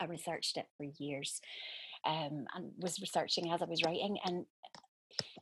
I 0.00 0.04
researched 0.04 0.56
it 0.56 0.66
for 0.76 0.84
years, 0.98 1.40
um, 2.04 2.46
and 2.54 2.72
was 2.78 3.00
researching 3.00 3.50
as 3.50 3.62
I 3.62 3.66
was 3.66 3.82
writing, 3.82 4.18
and 4.24 4.46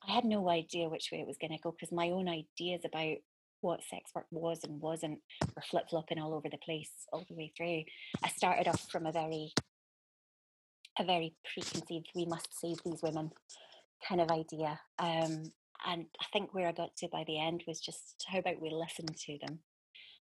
I 0.09 0.13
had 0.13 0.25
no 0.25 0.49
idea 0.49 0.89
which 0.89 1.11
way 1.13 1.21
it 1.21 1.27
was 1.27 1.39
going 1.39 1.53
to 1.53 1.63
go 1.63 1.73
because 1.73 1.93
my 1.93 2.11
own 2.11 2.29
ideas 2.29 2.83
about 2.85 3.17
what 3.61 3.83
sex 3.83 4.11
work 4.15 4.27
was 4.31 4.61
and 4.65 4.81
wasn't 4.81 5.21
were 5.55 5.63
flip 5.63 5.85
flopping 5.89 6.19
all 6.19 6.35
over 6.35 6.49
the 6.51 6.59
place 6.59 6.91
all 7.13 7.25
the 7.29 7.37
way 7.37 7.53
through. 7.57 7.83
I 8.23 8.29
started 8.29 8.69
off 8.69 8.91
from 8.91 9.07
a 9.07 9.13
very, 9.13 9.53
a 10.99 11.05
very 11.05 11.35
preconceived 11.53 12.09
"we 12.15 12.27
must 12.27 12.49
save 12.59 12.79
these 12.85 13.03
women" 13.03 13.31
kind 14.07 14.21
of 14.21 14.31
idea, 14.31 14.79
um, 14.99 15.53
and 15.87 16.07
I 16.21 16.25
think 16.33 16.55
where 16.55 16.69
I 16.69 16.73
got 16.73 16.97
to 16.97 17.09
by 17.09 17.25
the 17.27 17.41
end 17.41 17.65
was 17.67 17.81
just 17.81 18.25
how 18.29 18.39
about 18.39 18.61
we 18.61 18.71
listen 18.71 19.07
to 19.07 19.39
them 19.47 19.61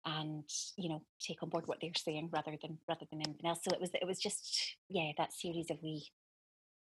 and 0.05 0.43
you 0.78 0.89
know 0.89 1.01
take 1.19 1.41
on 1.41 1.49
board 1.49 1.65
what 1.67 1.80
they're 1.82 1.89
saying 1.95 2.30
rather 2.32 2.55
than 2.61 2.78
rather 2.88 3.05
than 3.11 3.21
anything 3.21 3.47
else. 3.47 3.59
So 3.63 3.73
it 3.73 3.82
was 3.82 3.89
it 3.93 4.05
was 4.05 4.19
just 4.19 4.76
yeah 4.89 5.11
that 5.17 5.34
series 5.34 5.71
of 5.71 5.78
we 5.82 6.07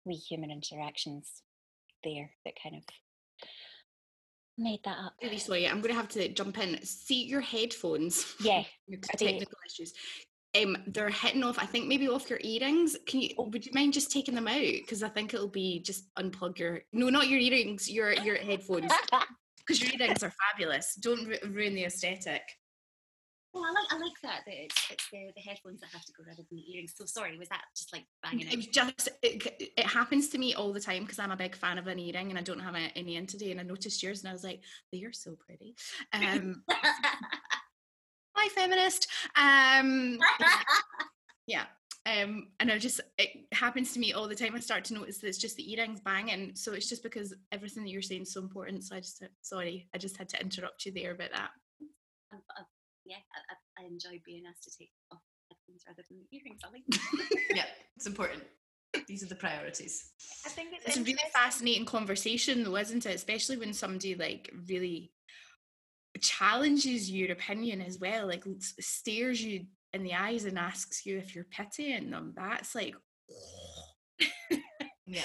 we 0.05 0.15
human 0.15 0.51
interactions 0.51 1.43
there 2.03 2.31
that 2.45 2.55
kind 2.61 2.75
of 2.75 3.47
made 4.57 4.79
that 4.85 4.97
up. 4.97 5.13
Really 5.21 5.37
sorry, 5.37 5.67
I'm 5.67 5.81
going 5.81 5.93
to 5.93 5.99
have 5.99 6.09
to 6.09 6.27
jump 6.29 6.57
in. 6.59 6.83
See 6.83 7.23
your 7.25 7.41
headphones. 7.41 8.35
Yeah, 8.43 8.63
technical 9.17 9.57
issues. 9.65 9.93
Um, 10.61 10.77
they're 10.87 11.09
hitting 11.09 11.43
off. 11.43 11.57
I 11.57 11.65
think 11.65 11.87
maybe 11.87 12.07
off 12.07 12.29
your 12.29 12.39
earrings. 12.43 12.95
Can 13.07 13.21
you? 13.21 13.29
Would 13.37 13.65
you 13.65 13.71
mind 13.73 13.93
just 13.93 14.11
taking 14.11 14.35
them 14.35 14.47
out? 14.47 14.61
Because 14.61 15.01
I 15.01 15.09
think 15.09 15.33
it'll 15.33 15.47
be 15.47 15.79
just 15.79 16.13
unplug 16.15 16.59
your. 16.59 16.81
No, 16.91 17.09
not 17.09 17.27
your 17.27 17.39
earrings. 17.39 17.89
Your 17.89 18.13
your 18.13 18.37
headphones. 18.37 18.91
Because 19.65 19.81
your 19.81 19.93
earrings 19.97 20.21
are 20.23 20.33
fabulous. 20.51 20.93
Don't 20.95 21.25
ru- 21.25 21.49
ruin 21.49 21.73
the 21.73 21.85
aesthetic. 21.85 22.41
Well, 23.53 23.65
I 23.65 23.71
like 23.71 23.93
I 23.93 23.97
like 23.97 24.21
that. 24.23 24.41
That 24.47 24.55
it's 24.55 24.87
it's 24.89 25.07
the, 25.11 25.31
the 25.35 25.41
headphones 25.41 25.79
that 25.81 25.91
have 25.91 26.03
to 26.05 26.13
go 26.13 26.23
rather 26.25 26.37
than 26.37 26.57
the 26.57 26.73
earrings. 26.73 26.93
So 26.95 27.05
sorry, 27.05 27.37
was 27.37 27.49
that 27.49 27.61
just 27.75 27.93
like 27.93 28.05
banging 28.23 28.47
It 28.47 28.55
was 28.55 28.67
just 28.67 29.09
it, 29.21 29.71
it 29.77 29.85
happens 29.85 30.29
to 30.29 30.39
me 30.39 30.55
all 30.55 30.73
the 30.73 30.79
time 30.79 31.03
because 31.03 31.19
I'm 31.19 31.31
a 31.31 31.37
big 31.37 31.55
fan 31.55 31.77
of 31.77 31.85
an 31.85 31.99
earring 31.99 32.29
and 32.29 32.39
I 32.39 32.41
don't 32.41 32.59
have 32.59 32.73
a- 32.73 32.97
any 32.97 33.15
in 33.15 33.27
today 33.27 33.51
and 33.51 33.59
I 33.59 33.63
noticed 33.63 34.01
yours 34.01 34.21
and 34.21 34.29
I 34.29 34.33
was 34.33 34.43
like, 34.43 34.61
they 34.91 35.03
are 35.03 35.13
so 35.13 35.35
pretty. 35.35 35.75
Um, 36.13 36.63
hi 38.35 38.49
feminist. 38.49 39.07
Um, 39.35 40.17
yeah. 41.47 41.65
Um, 42.05 42.47
and 42.59 42.71
I 42.71 42.79
just 42.79 43.01
it 43.19 43.29
happens 43.53 43.93
to 43.93 43.99
me 43.99 44.13
all 44.13 44.27
the 44.27 44.35
time. 44.35 44.55
I 44.55 44.61
start 44.61 44.83
to 44.85 44.95
notice 44.95 45.19
that 45.19 45.27
it's 45.27 45.37
just 45.37 45.57
the 45.57 45.71
earrings 45.71 46.01
banging. 46.01 46.55
So 46.55 46.73
it's 46.73 46.89
just 46.89 47.03
because 47.03 47.35
everything 47.51 47.83
that 47.83 47.91
you're 47.91 48.01
saying 48.01 48.23
is 48.23 48.33
so 48.33 48.41
important. 48.41 48.83
So 48.83 48.95
I 48.95 48.99
just 48.99 49.23
sorry, 49.41 49.87
I 49.93 49.99
just 49.99 50.17
had 50.17 50.27
to 50.29 50.41
interrupt 50.41 50.85
you 50.87 50.91
there 50.91 51.11
about 51.11 51.31
that. 51.33 51.49
Um, 52.33 52.41
uh, 52.59 52.63
yeah, 53.05 53.17
I, 53.77 53.81
I, 53.83 53.85
enjoy 53.85 54.21
being 54.25 54.43
asked 54.49 54.63
to 54.63 54.71
take 54.77 54.91
off 55.11 55.21
headphones 55.49 55.83
rather 55.87 56.03
than 56.09 56.19
the 56.19 56.37
earrings. 56.37 56.61
I 56.63 56.71
like 56.71 56.83
yeah, 57.55 57.65
it's 57.95 58.07
important. 58.07 58.43
These 59.07 59.23
are 59.23 59.27
the 59.27 59.35
priorities. 59.35 60.11
I 60.45 60.49
think 60.49 60.69
it's, 60.73 60.85
It's 60.85 60.97
a 60.97 61.03
really 61.03 61.17
fascinating 61.33 61.85
conversation 61.85 62.63
though, 62.63 62.77
isn't 62.77 63.05
it? 63.05 63.15
Especially 63.15 63.57
when 63.57 63.73
somebody 63.73 64.15
like 64.15 64.53
really 64.67 65.11
challenges 66.21 67.09
your 67.09 67.31
opinion 67.31 67.81
as 67.81 67.99
well, 67.99 68.27
like 68.27 68.43
stares 68.79 69.43
you 69.43 69.65
in 69.93 70.03
the 70.03 70.13
eyes 70.13 70.45
and 70.45 70.57
asks 70.57 71.05
you 71.05 71.17
if 71.17 71.35
you're 71.35 71.45
pitying 71.45 72.11
them. 72.11 72.33
That's 72.35 72.75
like 72.75 72.95
Yeah. 75.05 75.21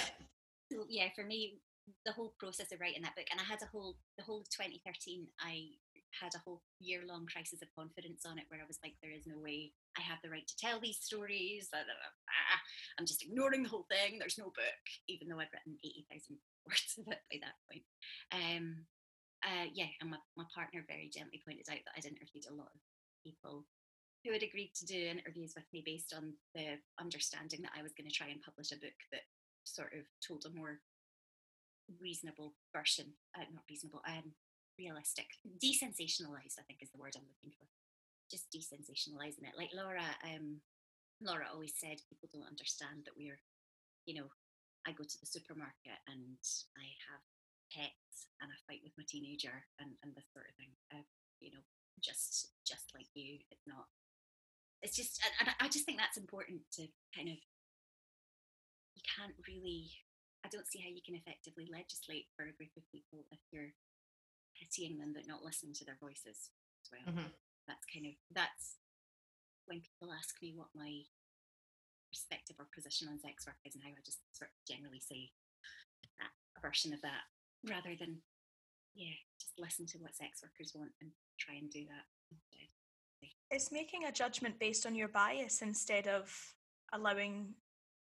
so 0.72 0.84
yeah, 0.88 1.08
for 1.14 1.24
me, 1.24 1.58
the 2.04 2.12
whole 2.12 2.34
process 2.38 2.72
of 2.72 2.80
writing 2.80 3.02
that 3.02 3.16
book, 3.16 3.26
and 3.30 3.40
I 3.40 3.44
had 3.44 3.62
a 3.62 3.66
whole 3.66 3.96
the 4.16 4.24
whole 4.24 4.40
of 4.40 4.50
2013, 4.50 5.26
I 5.40 5.68
had 6.12 6.34
a 6.34 6.42
whole 6.44 6.62
year 6.80 7.02
long 7.06 7.26
crisis 7.26 7.62
of 7.62 7.68
confidence 7.76 8.24
on 8.26 8.38
it, 8.38 8.44
where 8.48 8.60
I 8.60 8.66
was 8.68 8.78
like, 8.82 8.94
there 9.02 9.12
is 9.12 9.26
no 9.26 9.38
way 9.38 9.72
I 9.96 10.02
have 10.02 10.18
the 10.22 10.30
right 10.30 10.46
to 10.46 10.56
tell 10.56 10.80
these 10.80 10.98
stories. 11.00 11.68
I'm 12.98 13.06
just 13.06 13.22
ignoring 13.22 13.62
the 13.62 13.68
whole 13.68 13.86
thing. 13.90 14.18
There's 14.18 14.38
no 14.38 14.50
book, 14.52 14.84
even 15.08 15.28
though 15.28 15.40
I'd 15.40 15.52
written 15.52 15.78
80,000 15.84 16.36
words 16.66 16.94
of 16.98 17.06
it 17.12 17.22
by 17.30 17.38
that 17.42 17.58
point. 17.68 17.84
Um, 18.32 18.86
uh, 19.44 19.70
yeah, 19.72 19.90
and 20.00 20.10
my, 20.10 20.18
my 20.36 20.44
partner 20.54 20.84
very 20.86 21.10
gently 21.12 21.42
pointed 21.46 21.70
out 21.70 21.78
that 21.84 21.94
I'd 21.96 22.10
interviewed 22.10 22.50
a 22.50 22.58
lot 22.58 22.72
of 22.74 22.80
people 23.22 23.64
who 24.24 24.32
had 24.32 24.42
agreed 24.42 24.72
to 24.74 24.86
do 24.86 24.98
interviews 24.98 25.54
with 25.54 25.66
me 25.72 25.82
based 25.86 26.12
on 26.12 26.34
the 26.54 26.78
understanding 27.00 27.62
that 27.62 27.76
I 27.78 27.82
was 27.82 27.94
going 27.94 28.08
to 28.08 28.14
try 28.14 28.28
and 28.28 28.42
publish 28.42 28.72
a 28.72 28.82
book 28.82 28.98
that 29.12 29.22
sort 29.62 29.94
of 29.94 30.02
told 30.26 30.44
a 30.44 30.56
more 30.56 30.80
reasonable 32.00 32.54
version, 32.74 33.06
uh, 33.36 33.46
not 33.54 33.64
reasonable, 33.70 34.02
um, 34.08 34.34
realistic, 34.78 35.26
desensationalized. 35.60 36.56
I 36.58 36.64
think 36.66 36.80
is 36.80 36.90
the 36.94 37.02
word 37.02 37.14
I'm 37.16 37.26
looking 37.28 37.52
for. 37.58 37.66
Just 38.30 38.48
desensationalizing 38.54 39.44
it. 39.48 39.56
Like 39.56 39.72
Laura, 39.74 40.04
um, 40.24 40.60
Laura 41.20 41.46
always 41.52 41.74
said, 41.76 41.98
people 42.08 42.28
don't 42.32 42.48
understand 42.48 43.04
that 43.04 43.16
we're, 43.16 43.40
you 44.06 44.14
know, 44.20 44.28
I 44.86 44.92
go 44.92 45.04
to 45.04 45.20
the 45.20 45.26
supermarket 45.28 45.98
and 46.06 46.38
I 46.78 46.86
have 47.10 47.22
pets 47.74 48.30
and 48.40 48.48
I 48.48 48.56
fight 48.68 48.80
with 48.84 48.96
my 48.96 49.04
teenager 49.08 49.64
and, 49.80 49.92
and 50.04 50.14
this 50.14 50.28
sort 50.32 50.48
of 50.48 50.54
thing. 50.56 50.72
Uh, 50.94 51.04
you 51.40 51.50
know, 51.52 51.64
just 52.00 52.54
just 52.66 52.90
like 52.94 53.10
you. 53.14 53.38
It's 53.50 53.66
not. 53.66 53.86
It's 54.82 54.94
just, 54.96 55.18
and- 55.42 55.50
I 55.50 55.66
I 55.66 55.68
just 55.68 55.84
think 55.84 55.98
that's 55.98 56.16
important 56.20 56.62
to 56.78 56.86
kind 57.14 57.28
of. 57.28 57.38
You 58.94 59.02
can't 59.06 59.34
really. 59.46 59.90
I 60.44 60.48
don't 60.48 60.66
see 60.70 60.78
how 60.78 60.88
you 60.90 61.02
can 61.04 61.18
effectively 61.18 61.66
legislate 61.70 62.30
for 62.36 62.46
a 62.46 62.54
group 62.54 62.70
of 62.78 62.86
people 62.94 63.26
if 63.34 63.42
you're 63.50 63.74
pitying 64.58 64.98
them 64.98 65.12
but 65.14 65.26
not 65.26 65.44
listening 65.44 65.72
to 65.74 65.84
their 65.84 65.98
voices 66.00 66.50
as 66.82 66.90
well. 66.90 67.14
Mhm. 67.14 67.32
That's 67.66 67.86
kind 67.86 68.06
of 68.06 68.14
that's 68.30 68.78
when 69.66 69.80
people 69.80 70.12
ask 70.12 70.40
me 70.42 70.52
what 70.54 70.74
my 70.74 71.04
perspective 72.10 72.56
or 72.58 72.64
position 72.74 73.08
on 73.08 73.20
sex 73.20 73.46
work 73.46 73.58
is 73.64 73.76
now. 73.76 73.88
I 73.88 74.00
just 74.04 74.20
sort 74.32 74.50
of 74.50 74.56
generally 74.66 75.00
say 75.00 75.32
that, 76.18 76.32
a 76.56 76.60
version 76.60 76.92
of 76.92 77.00
that 77.02 77.24
rather 77.64 77.94
than 77.96 78.22
yeah, 78.94 79.14
just 79.38 79.58
listen 79.58 79.86
to 79.86 79.98
what 79.98 80.16
sex 80.16 80.42
workers 80.42 80.74
want 80.74 80.92
and 81.00 81.12
try 81.38 81.54
and 81.54 81.70
do 81.70 81.86
that 81.86 82.06
instead. 82.32 82.68
It's 83.50 83.70
making 83.70 84.04
a 84.04 84.12
judgment 84.12 84.58
based 84.58 84.86
on 84.86 84.94
your 84.94 85.08
bias 85.08 85.62
instead 85.62 86.08
of 86.08 86.56
allowing 86.92 87.54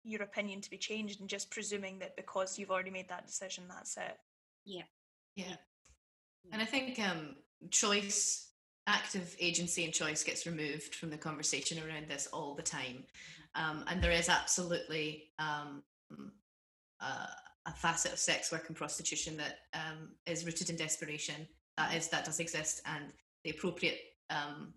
your 0.05 0.23
opinion 0.23 0.61
to 0.61 0.71
be 0.71 0.79
changed 0.79 1.21
and 1.21 1.29
just 1.29 1.51
presuming 1.51 1.99
that 1.99 2.17
because 2.17 2.59
you've 2.59 2.71
already 2.71 2.91
made 2.91 3.09
that 3.09 3.27
decision, 3.27 3.67
that's 3.69 3.97
it. 3.97 4.17
Yeah. 4.65 4.85
Yeah. 5.35 5.57
And 6.53 6.63
I 6.63 6.65
think 6.65 6.99
um, 6.99 7.37
choice, 7.71 8.51
active 8.87 9.37
agency 9.41 9.85
and 9.85 9.93
choice 9.93 10.23
gets 10.23 10.47
removed 10.47 10.95
from 10.95 11.11
the 11.11 11.19
conversation 11.19 11.79
around 11.79 12.09
this 12.09 12.29
all 12.33 12.55
the 12.55 12.63
time. 12.63 13.05
Um, 13.55 13.85
and 13.89 14.03
there 14.03 14.13
is 14.13 14.29
absolutely 14.29 15.31
um, 15.39 15.83
uh, 17.01 17.27
a 17.67 17.73
facet 17.73 18.13
of 18.13 18.19
sex 18.19 18.53
work 18.53 18.69
and 18.69 18.77
prostitution 18.77 19.37
that 19.39 19.59
um, 19.75 20.11
is 20.27 20.45
rooted 20.45 20.71
in 20.71 20.77
desperation. 20.77 21.47
That 21.77 21.95
is, 21.95 22.09
that 22.09 22.25
does 22.25 22.41
exist, 22.41 22.81
and 22.87 23.13
the 23.45 23.51
appropriate 23.51 23.99
um, 24.31 24.73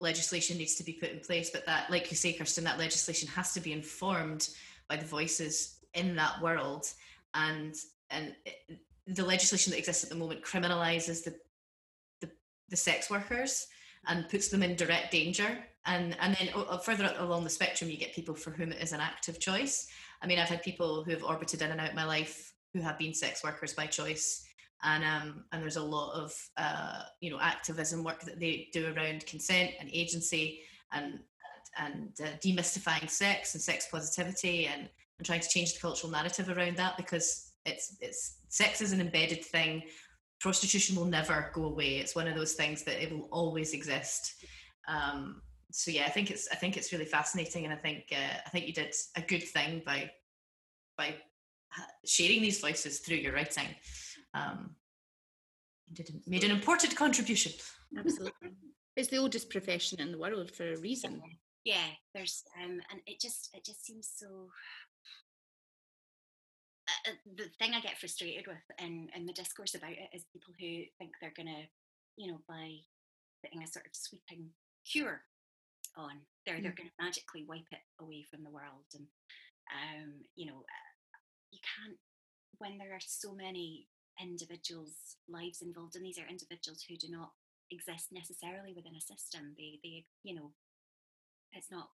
legislation 0.00 0.56
needs 0.56 0.74
to 0.76 0.84
be 0.84 0.94
put 0.94 1.10
in 1.10 1.20
place. 1.20 1.50
But 1.50 1.66
that, 1.66 1.90
like 1.90 2.10
you 2.10 2.16
say, 2.16 2.32
Kirstin, 2.32 2.64
that 2.64 2.78
legislation 2.78 3.28
has 3.28 3.52
to 3.54 3.60
be 3.60 3.72
informed 3.72 4.48
by 4.88 4.96
the 4.96 5.04
voices 5.04 5.78
in 5.92 6.16
that 6.16 6.40
world, 6.40 6.86
and 7.34 7.74
and 8.10 8.34
it, 8.46 8.78
the 9.08 9.24
legislation 9.24 9.70
that 9.70 9.78
exists 9.78 10.04
at 10.04 10.10
the 10.10 10.16
moment 10.16 10.42
criminalizes 10.42 11.24
the, 11.24 11.34
the 12.20 12.30
the 12.68 12.76
sex 12.76 13.10
workers 13.10 13.66
and 14.06 14.28
puts 14.28 14.48
them 14.48 14.62
in 14.62 14.76
direct 14.76 15.10
danger. 15.10 15.58
And 15.86 16.16
and 16.20 16.36
then 16.36 16.50
o- 16.54 16.66
o- 16.68 16.78
further 16.78 17.14
along 17.18 17.44
the 17.44 17.50
spectrum, 17.50 17.90
you 17.90 17.96
get 17.96 18.14
people 18.14 18.34
for 18.34 18.50
whom 18.50 18.72
it 18.72 18.82
is 18.82 18.92
an 18.92 19.00
active 19.00 19.40
choice. 19.40 19.88
I 20.20 20.26
mean, 20.26 20.38
I've 20.38 20.48
had 20.48 20.62
people 20.62 21.04
who 21.04 21.12
have 21.12 21.24
orbited 21.24 21.62
in 21.62 21.70
and 21.70 21.80
out 21.80 21.94
my 21.94 22.04
life 22.04 22.52
who 22.74 22.80
have 22.80 22.98
been 22.98 23.14
sex 23.14 23.42
workers 23.42 23.72
by 23.72 23.86
choice, 23.86 24.46
and 24.82 25.02
um, 25.04 25.44
and 25.52 25.62
there's 25.62 25.76
a 25.76 25.82
lot 25.82 26.12
of 26.12 26.34
uh, 26.58 27.02
you 27.20 27.30
know 27.30 27.40
activism 27.40 28.04
work 28.04 28.20
that 28.22 28.38
they 28.38 28.68
do 28.72 28.92
around 28.94 29.24
consent 29.26 29.70
and 29.80 29.88
agency 29.92 30.60
and 30.92 31.20
and 31.78 32.12
uh, 32.22 32.36
demystifying 32.44 33.08
sex 33.08 33.54
and 33.54 33.62
sex 33.62 33.88
positivity 33.90 34.66
and 34.66 34.88
and 35.18 35.26
trying 35.26 35.40
to 35.40 35.48
change 35.48 35.74
the 35.74 35.80
cultural 35.80 36.12
narrative 36.12 36.48
around 36.48 36.76
that 36.76 36.96
because 36.96 37.47
it's 37.64 37.96
it's 38.00 38.38
sex 38.48 38.80
is 38.80 38.92
an 38.92 39.00
embedded 39.00 39.44
thing. 39.44 39.82
Prostitution 40.40 40.96
will 40.96 41.04
never 41.04 41.50
go 41.54 41.64
away. 41.64 41.98
It's 41.98 42.14
one 42.14 42.28
of 42.28 42.36
those 42.36 42.54
things 42.54 42.84
that 42.84 43.02
it 43.02 43.12
will 43.12 43.28
always 43.32 43.72
exist. 43.72 44.34
Um, 44.86 45.42
so 45.70 45.90
yeah, 45.90 46.04
I 46.06 46.10
think 46.10 46.30
it's 46.30 46.48
I 46.50 46.54
think 46.56 46.76
it's 46.76 46.92
really 46.92 47.04
fascinating, 47.04 47.64
and 47.64 47.74
I 47.74 47.76
think 47.76 48.04
uh, 48.12 48.38
I 48.46 48.48
think 48.50 48.66
you 48.66 48.72
did 48.72 48.94
a 49.16 49.20
good 49.20 49.42
thing 49.42 49.82
by 49.84 50.10
by 50.96 51.14
sharing 52.04 52.42
these 52.42 52.60
voices 52.60 53.00
through 53.00 53.18
your 53.18 53.34
writing. 53.34 53.68
Um, 54.34 54.76
did 55.92 56.10
made 56.26 56.44
an 56.44 56.50
important 56.50 56.96
contribution. 56.96 57.52
absolutely. 57.98 58.50
It's 58.96 59.08
the 59.08 59.18
oldest 59.18 59.48
profession 59.50 60.00
in 60.00 60.12
the 60.12 60.18
world 60.18 60.50
for 60.50 60.72
a 60.72 60.76
reason. 60.78 61.22
Yeah, 61.64 61.86
there's 62.14 62.42
um, 62.62 62.80
and 62.90 63.00
it 63.06 63.20
just 63.20 63.50
it 63.54 63.64
just 63.64 63.84
seems 63.84 64.10
so. 64.14 64.48
Uh, 67.06 67.12
the 67.36 67.48
thing 67.58 67.74
I 67.74 67.80
get 67.80 67.98
frustrated 67.98 68.46
with 68.46 68.64
in, 68.78 69.08
in 69.14 69.26
the 69.26 69.32
discourse 69.32 69.74
about 69.74 69.92
it 69.92 70.10
is 70.12 70.24
people 70.32 70.54
who 70.58 70.84
think 70.98 71.12
they're 71.20 71.36
gonna, 71.36 71.68
you 72.16 72.32
know, 72.32 72.40
by 72.48 72.78
putting 73.42 73.62
a 73.62 73.66
sort 73.66 73.86
of 73.86 73.92
sweeping 73.94 74.50
cure 74.90 75.22
on, 75.96 76.20
they're 76.46 76.60
they're 76.60 76.74
gonna 76.76 76.94
magically 77.00 77.44
wipe 77.48 77.68
it 77.70 77.84
away 78.00 78.24
from 78.30 78.42
the 78.42 78.50
world, 78.50 78.86
and 78.94 79.06
um, 79.70 80.24
you 80.34 80.46
know, 80.46 80.58
uh, 80.64 80.94
you 81.50 81.60
can't 81.62 81.98
when 82.58 82.78
there 82.78 82.92
are 82.92 83.04
so 83.04 83.34
many 83.34 83.86
individuals' 84.20 85.16
lives 85.28 85.62
involved, 85.62 85.94
and 85.96 86.04
these 86.04 86.18
are 86.18 86.26
individuals 86.28 86.84
who 86.88 86.96
do 86.96 87.08
not 87.10 87.30
exist 87.70 88.08
necessarily 88.12 88.72
within 88.74 88.96
a 88.96 89.00
system. 89.00 89.54
They 89.56 89.78
they 89.82 90.04
you 90.22 90.34
know 90.34 90.52
it's 91.52 91.70
not 91.70 91.90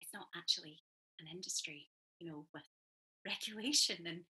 it's 0.00 0.12
not 0.12 0.26
actually 0.36 0.80
an 1.20 1.26
industry 1.30 1.88
you 2.18 2.30
know 2.30 2.46
with 2.52 2.66
regulation 3.26 4.06
and 4.06 4.20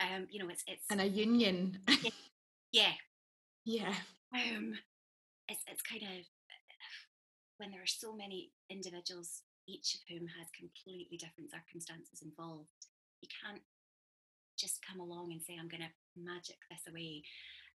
um 0.00 0.26
you 0.30 0.38
know 0.42 0.48
it's 0.48 0.64
it's 0.66 0.84
And 0.90 1.00
a 1.00 1.06
union. 1.06 1.78
yeah 2.72 2.92
yeah. 3.64 3.94
um 4.32 4.74
it's 5.48 5.62
it's 5.66 5.82
kind 5.82 6.02
of 6.02 6.24
when 7.58 7.70
there 7.70 7.82
are 7.82 7.86
so 7.86 8.14
many 8.14 8.50
individuals 8.70 9.42
each 9.66 9.94
of 9.94 10.00
whom 10.08 10.26
has 10.28 10.48
completely 10.56 11.16
different 11.18 11.50
circumstances 11.50 12.22
involved 12.22 12.68
you 13.20 13.28
can't 13.42 13.62
just 14.58 14.78
come 14.86 15.00
along 15.00 15.32
and 15.32 15.42
say 15.42 15.56
i'm 15.58 15.68
going 15.68 15.82
to 15.82 16.22
magic 16.22 16.56
this 16.70 16.82
away 16.88 17.22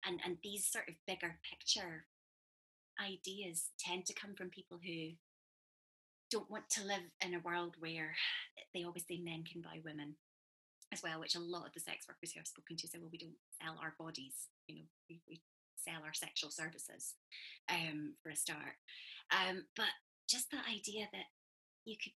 and 0.05 0.19
and 0.25 0.37
these 0.43 0.65
sort 0.65 0.87
of 0.87 0.95
bigger 1.07 1.35
picture 1.49 2.05
ideas 3.01 3.71
tend 3.79 4.05
to 4.05 4.13
come 4.13 4.35
from 4.35 4.49
people 4.49 4.79
who 4.83 5.11
don't 6.31 6.49
want 6.49 6.69
to 6.69 6.83
live 6.83 7.03
in 7.25 7.33
a 7.33 7.39
world 7.39 7.75
where 7.79 8.15
they 8.73 8.83
always 8.83 9.03
say 9.07 9.19
men 9.19 9.43
can 9.43 9.61
buy 9.61 9.79
women 9.83 10.15
as 10.93 11.01
well, 11.03 11.19
which 11.19 11.35
a 11.35 11.39
lot 11.39 11.65
of 11.65 11.73
the 11.73 11.79
sex 11.79 12.05
workers 12.07 12.31
who 12.31 12.39
I've 12.39 12.47
spoken 12.47 12.77
to 12.77 12.87
say, 12.87 12.99
well, 12.99 13.09
we 13.11 13.17
don't 13.17 13.41
sell 13.61 13.75
our 13.81 13.95
bodies, 13.99 14.47
you 14.67 14.75
know, 14.75 14.87
we, 15.09 15.19
we 15.27 15.41
sell 15.75 16.05
our 16.05 16.13
sexual 16.13 16.51
services 16.51 17.15
um, 17.69 18.13
for 18.21 18.29
a 18.29 18.35
start. 18.35 18.77
Um, 19.31 19.65
but 19.75 19.91
just 20.29 20.51
the 20.51 20.61
idea 20.69 21.07
that 21.11 21.27
you 21.85 21.95
could 22.01 22.13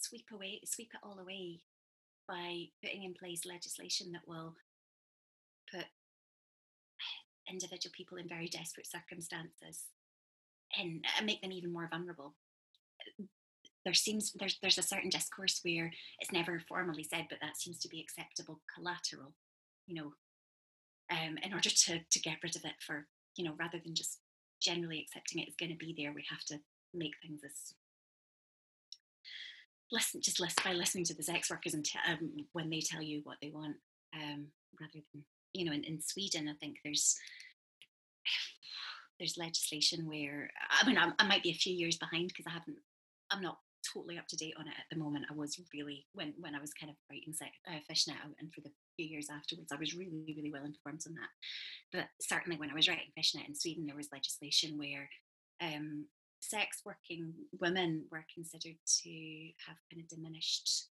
sweep 0.00 0.26
away, 0.32 0.60
sweep 0.64 0.90
it 0.94 1.00
all 1.02 1.18
away 1.20 1.60
by 2.26 2.66
putting 2.82 3.04
in 3.04 3.14
place 3.14 3.44
legislation 3.44 4.12
that 4.12 4.26
will 4.26 4.54
put 5.72 5.84
individual 7.48 7.92
people 7.96 8.16
in 8.18 8.28
very 8.28 8.48
desperate 8.48 8.86
circumstances 8.86 9.84
and, 10.78 11.04
and 11.16 11.26
make 11.26 11.42
them 11.42 11.52
even 11.52 11.72
more 11.72 11.88
vulnerable. 11.90 12.34
There 13.84 13.94
seems 13.94 14.32
there's 14.38 14.58
there's 14.60 14.78
a 14.78 14.82
certain 14.82 15.10
discourse 15.10 15.60
where 15.62 15.90
it's 16.18 16.32
never 16.32 16.62
formally 16.68 17.04
said, 17.04 17.26
but 17.30 17.38
that 17.40 17.56
seems 17.56 17.78
to 17.80 17.88
be 17.88 18.00
acceptable 18.00 18.60
collateral, 18.74 19.32
you 19.86 19.94
know, 19.94 20.12
um, 21.10 21.38
in 21.42 21.54
order 21.54 21.70
to 21.70 21.98
to 21.98 22.20
get 22.20 22.42
rid 22.42 22.56
of 22.56 22.64
it 22.64 22.74
for 22.86 23.06
you 23.36 23.44
know 23.44 23.54
rather 23.58 23.78
than 23.82 23.94
just 23.94 24.18
generally 24.60 25.00
accepting 25.00 25.40
it 25.40 25.48
is 25.48 25.56
going 25.56 25.70
to 25.70 25.78
be 25.78 25.94
there, 25.96 26.12
we 26.12 26.24
have 26.28 26.44
to 26.44 26.60
make 26.92 27.14
things 27.22 27.40
as 27.44 27.74
listen 29.92 30.20
just 30.20 30.40
listen 30.40 30.62
by 30.64 30.72
listening 30.72 31.04
to 31.04 31.14
the 31.14 31.22
sex 31.22 31.50
workers 31.50 31.74
and 31.74 31.84
t- 31.84 31.98
um, 32.08 32.30
when 32.52 32.70
they 32.70 32.80
tell 32.80 33.02
you 33.02 33.20
what 33.24 33.36
they 33.42 33.50
want 33.50 33.76
um, 34.14 34.46
rather 34.80 35.04
than 35.12 35.24
you 35.52 35.64
know 35.64 35.72
in, 35.72 35.84
in 35.84 36.00
sweden 36.00 36.48
i 36.48 36.54
think 36.60 36.76
there's 36.84 37.16
there's 39.18 39.38
legislation 39.38 40.06
where 40.06 40.50
i 40.70 40.86
mean 40.86 40.98
i, 40.98 41.10
I 41.18 41.26
might 41.26 41.42
be 41.42 41.50
a 41.50 41.54
few 41.54 41.74
years 41.74 41.96
behind 41.96 42.28
because 42.28 42.46
i 42.46 42.52
haven't 42.52 42.78
i'm 43.30 43.42
not 43.42 43.58
totally 43.92 44.18
up 44.18 44.26
to 44.28 44.36
date 44.36 44.54
on 44.58 44.66
it 44.66 44.74
at 44.78 44.84
the 44.90 45.02
moment 45.02 45.26
i 45.30 45.34
was 45.34 45.60
really 45.74 46.06
when 46.12 46.34
when 46.38 46.54
i 46.54 46.60
was 46.60 46.72
kind 46.72 46.90
of 46.90 46.96
writing 47.10 47.34
uh, 47.68 47.80
fishnet 47.88 48.16
out 48.24 48.34
and 48.38 48.52
for 48.52 48.60
the 48.60 48.70
few 48.96 49.06
years 49.06 49.28
afterwards 49.32 49.72
i 49.72 49.76
was 49.76 49.94
really 49.94 50.34
really 50.36 50.52
well 50.52 50.64
informed 50.64 51.00
on 51.06 51.14
that 51.14 51.30
but 51.92 52.06
certainly 52.20 52.58
when 52.58 52.70
i 52.70 52.74
was 52.74 52.88
writing 52.88 53.10
fishnet 53.16 53.48
in 53.48 53.54
sweden 53.54 53.86
there 53.86 53.96
was 53.96 54.08
legislation 54.12 54.78
where 54.78 55.08
um, 55.62 56.06
sex 56.40 56.82
working 56.84 57.32
women 57.60 58.04
were 58.10 58.24
considered 58.32 58.76
to 59.02 59.10
have 59.66 59.76
kind 59.90 60.02
of 60.02 60.08
diminished 60.08 60.88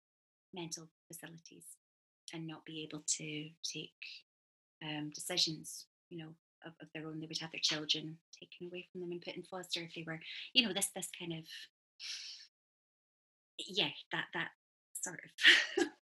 mental 0.54 0.88
facilities 1.06 1.64
and 2.34 2.46
not 2.46 2.64
be 2.64 2.82
able 2.82 3.02
to 3.06 3.48
take 3.64 3.90
um, 4.82 5.10
decisions, 5.14 5.86
you 6.10 6.18
know, 6.18 6.30
of, 6.64 6.72
of 6.80 6.88
their 6.94 7.06
own. 7.06 7.20
They 7.20 7.26
would 7.26 7.38
have 7.38 7.52
their 7.52 7.60
children 7.62 8.18
taken 8.38 8.68
away 8.68 8.86
from 8.90 9.00
them 9.00 9.12
and 9.12 9.22
put 9.22 9.36
in 9.36 9.42
foster 9.42 9.80
if 9.82 9.94
they 9.94 10.04
were, 10.06 10.20
you 10.52 10.66
know, 10.66 10.72
this 10.72 10.90
this 10.94 11.08
kind 11.18 11.32
of 11.32 11.44
yeah, 13.66 13.88
that 14.12 14.24
that 14.34 14.48
sort 15.02 15.20
of 15.24 15.84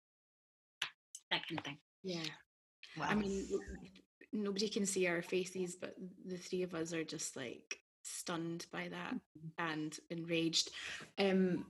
that 1.30 1.42
kind 1.48 1.58
of 1.58 1.64
thing. 1.64 1.78
Yeah. 2.02 2.22
Wow. 2.96 3.06
I 3.10 3.14
mean, 3.14 3.46
nobody 4.32 4.68
can 4.68 4.86
see 4.86 5.06
our 5.06 5.22
faces, 5.22 5.76
but 5.76 5.94
the 6.26 6.36
three 6.36 6.62
of 6.62 6.74
us 6.74 6.92
are 6.92 7.04
just 7.04 7.36
like 7.36 7.78
stunned 8.02 8.66
by 8.72 8.88
that 8.88 9.14
and 9.58 9.98
enraged. 10.10 10.70
Um, 11.18 11.66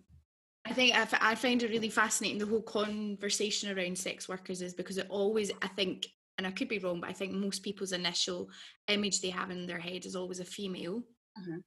I 0.66 0.72
think 0.72 0.94
I, 0.94 1.02
f- 1.02 1.18
I 1.20 1.34
find 1.36 1.62
it 1.62 1.70
really 1.70 1.90
fascinating 1.90 2.38
the 2.38 2.46
whole 2.46 2.62
conversation 2.62 3.76
around 3.76 3.96
sex 3.96 4.28
workers 4.28 4.62
is 4.62 4.74
because 4.74 4.98
it 4.98 5.06
always, 5.08 5.50
I 5.62 5.68
think, 5.68 6.06
and 6.38 6.46
I 6.46 6.50
could 6.50 6.68
be 6.68 6.78
wrong, 6.78 7.00
but 7.00 7.08
I 7.08 7.12
think 7.12 7.32
most 7.32 7.62
people's 7.62 7.92
initial 7.92 8.48
image 8.88 9.20
they 9.20 9.30
have 9.30 9.50
in 9.50 9.66
their 9.66 9.78
head 9.78 10.04
is 10.04 10.16
always 10.16 10.40
a 10.40 10.44
female. 10.44 11.02
Mhm. 11.38 11.62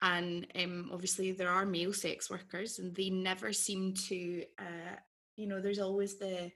And 0.00 0.46
um, 0.54 0.90
obviously, 0.92 1.32
there 1.32 1.48
are 1.48 1.66
male 1.66 1.92
sex 1.92 2.30
workers, 2.30 2.78
and 2.78 2.94
they 2.94 3.10
never 3.10 3.52
seem 3.52 3.94
to, 4.08 4.44
uh, 4.58 4.96
you 5.36 5.48
know, 5.48 5.60
there's 5.60 5.80
always 5.80 6.18
the 6.18 6.52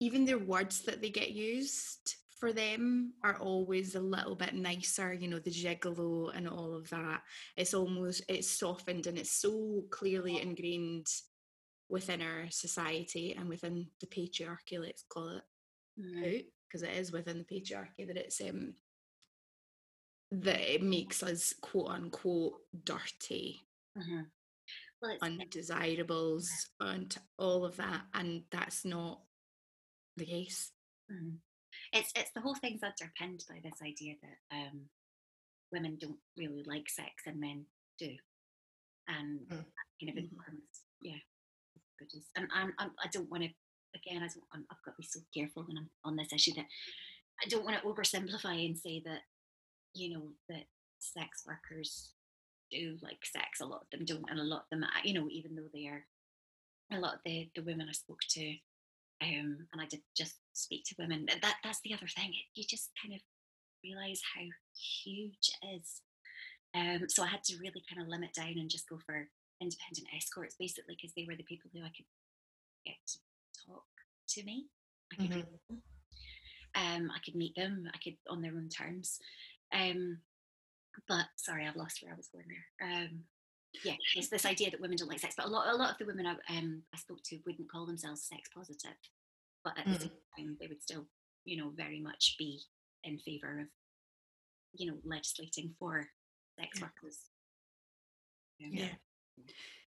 even 0.00 0.24
their 0.24 0.38
words 0.38 0.80
that 0.82 1.00
they 1.00 1.10
get 1.10 1.30
used 1.30 2.16
for 2.42 2.52
them 2.52 3.12
are 3.22 3.38
always 3.38 3.94
a 3.94 4.00
little 4.00 4.34
bit 4.34 4.52
nicer 4.52 5.12
you 5.12 5.28
know 5.28 5.38
the 5.38 5.48
gigolo 5.48 6.36
and 6.36 6.48
all 6.48 6.74
of 6.74 6.90
that. 6.90 7.22
It's 7.56 7.72
almost 7.72 8.24
it's 8.28 8.50
softened 8.50 9.06
and 9.06 9.16
it's 9.16 9.30
so 9.30 9.84
clearly 9.90 10.40
ingrained 10.40 11.06
within 11.88 12.20
our 12.20 12.50
society 12.50 13.36
and 13.38 13.48
within 13.48 13.86
the 14.00 14.08
patriarchy 14.08 14.80
let's 14.80 15.04
call 15.08 15.28
it 15.36 15.42
because 16.66 16.82
it 16.82 16.90
is 16.96 17.12
within 17.12 17.38
the 17.38 17.44
patriarchy 17.44 18.04
that 18.06 18.16
it's 18.16 18.40
um 18.40 18.74
that 20.32 20.60
it 20.74 20.82
makes 20.82 21.22
us 21.22 21.52
quote 21.60 21.90
unquote 21.90 22.60
dirty 22.84 23.60
Mhm. 23.96 24.30
Well, 25.02 25.18
undesirables 25.20 26.48
and 26.80 27.14
all 27.38 27.64
of 27.64 27.76
that 27.76 28.06
and 28.14 28.44
that's 28.50 28.84
not 28.84 29.22
the 30.16 30.24
case 30.26 30.72
Mhm. 31.10 31.38
It's 31.92 32.12
it's 32.16 32.30
the 32.32 32.40
whole 32.40 32.54
thing's 32.54 32.82
underpinned 32.82 33.44
by 33.48 33.60
this 33.60 33.80
idea 33.82 34.14
that 34.22 34.38
um, 34.56 34.88
women 35.72 35.98
don't 35.98 36.20
really 36.36 36.62
like 36.64 36.88
sex 36.88 37.24
and 37.26 37.40
men 37.40 37.66
do, 37.98 38.16
and 39.08 39.40
Mm. 39.48 39.64
kind 40.00 40.10
of 40.10 40.16
informs, 40.16 40.84
yeah. 41.00 41.18
And 42.36 42.48
I'm, 42.52 42.74
I'm 42.78 42.92
I 43.02 43.08
don't 43.08 43.28
want 43.30 43.42
to 43.44 43.50
again 43.94 44.22
I 44.22 44.28
don't, 44.28 44.44
I'm, 44.52 44.66
I've 44.70 44.82
got 44.84 44.92
to 44.92 44.96
be 44.98 45.06
so 45.06 45.20
careful 45.34 45.64
when 45.64 45.78
I'm 45.78 45.90
on 46.04 46.16
this 46.16 46.32
issue 46.32 46.52
that 46.54 46.66
I 47.42 47.48
don't 47.48 47.64
want 47.64 47.76
to 47.80 47.86
oversimplify 47.86 48.64
and 48.66 48.78
say 48.78 49.00
that 49.04 49.22
you 49.94 50.14
know 50.14 50.28
that 50.48 50.64
sex 50.98 51.44
workers 51.46 52.10
do 52.70 52.96
like 53.02 53.24
sex. 53.24 53.60
A 53.60 53.66
lot 53.66 53.82
of 53.82 53.90
them 53.90 54.04
don't, 54.04 54.30
and 54.30 54.40
a 54.40 54.44
lot 54.44 54.64
of 54.64 54.70
them, 54.70 54.84
you 55.04 55.14
know, 55.14 55.28
even 55.30 55.54
though 55.54 55.68
they 55.72 55.86
are 55.86 56.04
a 56.92 57.00
lot 57.00 57.14
of 57.14 57.20
the 57.24 57.48
the 57.54 57.62
women 57.62 57.88
I 57.88 57.92
spoke 57.92 58.20
to 58.30 58.54
um, 59.22 59.66
and 59.72 59.80
I 59.80 59.86
did 59.86 60.00
just 60.16 60.34
speak 60.52 60.84
to 60.86 60.94
women. 60.98 61.26
That 61.26 61.56
that's 61.62 61.80
the 61.84 61.94
other 61.94 62.06
thing. 62.06 62.32
You 62.54 62.64
just 62.68 62.90
kind 63.00 63.14
of 63.14 63.20
realize 63.84 64.20
how 64.34 64.42
huge 65.04 65.50
it 65.62 65.66
is. 65.76 66.02
Um, 66.74 67.08
so 67.08 67.22
I 67.22 67.26
had 67.26 67.44
to 67.44 67.58
really 67.58 67.82
kind 67.88 68.02
of 68.02 68.08
limit 68.08 68.32
down 68.34 68.58
and 68.58 68.70
just 68.70 68.88
go 68.88 68.98
for 69.04 69.28
independent 69.60 70.08
escorts, 70.16 70.56
basically, 70.58 70.96
because 70.96 71.12
they 71.16 71.26
were 71.28 71.36
the 71.36 71.44
people 71.44 71.70
who 71.72 71.80
I 71.80 71.92
could 71.94 72.06
get 72.84 72.96
to 73.08 73.18
talk 73.66 73.84
to 74.30 74.44
me. 74.44 74.66
I 75.12 75.16
could, 75.16 75.30
them. 75.30 75.82
um, 76.74 77.10
I 77.14 77.18
could 77.24 77.34
meet 77.34 77.54
them. 77.54 77.88
I 77.92 77.98
could 78.02 78.16
on 78.28 78.40
their 78.40 78.52
own 78.52 78.68
terms. 78.68 79.18
Um, 79.72 80.18
but 81.08 81.26
sorry, 81.36 81.66
I've 81.66 81.76
lost 81.76 82.02
where 82.02 82.12
I 82.12 82.16
was 82.16 82.28
going 82.28 82.44
there. 82.48 82.88
Um, 82.90 83.24
yeah, 83.84 83.94
it's 84.14 84.28
this 84.28 84.44
idea 84.44 84.70
that 84.70 84.80
women 84.80 84.96
don't 84.96 85.08
like 85.08 85.20
sex, 85.20 85.34
but 85.36 85.46
a 85.46 85.48
lot, 85.48 85.72
a 85.72 85.76
lot 85.76 85.90
of 85.90 85.98
the 85.98 86.04
women 86.04 86.26
I, 86.26 86.32
um, 86.58 86.82
I 86.94 86.98
spoke 86.98 87.22
to 87.24 87.38
wouldn't 87.46 87.70
call 87.70 87.86
themselves 87.86 88.22
sex 88.22 88.50
positive, 88.54 88.96
but 89.64 89.78
at 89.78 89.86
the 89.86 89.98
same 89.98 90.10
time, 90.36 90.56
they 90.60 90.66
would 90.66 90.82
still, 90.82 91.06
you 91.44 91.56
know, 91.56 91.70
very 91.74 92.00
much 92.00 92.36
be 92.38 92.60
in 93.04 93.18
favour 93.18 93.60
of, 93.60 93.66
you 94.74 94.90
know, 94.90 94.98
legislating 95.04 95.74
for 95.78 96.06
sex 96.58 96.78
Yeah. 96.78 96.82
workers. 96.82 97.18
Um, 98.62 98.70
yeah 98.72 98.88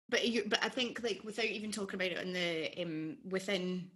but 0.09 0.27
you 0.27 0.43
but 0.47 0.63
i 0.63 0.69
think 0.69 1.01
like 1.03 1.21
without 1.23 1.45
even 1.45 1.71
talking 1.71 1.95
about 1.95 2.11
it 2.11 2.21
in 2.25 2.33
the 2.33 2.81
um 2.81 3.17
within 3.29 3.89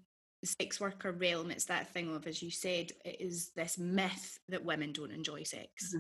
sex 0.44 0.80
worker 0.80 1.12
realm 1.12 1.52
it's 1.52 1.66
that 1.66 1.94
thing 1.94 2.16
of 2.16 2.26
as 2.26 2.42
you 2.42 2.50
said 2.50 2.92
it 3.06 3.22
is 3.22 3.52
this 3.56 3.78
myth 3.78 4.40
that 4.50 4.64
women 4.66 4.92
don't 4.92 5.12
enjoy 5.12 5.44
sex 5.44 5.94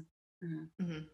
Mhm. 0.43 0.69
Mhm. 0.81 1.09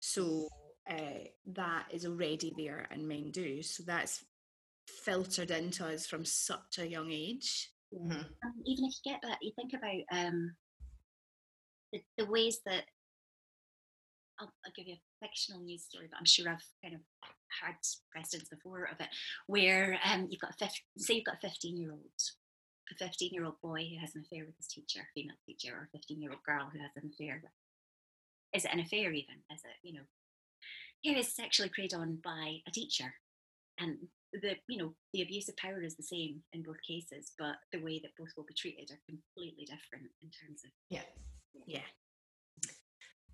so 0.00 0.48
uh, 0.90 1.24
that 1.46 1.86
is 1.90 2.04
already 2.04 2.52
there 2.58 2.86
and 2.90 3.08
men 3.08 3.30
do 3.30 3.62
so 3.62 3.82
that's 3.86 4.22
filtered 4.86 5.50
into 5.50 5.86
us 5.86 6.06
from 6.06 6.24
such 6.24 6.78
a 6.78 6.86
young 6.86 7.10
age 7.10 7.70
Mhm. 7.94 8.12
um, 8.44 8.62
even 8.66 8.84
if 8.84 8.94
you 9.04 9.12
get 9.12 9.22
that, 9.22 9.38
you 9.40 9.52
think 9.56 9.72
about 9.72 10.02
um, 10.26 10.56
the, 11.92 12.02
the 12.18 12.26
ways 12.26 12.60
that 12.66 12.84
I'll, 14.40 14.52
I'll 14.64 14.72
give 14.74 14.86
you 14.86 14.94
a 14.94 15.26
fictional 15.26 15.62
news 15.62 15.84
story, 15.84 16.08
but 16.10 16.18
I'm 16.18 16.24
sure 16.24 16.48
I've 16.48 16.64
kind 16.82 16.94
of 16.94 17.00
had 17.62 17.76
precedents 18.10 18.48
before 18.48 18.84
of 18.84 19.00
it, 19.00 19.08
where 19.46 19.98
um, 20.04 20.26
you've 20.30 20.40
got 20.40 20.50
a 20.50 20.64
15, 20.64 20.70
say 20.98 21.14
you've 21.14 21.24
got 21.24 21.42
a 21.42 21.48
15 21.48 21.76
year 21.76 21.92
old, 21.92 22.20
a 22.90 23.04
15 23.04 23.32
year 23.32 23.44
old 23.44 23.60
boy 23.62 23.86
who 23.88 24.00
has 24.00 24.14
an 24.14 24.24
affair 24.26 24.44
with 24.44 24.56
his 24.56 24.66
teacher, 24.66 25.06
female 25.14 25.36
teacher, 25.46 25.74
or 25.74 25.88
a 25.92 25.98
15 25.98 26.20
year 26.20 26.30
old 26.30 26.42
girl 26.42 26.68
who 26.72 26.80
has 26.80 26.90
an 26.96 27.10
affair 27.12 27.40
with. 27.42 27.52
Is 28.54 28.64
it 28.64 28.72
an 28.72 28.80
affair 28.80 29.12
even? 29.12 29.42
Is 29.52 29.62
it 29.64 29.76
you 29.82 29.94
know, 29.94 30.06
who 31.04 31.18
is 31.18 31.34
sexually 31.34 31.70
preyed 31.74 31.94
on 31.94 32.18
by 32.22 32.58
a 32.66 32.70
teacher, 32.70 33.14
and 33.78 33.96
the 34.32 34.56
you 34.68 34.78
know 34.78 34.94
the 35.12 35.22
abuse 35.22 35.48
of 35.48 35.56
power 35.56 35.82
is 35.82 35.96
the 35.96 36.02
same 36.02 36.42
in 36.52 36.62
both 36.62 36.82
cases, 36.86 37.32
but 37.38 37.56
the 37.72 37.82
way 37.82 38.00
that 38.00 38.12
both 38.18 38.30
will 38.36 38.44
be 38.44 38.54
treated 38.54 38.90
are 38.90 39.00
completely 39.06 39.64
different 39.64 40.10
in 40.22 40.30
terms 40.30 40.62
of 40.64 40.70
Yeah. 40.90 41.02
yeah 41.66 41.86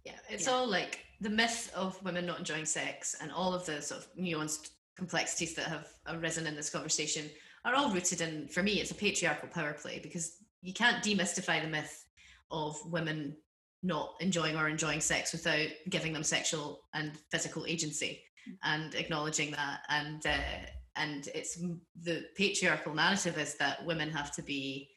Yeah, 0.05 0.18
it's 0.28 0.46
Yeah. 0.46 0.53
all 0.53 0.66
like 0.66 1.05
the 1.20 1.30
myth 1.30 1.70
of 1.74 2.03
women 2.03 2.26
not 2.26 2.38
enjoying 2.38 2.64
sex 2.66 3.14
and 3.20 3.30
all 3.30 3.53
of 3.55 3.66
the 3.66 3.82
sort 3.82 4.01
of 4.01 4.14
nuanced 4.16 4.70
complexities 4.96 5.55
that 5.55 5.66
have 5.66 5.88
arisen 6.07 6.46
in 6.46 6.55
this 6.55 6.70
conversation 6.70 7.30
are 7.64 7.74
all 7.74 7.90
rooted 7.92 8.20
in, 8.20 8.48
for 8.48 8.62
me, 8.62 8.80
it's 8.80 8.90
a 8.90 8.94
patriarchal 8.94 9.48
power 9.48 9.74
play 9.74 9.98
because 9.98 10.36
you 10.62 10.72
can't 10.72 11.05
demystify 11.05 11.61
the 11.62 11.68
myth 11.68 12.07
of 12.51 12.78
women 12.90 13.36
not 13.82 14.14
enjoying 14.20 14.57
or 14.57 14.68
enjoying 14.68 15.01
sex 15.01 15.32
without 15.32 15.68
giving 15.88 16.12
them 16.12 16.22
sexual 16.22 16.82
and 16.94 17.12
physical 17.30 17.66
agency. 17.66 18.22
and 18.64 18.94
acknowledging 18.94 19.51
that 19.53 19.80
and 19.90 20.26
uh, 20.26 20.66
and 20.96 21.28
it's 21.34 21.59
the 22.03 22.24
patriarchal 22.36 22.94
narrative 22.94 23.38
is 23.38 23.55
that 23.59 23.84
women 23.84 24.11
have 24.11 24.32
to 24.32 24.42
be 24.42 24.88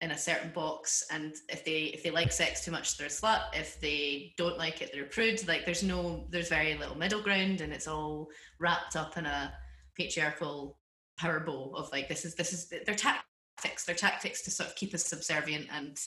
in 0.00 0.12
a 0.12 0.18
certain 0.18 0.50
box 0.52 1.04
and 1.10 1.34
if 1.48 1.64
they 1.64 1.84
if 1.94 2.04
they 2.04 2.10
like 2.10 2.30
sex 2.30 2.64
too 2.64 2.70
much 2.70 2.96
they're 2.96 3.08
a 3.08 3.10
slut. 3.10 3.42
If 3.52 3.80
they 3.80 4.32
don't 4.36 4.58
like 4.58 4.80
it 4.80 4.90
they're 4.92 5.04
prude. 5.04 5.46
Like 5.48 5.64
there's 5.64 5.82
no 5.82 6.26
there's 6.30 6.48
very 6.48 6.76
little 6.76 6.96
middle 6.96 7.22
ground 7.22 7.60
and 7.60 7.72
it's 7.72 7.88
all 7.88 8.28
wrapped 8.60 8.94
up 8.94 9.16
in 9.16 9.26
a 9.26 9.52
patriarchal 9.96 10.78
power 11.18 11.40
bow 11.40 11.74
of 11.76 11.90
like 11.90 12.08
this 12.08 12.24
is 12.24 12.34
this 12.36 12.52
is 12.52 12.68
their 12.68 12.94
tactics. 12.94 13.84
Their 13.84 13.96
tactics 13.96 14.42
to 14.42 14.50
sort 14.50 14.68
of 14.68 14.76
keep 14.76 14.94
us 14.94 15.04
subservient 15.04 15.66
and 15.72 15.98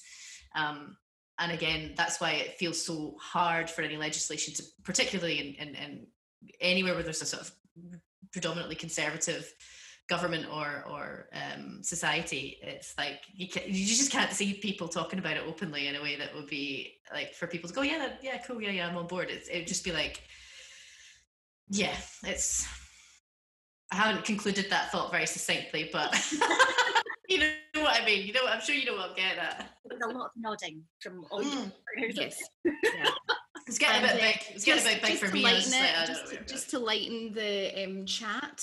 um 0.56 0.96
and 1.40 1.52
again 1.52 1.94
that's 1.98 2.22
why 2.22 2.32
it 2.32 2.58
feels 2.58 2.82
so 2.82 3.16
hard 3.20 3.70
for 3.70 3.82
any 3.82 3.98
legislation 3.98 4.54
to 4.54 4.64
particularly 4.84 5.56
in, 5.60 5.68
in, 5.68 5.76
in 5.76 6.08
anywhere 6.62 6.94
where 6.94 7.04
there's 7.04 7.22
a 7.22 7.26
sort 7.26 7.42
of 7.42 7.52
predominantly 8.32 8.76
conservative 8.76 9.54
government 10.12 10.46
or 10.52 10.84
or 10.92 11.30
um, 11.42 11.82
society 11.82 12.58
it's 12.62 12.94
like 12.98 13.22
you 13.34 13.48
can, 13.48 13.64
you 13.66 13.86
just 13.86 14.12
can't 14.12 14.34
see 14.34 14.54
people 14.56 14.90
talking 14.90 15.20
about 15.20 15.38
it 15.38 15.44
openly 15.48 15.88
in 15.88 15.96
a 15.96 16.02
way 16.02 16.18
that 16.18 16.36
would 16.36 16.48
be 16.48 16.96
like 17.14 17.34
for 17.34 17.48
people 17.48 17.70
to 17.70 17.74
go 17.74 17.82
yeah 17.82 17.98
that, 17.98 18.20
yeah 18.22 18.38
cool 18.46 18.62
yeah 18.62 18.72
yeah 18.72 18.90
I'm 18.90 18.98
on 18.98 19.08
board 19.08 19.30
it's, 19.30 19.48
it 19.48 19.60
would 19.60 19.68
just 19.68 19.86
be 19.86 19.94
like 19.94 20.22
yeah 21.70 21.96
it's 22.26 22.68
I 23.94 23.96
haven't 23.96 24.26
concluded 24.26 24.70
that 24.70 24.92
thought 24.92 25.12
very 25.12 25.26
succinctly 25.26 25.90
but 25.94 26.14
you 27.30 27.40
know 27.40 27.52
what 27.76 28.02
I 28.02 28.06
mean 28.06 28.28
you 28.28 28.34
know 28.34 28.46
I'm 28.50 28.60
sure 28.60 28.76
you 28.76 28.86
know 28.86 28.98
what 28.98 29.12
I'm 29.12 29.16
getting 29.16 29.40
at 29.40 29.70
There's 29.86 30.02
a 30.04 30.18
lot 30.18 30.26
of 30.26 30.32
nodding 30.36 30.84
from 31.00 31.26
all 31.32 31.42
Mm. 31.42 31.72
partners. 31.96 32.18
Yes. 32.18 32.38
it's 33.66 33.78
getting 33.78 34.04
a 34.04 34.08
bit 34.08 34.16
uh, 34.18 34.26
big 34.28 34.38
it's 34.56 34.66
getting 34.66 34.86
a 34.86 34.90
bit 34.90 35.02
big 35.04 35.12
just 35.12 35.24
for 35.24 35.32
me 35.32 35.46
I 35.46 35.54
was 35.54 35.72
lighten 35.72 35.72
just 35.72 35.80
like, 35.80 35.90
it, 35.90 35.96
I 35.96 36.06
don't 36.06 36.16
just, 36.16 36.48
to, 36.48 36.54
just 36.54 36.70
to 36.72 36.80
lighten 36.80 37.34
the 37.34 37.86
um, 37.86 38.06
chat. 38.06 38.62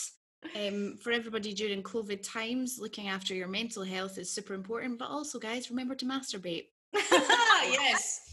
Um, 0.57 0.97
for 1.03 1.11
everybody 1.11 1.53
during 1.53 1.83
COVID 1.83 2.21
times, 2.23 2.79
looking 2.79 3.09
after 3.09 3.35
your 3.35 3.49
mental 3.49 3.83
health 3.83 4.19
is 4.19 4.31
super 4.31 4.55
important. 4.55 4.99
But 4.99 5.09
also, 5.09 5.39
guys, 5.39 5.71
remember 5.71 5.95
to 5.97 6.07
masturbate. 6.07 6.67
yes 6.95 8.29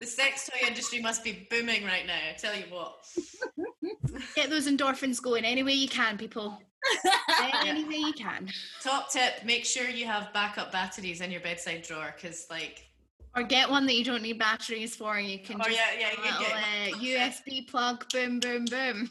the 0.00 0.06
sex 0.06 0.48
toy 0.48 0.66
industry 0.66 1.00
must 1.00 1.24
be 1.24 1.46
booming 1.50 1.84
right 1.84 2.06
now 2.06 2.18
I 2.30 2.34
tell 2.34 2.54
you 2.54 2.64
what 2.70 3.04
Get 4.34 4.50
those 4.50 4.68
endorphins 4.68 5.22
going 5.22 5.44
any 5.44 5.62
way 5.62 5.72
you 5.72 5.88
can, 5.88 6.16
people. 6.18 6.60
Any 7.64 7.84
way 7.84 7.96
you 7.96 8.12
can. 8.12 8.48
Top 8.82 9.10
tip: 9.10 9.44
make 9.44 9.64
sure 9.64 9.88
you 9.88 10.06
have 10.06 10.32
backup 10.32 10.72
batteries 10.72 11.20
in 11.20 11.30
your 11.30 11.40
bedside 11.40 11.82
drawer, 11.82 12.14
because 12.14 12.46
like, 12.50 12.88
Or 13.36 13.42
get 13.42 13.68
one 13.68 13.86
that 13.86 13.94
you 13.94 14.04
don't 14.04 14.22
need 14.22 14.38
batteries 14.38 14.96
for, 14.96 15.16
and 15.16 15.28
you 15.28 15.38
can 15.38 15.60
oh 15.60 15.64
just 15.64 15.76
yeah, 15.76 15.98
yeah, 15.98 16.10
you 16.10 16.96
can 16.98 17.26
uh. 17.26 17.30
USB 17.36 17.68
plug, 17.68 18.04
boom, 18.12 18.40
boom, 18.40 18.64
boom. 18.64 19.08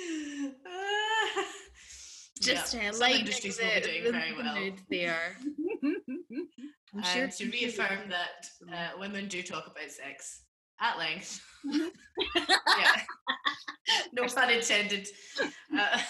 Just 2.40 2.74
yeah, 2.74 2.88
uh, 2.88 2.92
some 2.92 3.10
industries 3.10 3.58
the, 3.58 3.64
will 3.64 3.74
be 3.74 3.80
doing 4.00 4.12
very 4.12 4.32
well. 4.36 4.70
there. 4.90 5.36
I'm 6.94 7.00
Uh, 7.00 7.02
sure 7.04 7.28
to 7.28 7.50
reaffirm 7.50 8.08
that 8.08 8.46
uh, 8.72 8.98
women 8.98 9.28
do 9.28 9.42
talk 9.42 9.66
about 9.66 9.90
sex 9.90 10.42
at 10.80 10.98
length. 10.98 11.40
Yeah, 12.78 13.00
no 14.12 14.26
pun 14.26 14.50
intended. 14.50 15.08
Uh, 15.76 16.00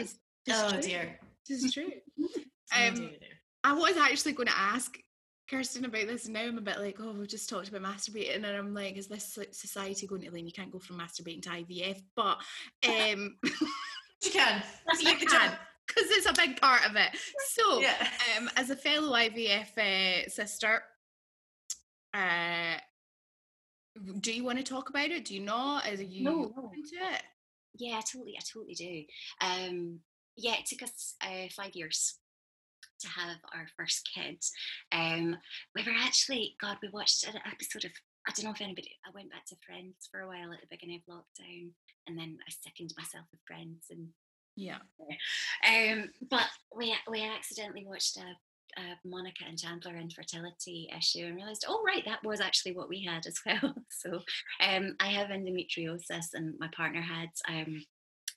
It's 0.00 0.14
oh 0.50 0.70
true. 0.70 0.80
dear. 0.80 1.18
This 1.48 1.64
is 1.64 1.72
true. 1.74 1.90
Oh 2.20 2.88
Um, 2.88 2.94
dear, 2.94 3.08
dear. 3.10 3.18
I 3.64 3.72
was 3.74 3.96
actually 3.96 4.32
going 4.32 4.48
to 4.48 4.56
ask 4.58 4.96
Kirstin 5.50 5.84
about 5.84 6.06
this. 6.06 6.24
and 6.24 6.34
Now 6.34 6.42
I'm 6.42 6.58
a 6.58 6.62
bit 6.62 6.78
like, 6.80 6.96
oh, 7.00 7.12
we've 7.12 7.28
just 7.28 7.48
talked 7.48 7.68
about 7.68 7.82
masturbating, 7.82 8.36
and 8.36 8.46
I'm 8.46 8.74
like, 8.74 8.96
is 8.96 9.08
this 9.08 9.32
so- 9.34 9.42
society 9.50 10.06
going 10.06 10.22
to 10.22 10.30
lean? 10.30 10.46
You 10.46 10.52
can't 10.52 10.70
go 10.72 10.78
from 10.78 10.98
masturbating 10.98 11.42
to 11.42 11.50
IVF, 11.50 12.02
but 12.16 12.38
um, 12.88 13.36
You 14.22 14.30
can. 14.30 14.62
you 15.00 15.10
You 15.10 15.16
can 15.16 15.52
because 15.86 16.10
it's 16.12 16.26
a 16.26 16.32
big 16.32 16.60
part 16.60 16.88
of 16.88 16.96
it. 16.96 17.08
So, 17.50 17.80
Yeah. 17.80 18.08
um, 18.38 18.48
as 18.56 18.70
a 18.70 18.76
fellow 18.76 19.12
IVF 19.14 19.76
uh, 19.76 20.28
sister, 20.30 20.82
uh, 22.14 22.76
do 24.20 24.32
you 24.32 24.44
want 24.44 24.58
to 24.58 24.64
talk 24.64 24.88
about 24.90 25.10
it? 25.10 25.24
Do 25.26 25.34
you 25.34 25.40
not? 25.40 25.86
Are 25.86 25.94
you 25.94 26.24
no. 26.24 26.44
open 26.56 26.82
to 26.82 26.96
it? 27.14 27.22
Yeah, 27.74 27.96
I 27.96 28.00
totally, 28.00 28.36
I 28.38 28.42
totally 28.50 28.74
do. 28.74 29.04
Um, 29.40 29.98
yeah, 30.36 30.54
it 30.58 30.66
took 30.66 30.82
us 30.82 31.14
uh, 31.20 31.48
five 31.54 31.74
years 31.74 32.18
to 33.02 33.08
have 33.08 33.36
our 33.54 33.66
first 33.76 34.08
kids. 34.14 34.50
Um, 34.92 35.36
we 35.74 35.82
were 35.84 35.96
actually, 35.98 36.56
God, 36.60 36.78
we 36.82 36.88
watched 36.88 37.24
an 37.26 37.34
episode 37.46 37.84
of. 37.84 37.92
I 38.26 38.32
don't 38.32 38.44
know 38.44 38.52
if 38.52 38.60
anybody. 38.60 38.92
I 39.04 39.10
went 39.14 39.30
back 39.30 39.44
to 39.46 39.56
Friends 39.66 40.08
for 40.10 40.20
a 40.20 40.28
while 40.28 40.52
at 40.52 40.60
the 40.60 40.66
beginning 40.70 41.02
of 41.08 41.14
lockdown, 41.14 41.70
and 42.06 42.16
then 42.18 42.38
I 42.46 42.50
sickened 42.50 42.94
myself 42.96 43.26
with 43.32 43.40
Friends, 43.46 43.86
and 43.90 44.08
Yeah. 44.56 44.78
um, 45.68 46.10
but 46.30 46.46
we 46.76 46.94
we 47.10 47.24
accidentally 47.24 47.84
watched 47.86 48.16
a, 48.18 48.80
a 48.80 48.84
Monica 49.04 49.44
and 49.48 49.58
Chandler 49.58 49.96
infertility 49.96 50.88
issue 50.96 51.26
and 51.26 51.34
realized, 51.36 51.64
oh 51.68 51.82
right, 51.84 52.04
that 52.04 52.22
was 52.24 52.40
actually 52.40 52.76
what 52.76 52.88
we 52.88 53.02
had 53.04 53.26
as 53.26 53.38
well. 53.44 53.74
So 53.90 54.20
um, 54.60 54.96
I 55.00 55.08
have 55.08 55.28
endometriosis, 55.28 56.34
and 56.34 56.54
my 56.58 56.68
partner 56.76 57.02
had 57.02 57.28
um, 57.48 57.84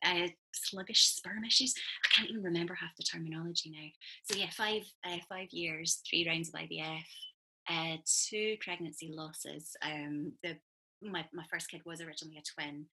uh, 0.03 0.27
sluggish 0.53 1.07
sperm 1.07 1.43
issues. 1.43 1.73
I 2.05 2.15
can't 2.15 2.29
even 2.29 2.43
remember 2.43 2.73
half 2.73 2.95
the 2.97 3.03
terminology 3.03 3.71
now. 3.71 3.87
So 4.23 4.39
yeah, 4.39 4.49
five 4.51 4.83
uh, 5.05 5.17
five 5.29 5.49
years, 5.51 6.01
three 6.09 6.27
rounds 6.27 6.49
of 6.49 6.59
IVF, 6.59 7.03
uh, 7.69 7.97
two 8.29 8.57
pregnancy 8.61 9.13
losses. 9.15 9.75
Um, 9.81 10.33
the 10.43 10.57
my 11.01 11.25
my 11.33 11.45
first 11.51 11.69
kid 11.69 11.81
was 11.85 12.01
originally 12.01 12.37
a 12.37 12.61
twin, 12.61 12.85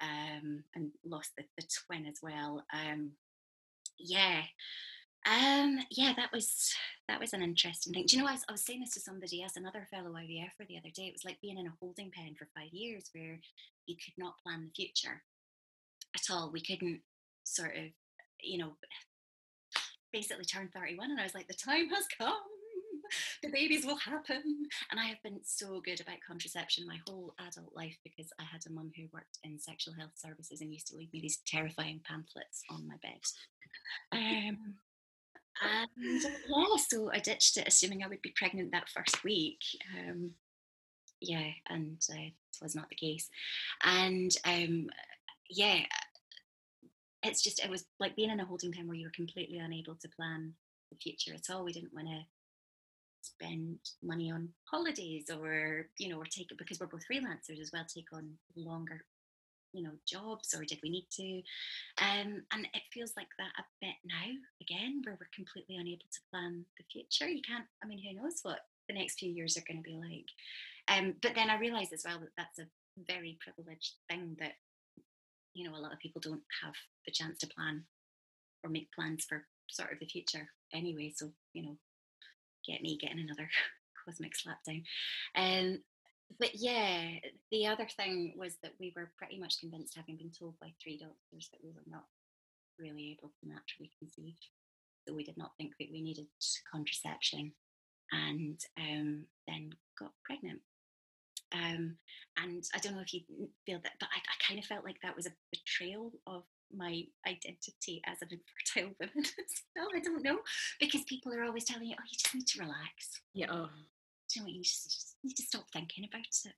um, 0.00 0.64
and 0.74 0.90
lost 1.04 1.30
the, 1.36 1.44
the 1.58 1.66
twin 1.86 2.06
as 2.06 2.18
well. 2.22 2.64
Um, 2.72 3.12
yeah. 3.98 4.42
Um, 5.26 5.80
yeah, 5.90 6.12
that 6.16 6.30
was 6.32 6.72
that 7.08 7.18
was 7.18 7.32
an 7.32 7.42
interesting 7.42 7.92
thing. 7.92 8.04
Do 8.06 8.16
you 8.16 8.22
know, 8.22 8.28
I 8.28 8.32
was, 8.32 8.44
I 8.48 8.52
was 8.52 8.64
saying 8.64 8.80
this 8.80 8.94
to 8.94 9.00
somebody 9.00 9.42
else, 9.42 9.56
another 9.56 9.86
fellow 9.90 10.10
IVFer 10.10 10.68
the 10.68 10.78
other 10.78 10.90
day. 10.94 11.06
It 11.06 11.14
was 11.14 11.24
like 11.24 11.40
being 11.40 11.58
in 11.58 11.66
a 11.66 11.74
holding 11.80 12.12
pen 12.12 12.34
for 12.38 12.48
five 12.54 12.72
years 12.72 13.10
where 13.12 13.40
you 13.86 13.96
could 13.96 14.14
not 14.18 14.38
plan 14.44 14.64
the 14.66 14.70
future 14.70 15.22
at 16.16 16.34
all. 16.34 16.50
We 16.50 16.62
couldn't 16.62 17.00
sort 17.44 17.76
of, 17.76 17.84
you 18.42 18.58
know, 18.58 18.76
basically 20.12 20.44
turn 20.44 20.70
31 20.74 21.10
and 21.10 21.20
I 21.20 21.24
was 21.24 21.34
like, 21.34 21.48
the 21.48 21.54
time 21.54 21.88
has 21.90 22.06
come. 22.18 22.34
The 23.42 23.50
babies 23.50 23.86
will 23.86 23.96
happen. 23.96 24.42
And 24.90 24.98
I 24.98 25.04
have 25.04 25.22
been 25.22 25.40
so 25.44 25.80
good 25.84 26.00
about 26.00 26.16
contraception 26.26 26.86
my 26.86 26.98
whole 27.06 27.34
adult 27.38 27.70
life 27.76 27.96
because 28.02 28.32
I 28.40 28.42
had 28.42 28.62
a 28.66 28.72
mum 28.72 28.90
who 28.96 29.04
worked 29.12 29.38
in 29.44 29.60
sexual 29.60 29.94
health 29.94 30.14
services 30.16 30.60
and 30.60 30.72
used 30.72 30.88
to 30.88 30.96
leave 30.96 31.12
me 31.12 31.20
these 31.20 31.38
terrifying 31.46 32.00
pamphlets 32.04 32.62
on 32.70 32.88
my 32.88 32.96
bed. 33.02 33.20
Um, 34.10 34.74
and 35.62 36.22
yeah, 36.48 36.76
so 36.88 37.10
I 37.12 37.18
ditched 37.18 37.56
it, 37.56 37.68
assuming 37.68 38.02
I 38.02 38.08
would 38.08 38.22
be 38.22 38.34
pregnant 38.36 38.72
that 38.72 38.88
first 38.88 39.22
week. 39.22 39.60
Um, 39.96 40.32
yeah, 41.20 41.50
and 41.68 42.00
uh, 42.10 42.18
it 42.18 42.34
was 42.60 42.74
not 42.74 42.88
the 42.88 42.96
case. 42.96 43.28
And 43.84 44.36
um, 44.44 44.88
yeah, 45.48 45.80
it's 47.22 47.42
just 47.42 47.62
it 47.64 47.70
was 47.70 47.84
like 47.98 48.16
being 48.16 48.30
in 48.30 48.40
a 48.40 48.44
holding 48.44 48.72
pen 48.72 48.86
where 48.86 48.96
you 48.96 49.06
were 49.06 49.12
completely 49.14 49.58
unable 49.58 49.94
to 49.96 50.08
plan 50.08 50.52
the 50.90 50.96
future 50.96 51.34
at 51.34 51.50
all. 51.50 51.64
We 51.64 51.72
didn't 51.72 51.94
want 51.94 52.08
to 52.08 52.20
spend 53.22 53.78
money 54.02 54.30
on 54.30 54.48
holidays 54.70 55.26
or 55.30 55.86
you 55.98 56.08
know 56.08 56.18
or 56.18 56.24
take 56.24 56.50
it 56.52 56.58
because 56.58 56.78
we're 56.78 56.86
both 56.86 57.04
freelancers 57.10 57.60
as 57.60 57.70
well 57.72 57.84
take 57.92 58.06
on 58.12 58.30
longer 58.54 59.04
you 59.72 59.82
know 59.82 59.90
jobs 60.06 60.54
or 60.54 60.64
did 60.64 60.78
we 60.82 60.90
need 60.90 61.06
to? 61.10 61.42
Um 62.02 62.42
and 62.52 62.68
it 62.72 62.82
feels 62.92 63.12
like 63.16 63.28
that 63.38 63.50
a 63.58 63.64
bit 63.80 63.96
now 64.04 64.32
again 64.60 65.02
where 65.04 65.16
we're 65.20 65.28
completely 65.34 65.76
unable 65.76 66.06
to 66.12 66.20
plan 66.30 66.64
the 66.78 66.84
future. 66.90 67.28
You 67.28 67.42
can't 67.42 67.66
i 67.82 67.86
mean 67.86 68.00
who 68.02 68.20
knows 68.20 68.40
what 68.42 68.60
the 68.88 68.94
next 68.94 69.18
few 69.18 69.30
years 69.30 69.56
are 69.56 69.64
going 69.66 69.82
to 69.82 69.90
be 69.90 69.96
like. 69.96 70.96
Um 70.96 71.14
but 71.20 71.34
then 71.34 71.50
i 71.50 71.58
realize 71.58 71.92
as 71.92 72.04
well 72.06 72.20
that 72.20 72.30
that's 72.36 72.58
a 72.60 72.66
very 73.06 73.38
privileged 73.40 73.94
thing 74.08 74.36
that 74.38 74.52
you 75.56 75.68
know 75.68 75.76
a 75.76 75.80
lot 75.80 75.92
of 75.92 75.98
people 75.98 76.20
don't 76.20 76.42
have 76.62 76.74
the 77.06 77.12
chance 77.12 77.38
to 77.38 77.46
plan 77.48 77.84
or 78.62 78.70
make 78.70 78.92
plans 78.92 79.24
for 79.28 79.44
sort 79.68 79.92
of 79.92 79.98
the 79.98 80.06
future 80.06 80.48
anyway 80.74 81.12
so 81.14 81.30
you 81.52 81.62
know 81.62 81.76
get 82.66 82.82
me 82.82 82.98
getting 83.00 83.20
another 83.20 83.48
cosmic 84.04 84.36
slap 84.36 84.58
down 84.64 84.82
um 85.36 85.78
but 86.38 86.50
yeah, 86.54 87.08
the 87.50 87.66
other 87.66 87.86
thing 87.96 88.34
was 88.36 88.56
that 88.62 88.72
we 88.78 88.92
were 88.96 89.12
pretty 89.16 89.38
much 89.38 89.60
convinced, 89.60 89.94
having 89.96 90.16
been 90.16 90.32
told 90.32 90.58
by 90.60 90.72
three 90.82 90.98
doctors, 90.98 91.48
that 91.52 91.60
we 91.62 91.70
were 91.70 91.86
not 91.86 92.04
really 92.78 93.16
able 93.18 93.30
to 93.40 93.48
naturally 93.48 93.90
conceive. 93.98 94.34
So 95.06 95.14
we 95.14 95.24
did 95.24 95.36
not 95.36 95.52
think 95.56 95.72
that 95.78 95.88
we 95.90 96.02
needed 96.02 96.26
contraception, 96.70 97.52
and 98.12 98.60
um, 98.78 99.24
then 99.46 99.70
got 99.98 100.12
pregnant. 100.24 100.60
Um, 101.56 101.96
and 102.36 102.64
I 102.74 102.78
don't 102.78 102.94
know 102.94 103.00
if 103.00 103.14
you 103.14 103.20
feel 103.64 103.80
that, 103.82 103.92
but 103.98 104.08
I, 104.12 104.18
I 104.18 104.46
kind 104.46 104.58
of 104.58 104.66
felt 104.66 104.84
like 104.84 105.00
that 105.02 105.16
was 105.16 105.26
a 105.26 105.32
betrayal 105.50 106.12
of 106.26 106.42
my 106.74 107.04
identity 107.26 108.02
as 108.06 108.20
an 108.20 108.28
infertile 108.76 108.94
woman 109.00 109.24
as 109.24 109.62
well. 109.74 109.88
I 109.94 110.00
don't 110.00 110.22
know 110.22 110.38
because 110.80 111.02
people 111.04 111.32
are 111.32 111.44
always 111.44 111.64
telling 111.64 111.86
you, 111.86 111.96
"Oh, 111.98 112.04
you 112.10 112.18
just 112.18 112.34
need 112.34 112.46
to 112.46 112.60
relax." 112.60 113.20
Yeah. 113.32 113.46
Oh. 113.50 113.68
you 114.34 114.40
know 114.40 114.46
what, 114.46 114.54
you 114.54 114.62
just, 114.62 114.84
just 114.84 115.16
need 115.24 115.36
to 115.36 115.42
stop 115.42 115.66
thinking 115.72 116.04
about 116.04 116.20
it. 116.20 116.54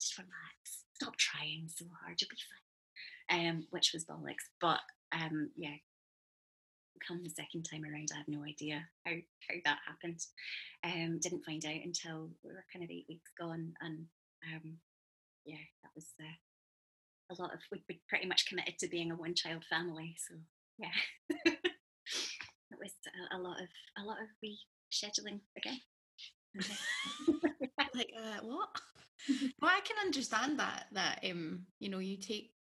Just 0.00 0.18
relax. 0.18 0.84
Stop 0.94 1.16
trying 1.16 1.68
so 1.68 1.86
hard. 2.02 2.20
You'll 2.20 2.30
be 2.30 2.36
fine. 2.36 3.48
Um, 3.48 3.66
which 3.70 3.90
was 3.92 4.04
bollocks. 4.04 4.46
But 4.60 4.80
um, 5.12 5.50
yeah, 5.56 5.74
come 7.06 7.22
the 7.22 7.30
second 7.30 7.64
time 7.64 7.84
around, 7.84 8.10
I 8.12 8.18
have 8.18 8.28
no 8.28 8.44
idea 8.44 8.86
how, 9.04 9.12
how 9.12 9.56
that 9.64 9.78
happened. 9.86 10.20
Um, 10.84 11.18
didn't 11.20 11.44
find 11.44 11.64
out 11.64 11.84
until 11.84 12.30
we 12.44 12.52
were 12.52 12.64
kind 12.72 12.84
of 12.84 12.90
eight 12.90 13.06
weeks 13.08 13.30
gone, 13.38 13.72
and 13.80 14.06
um, 14.52 14.78
yeah, 15.44 15.64
that 15.82 15.90
was 15.94 16.06
uh, 16.20 17.34
a 17.34 17.42
lot 17.42 17.54
of. 17.54 17.60
We 17.70 17.82
we 17.88 18.00
pretty 18.08 18.26
much 18.26 18.46
committed 18.46 18.78
to 18.78 18.88
being 18.88 19.10
a 19.10 19.16
one-child 19.16 19.64
family, 19.68 20.16
so 20.18 20.34
yeah, 20.78 20.88
it 21.44 22.78
was 22.78 22.92
a, 23.32 23.36
a 23.36 23.38
lot 23.38 23.60
of 23.60 23.68
a 23.98 24.04
lot 24.04 24.18
of 24.20 24.28
rescheduling 24.44 25.40
again. 25.56 25.80
Okay. 26.58 26.74
like 27.94 28.12
uh, 28.18 28.40
what? 28.42 28.68
well, 29.60 29.70
I 29.70 29.80
can 29.80 29.96
understand 30.04 30.58
that. 30.58 30.86
That 30.92 31.24
um, 31.30 31.66
you 31.80 31.88
know, 31.88 31.98
you 31.98 32.16
take. 32.16 32.52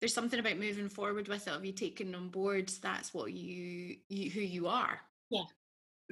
There's 0.00 0.14
something 0.14 0.38
about 0.38 0.58
moving 0.58 0.88
forward 0.88 1.28
with 1.28 1.46
it. 1.46 1.50
Of 1.52 1.64
you 1.64 1.72
taking 1.72 2.14
on 2.14 2.28
board, 2.28 2.70
that's 2.82 3.14
what 3.14 3.32
you, 3.32 3.96
you 4.08 4.30
who 4.30 4.40
you 4.40 4.66
are. 4.66 5.00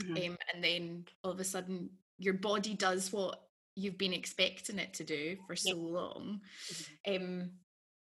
Mhm. 0.01 0.31
Um, 0.31 0.39
and 0.55 0.64
then 0.64 1.05
all 1.23 1.33
of 1.33 1.41
a 1.41 1.45
sudden, 1.45 1.91
your 2.18 2.35
body 2.35 2.75
does 2.75 3.12
what 3.12 3.43
you've 3.75 3.99
been 3.99 4.12
expecting 4.12 4.79
it 4.79 4.95
to 4.95 5.05
do 5.05 5.37
for 5.47 5.57
so 5.57 5.77
long. 5.77 6.41
Um, 7.07 7.53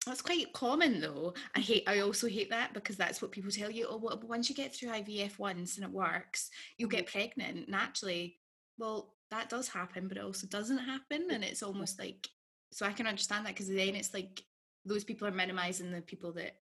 that's 0.06 0.22
quite 0.22 0.54
common 0.54 1.00
though. 1.02 1.34
I 1.56 1.60
hate. 1.62 1.84
I 1.88 2.00
also 2.00 2.28
hate 2.28 2.52
that 2.52 2.74
because 2.74 2.96
that's 2.98 3.22
what 3.22 3.32
people 3.32 3.52
tell 3.52 3.72
you. 3.72 3.88
Oh, 3.90 3.98
well, 3.98 4.22
once 4.24 4.50
you 4.50 4.56
get 4.56 4.74
through 4.76 4.90
IVF 4.92 5.40
once 5.40 5.78
and 5.78 5.86
it 5.86 5.92
works, 5.92 6.52
you'll 6.78 6.90
get 6.90 7.08
pregnant 7.08 7.70
naturally. 7.70 8.40
Well, 8.78 9.16
that 9.32 9.50
does 9.50 9.68
happen, 9.68 10.08
but 10.08 10.18
it 10.18 10.24
also 10.24 10.48
doesn't 10.48 10.78
happen, 10.78 11.28
and 11.32 11.44
it's 11.44 11.64
almost 11.64 12.00
like. 12.00 12.28
So 12.72 12.86
I 12.86 12.94
can 12.94 13.08
understand 13.08 13.46
that 13.46 13.54
because 13.56 13.70
then 13.70 13.96
it's 13.96 14.14
like 14.14 14.44
those 14.86 15.04
people 15.04 15.28
are 15.28 15.32
minimizing 15.32 15.92
the 15.92 16.02
people 16.02 16.34
that 16.34 16.62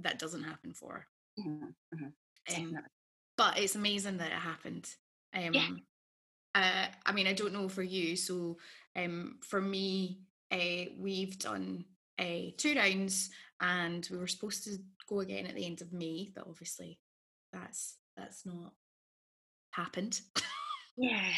that 0.00 0.18
doesn't 0.18 0.44
happen 0.44 0.72
for. 0.72 1.06
Mhm, 1.38 1.74
mhm, 1.94 2.12
Um, 2.56 2.78
but 3.36 3.58
it's 3.58 3.74
amazing 3.74 4.18
that 4.18 4.32
it 4.32 4.38
happened. 4.38 4.94
Um, 5.34 5.86
uh, 6.58 6.86
I 7.06 7.12
mean, 7.12 7.26
I 7.26 7.32
don't 7.32 7.52
know 7.52 7.68
for 7.68 7.82
you. 7.82 8.16
So, 8.16 8.58
um, 8.96 9.38
for 9.42 9.60
me, 9.60 10.22
uh, 10.50 10.90
we've 10.98 11.38
done 11.38 11.84
uh, 12.18 12.50
two 12.56 12.74
rounds, 12.74 13.30
and 13.60 14.06
we 14.10 14.18
were 14.18 14.26
supposed 14.26 14.64
to 14.64 14.78
go 15.08 15.20
again 15.20 15.46
at 15.46 15.54
the 15.54 15.66
end 15.66 15.82
of 15.82 15.92
May, 15.92 16.30
but 16.34 16.46
obviously, 16.48 16.98
that's 17.52 17.96
that's 18.16 18.44
not 18.44 18.72
happened. 19.70 20.20
Yeah. 20.96 21.30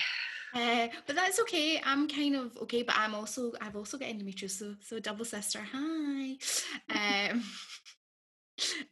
Uh, 0.54 0.88
but 1.06 1.16
that's 1.16 1.40
okay. 1.40 1.80
I'm 1.84 2.08
kind 2.08 2.36
of 2.36 2.56
okay, 2.62 2.82
but 2.82 2.96
I'm 2.96 3.14
also 3.14 3.52
I've 3.60 3.76
also 3.76 3.98
got 3.98 4.08
endometriosis, 4.08 4.50
so, 4.50 4.74
so 4.80 4.98
double 5.00 5.24
sister. 5.24 5.60
Hi. 5.72 6.36
Um, 6.90 7.44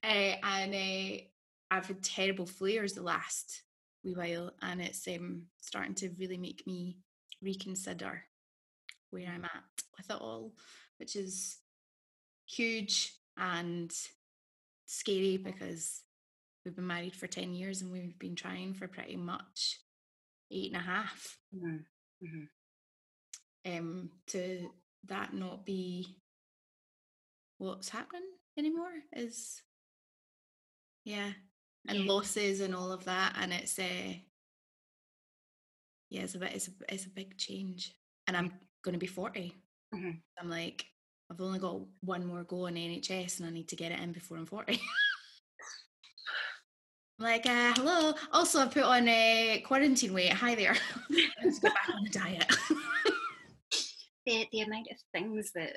uh, 0.03 0.07
and 0.43 0.75
uh, 0.75 1.19
I've 1.71 1.87
had 1.87 2.03
terrible 2.03 2.47
flares 2.47 2.93
the 2.93 3.03
last 3.03 3.63
wee 4.05 4.15
while, 4.15 4.53
and 4.63 4.81
it's 4.81 5.07
um 5.09 5.47
starting 5.61 5.95
to 5.97 6.11
really 6.19 6.39
make 6.39 6.67
me 6.67 6.99
reconsider 7.43 8.25
where 9.11 9.29
I'm 9.29 9.45
at 9.45 9.65
with 9.97 10.11
it 10.11 10.21
all, 10.21 10.53
which 10.99 11.17
is 11.17 11.59
huge 12.49 13.13
and 13.37 13.93
scary 14.87 15.37
because 15.37 16.03
we've 16.65 16.77
been 16.77 16.87
married 16.87 17.17
for 17.17 17.27
10 17.27 17.55
years 17.55 17.83
and 17.83 17.93
we've 17.93 18.19
been 18.19 18.37
trying 18.37 18.75
for 18.75 18.89
pretty 18.89 19.17
much 19.17 19.81
eight 20.51 20.73
and 20.73 20.81
a 20.81 20.85
half. 20.85 21.39
Mhm, 21.55 21.85
mhm. 22.23 22.49
um 23.65 24.11
to 24.27 24.71
that 25.05 25.35
not 25.35 25.65
be 25.65 26.17
what's 27.59 27.89
happening 27.89 28.23
anymore 28.57 28.93
is 29.13 29.63
yeah 31.05 31.33
and 31.87 32.07
losses 32.07 32.61
and 32.61 32.75
all 32.75 32.93
of 32.93 33.05
that 33.05 33.37
and 33.41 33.53
it's 33.53 33.79
uh 33.79 34.13
yeah 36.11 36.23
it's 36.23 36.35
a 36.35 36.39
bit 36.39 36.53
it's 36.55 36.69
a, 36.69 36.71
it's 36.89 37.07
a 37.07 37.11
big 37.11 37.37
change 37.39 37.95
and 38.27 38.37
i'm 38.37 38.53
going 38.83 38.95
to 38.95 38.99
be 38.99 39.07
40 39.07 39.53
Mhm. 39.95 40.21
i'm 40.41 40.51
like 40.51 40.85
i've 41.31 41.41
only 41.41 41.59
got 41.59 41.81
one 42.01 42.27
more 42.27 42.45
go 42.45 42.67
in 42.67 42.75
nhs 42.75 43.39
and 43.39 43.49
i 43.49 43.51
need 43.51 43.69
to 43.69 43.77
get 43.77 43.93
it 43.93 44.01
in 44.01 44.13
before 44.13 44.37
i'm 44.37 44.47
40 44.47 44.81
like 47.19 47.47
uh 47.47 47.73
hello. 47.75 48.15
Also 48.33 48.61
i 48.61 48.67
put 48.67 48.83
on 48.85 49.09
a 49.09 49.63
quarantine 49.67 50.15
weight. 50.15 50.33
Hi 50.33 50.55
there. 50.55 50.77
Let's 51.45 51.59
go 51.59 51.69
back 51.69 51.89
on 51.95 52.05
the 52.05 52.11
diet. 52.11 52.47
The 54.27 54.47
the 54.53 54.61
amount 54.61 54.89
of 54.91 54.99
things 55.13 55.53
that 55.55 55.73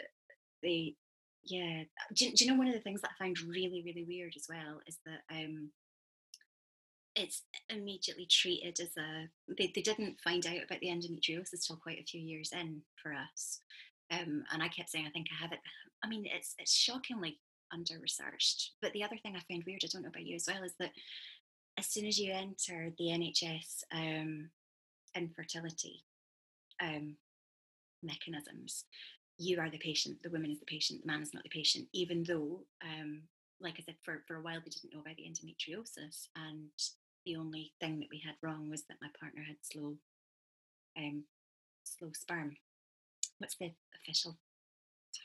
they 0.62 0.96
yeah 1.46 1.84
do, 2.14 2.32
do 2.32 2.44
you 2.44 2.52
know 2.52 2.58
one 2.58 2.68
of 2.68 2.74
the 2.74 2.82
things 2.82 3.00
that 3.02 3.12
i 3.18 3.24
found 3.24 3.40
really 3.40 3.82
really 3.86 4.04
weird 4.06 4.34
as 4.36 4.46
well 4.50 4.82
is 4.88 4.98
that 5.06 5.22
um 5.34 5.72
it's 7.22 7.44
immediately 7.70 8.28
treated 8.30 8.80
as 8.80 8.92
a 8.98 9.30
they, 9.58 9.72
they 9.74 9.82
didn't 9.82 10.20
find 10.22 10.46
out 10.46 10.64
about 10.64 10.80
the 10.80 10.88
endometriosis 10.88 11.66
till 11.66 11.78
quite 11.78 12.00
a 12.00 12.04
few 12.04 12.20
years 12.20 12.52
in 12.54 12.82
for 13.02 13.14
us. 13.14 13.62
Um 14.12 14.44
and 14.52 14.62
i 14.62 14.68
kept 14.68 14.90
saying 14.90 15.06
i 15.08 15.12
think 15.12 15.28
i 15.32 15.42
have 15.42 15.52
it. 15.52 15.60
I 16.04 16.08
mean 16.08 16.26
it's 16.26 16.56
it's 16.58 16.74
shockingly 16.74 17.40
under 17.74 18.00
researched 18.02 18.72
but 18.82 18.92
the 18.92 19.04
other 19.04 19.16
thing 19.24 19.36
i 19.36 19.42
found 19.50 19.64
weird 19.66 19.82
i 19.86 19.88
don't 19.88 20.02
know 20.02 20.10
about 20.10 20.26
you 20.26 20.36
as 20.36 20.46
well 20.46 20.62
is 20.64 20.74
that 20.78 20.92
as 21.80 21.88
soon 21.88 22.06
as 22.06 22.20
you 22.20 22.34
enter 22.34 22.92
the 22.98 23.06
nhs 23.06 23.84
um 23.94 24.50
infertility 25.16 26.04
um 26.84 27.16
mechanisms 28.04 28.84
you 29.38 29.58
are 29.58 29.70
the 29.70 29.78
patient 29.78 30.18
the 30.22 30.30
woman 30.30 30.52
is 30.52 30.60
the 30.60 30.66
patient 30.66 31.00
the 31.02 31.08
man 31.08 31.22
is 31.22 31.34
not 31.34 31.44
the 31.44 31.50
patient 31.50 31.88
even 31.94 32.26
though 32.28 32.60
um 32.84 33.22
like 33.62 33.76
i 33.78 33.84
said 33.84 33.96
for, 34.04 34.24
for 34.28 34.36
a 34.36 34.42
while 34.42 34.60
they 34.60 34.70
didn't 34.70 34.94
know 34.94 35.02
about 35.02 35.16
the 35.18 35.24
endometriosis. 35.24 36.28
And 36.36 36.70
the 37.26 37.36
only 37.36 37.74
thing 37.80 38.00
that 38.00 38.10
we 38.12 38.22
had 38.26 38.36
wrong 38.42 38.70
was 38.70 38.84
that 38.84 38.98
my 39.02 39.10
partner 39.20 39.44
had 39.48 39.58
slow 39.62 39.96
um 40.98 41.24
slow 41.84 42.10
sperm 42.14 42.56
what's 43.40 43.56
the 43.58 43.72
official 43.96 44.38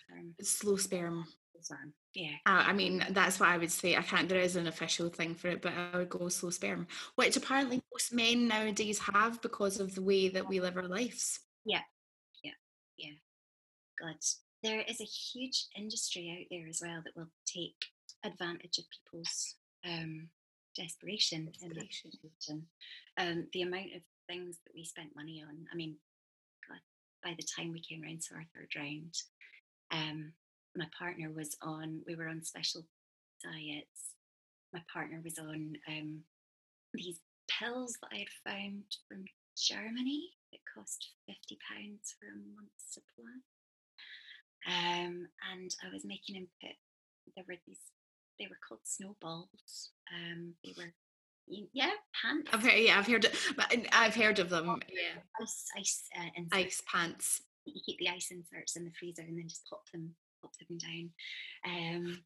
term 0.08 0.34
slow 0.42 0.76
sperm 0.76 1.24
Slow 1.52 1.60
sperm 1.62 1.92
yeah 2.14 2.36
Uh, 2.46 2.64
I 2.66 2.72
mean, 2.72 3.04
that's 3.10 3.40
what 3.40 3.48
I 3.48 3.58
would 3.58 3.72
say. 3.72 3.96
I 3.96 4.02
can't. 4.02 4.28
There 4.28 4.40
is 4.40 4.56
an 4.56 4.66
official 4.66 5.08
thing 5.08 5.34
for 5.34 5.48
it, 5.48 5.62
but 5.62 5.72
I 5.72 5.98
would 5.98 6.10
go 6.10 6.28
slow 6.28 6.50
sperm, 6.50 6.86
which 7.14 7.36
apparently 7.36 7.82
most 7.92 8.12
men 8.12 8.48
nowadays 8.48 8.98
have 8.98 9.40
because 9.40 9.80
of 9.80 9.94
the 9.94 10.02
way 10.02 10.28
that 10.28 10.48
we 10.48 10.60
live 10.60 10.76
our 10.76 10.88
lives. 10.88 11.40
Yeah. 11.64 11.80
Yeah. 12.42 12.52
Yeah. 12.98 13.14
God 14.00 14.16
there 14.62 14.80
is 14.80 15.00
a 15.00 15.04
huge 15.04 15.66
industry 15.76 16.36
out 16.36 16.46
there 16.50 16.68
as 16.68 16.80
well 16.82 17.00
that 17.04 17.16
will 17.16 17.30
take 17.46 17.76
advantage 18.24 18.78
of 18.78 18.84
people's 18.90 19.54
um 19.84 20.28
desperation, 20.76 21.46
Desperation. 21.52 22.10
situation. 22.12 22.66
Um, 23.18 23.46
the 23.52 23.62
amount 23.62 23.94
of 23.96 24.02
things 24.28 24.58
that 24.64 24.74
we 24.74 24.84
spent 24.84 25.16
money 25.16 25.42
on. 25.46 25.66
I 25.72 25.76
mean, 25.76 25.96
God, 26.68 26.78
by 27.24 27.34
the 27.36 27.46
time 27.56 27.72
we 27.72 27.80
came 27.80 28.02
around 28.02 28.22
to 28.22 28.34
our 28.34 28.44
third 28.54 28.68
round, 28.76 29.14
um, 29.90 30.32
my 30.76 30.86
partner 30.98 31.30
was 31.30 31.56
on. 31.62 32.02
We 32.06 32.14
were 32.16 32.28
on 32.28 32.42
special 32.42 32.82
diets. 33.42 34.12
My 34.72 34.82
partner 34.92 35.20
was 35.24 35.38
on 35.38 35.74
um, 35.88 36.20
these 36.92 37.20
pills 37.48 37.96
that 38.02 38.10
I 38.12 38.18
had 38.18 38.52
found 38.52 38.84
from 39.08 39.24
Germany 39.56 40.30
that 40.52 40.60
cost 40.74 41.08
fifty 41.26 41.58
pounds 41.70 42.14
for 42.20 42.26
a 42.26 42.36
month's 42.54 42.92
supply. 42.92 43.36
Um, 44.66 45.28
and 45.52 45.74
I 45.84 45.92
was 45.92 46.04
making 46.04 46.34
him 46.34 46.48
put. 46.60 46.76
There 47.34 47.44
were 47.48 47.56
these. 47.66 47.80
They 48.38 48.46
were 48.46 48.58
called 48.66 48.80
snowballs. 48.84 49.90
Um, 50.14 50.54
they 50.64 50.72
were, 50.76 50.92
yeah, 51.46 51.90
pants. 52.20 52.50
I've 52.52 52.62
heard, 52.62 52.78
yeah, 52.78 52.98
I've 52.98 53.06
heard, 53.06 53.26
I've 53.92 54.14
heard 54.14 54.38
of 54.38 54.50
them. 54.50 54.66
Yeah, 54.88 55.20
ice, 55.40 55.64
ice, 55.78 56.04
uh, 56.18 56.28
inserts. 56.36 56.54
ice 56.54 56.82
pants. 56.92 57.42
You 57.64 57.80
keep 57.84 57.98
the 57.98 58.08
ice 58.08 58.30
inserts 58.30 58.76
in 58.76 58.84
the 58.84 58.92
freezer 58.98 59.22
and 59.22 59.38
then 59.38 59.48
just 59.48 59.66
pop 59.68 59.82
them, 59.92 60.14
pop 60.42 60.52
them 60.68 60.78
down. 60.78 61.10
Um, 61.66 62.22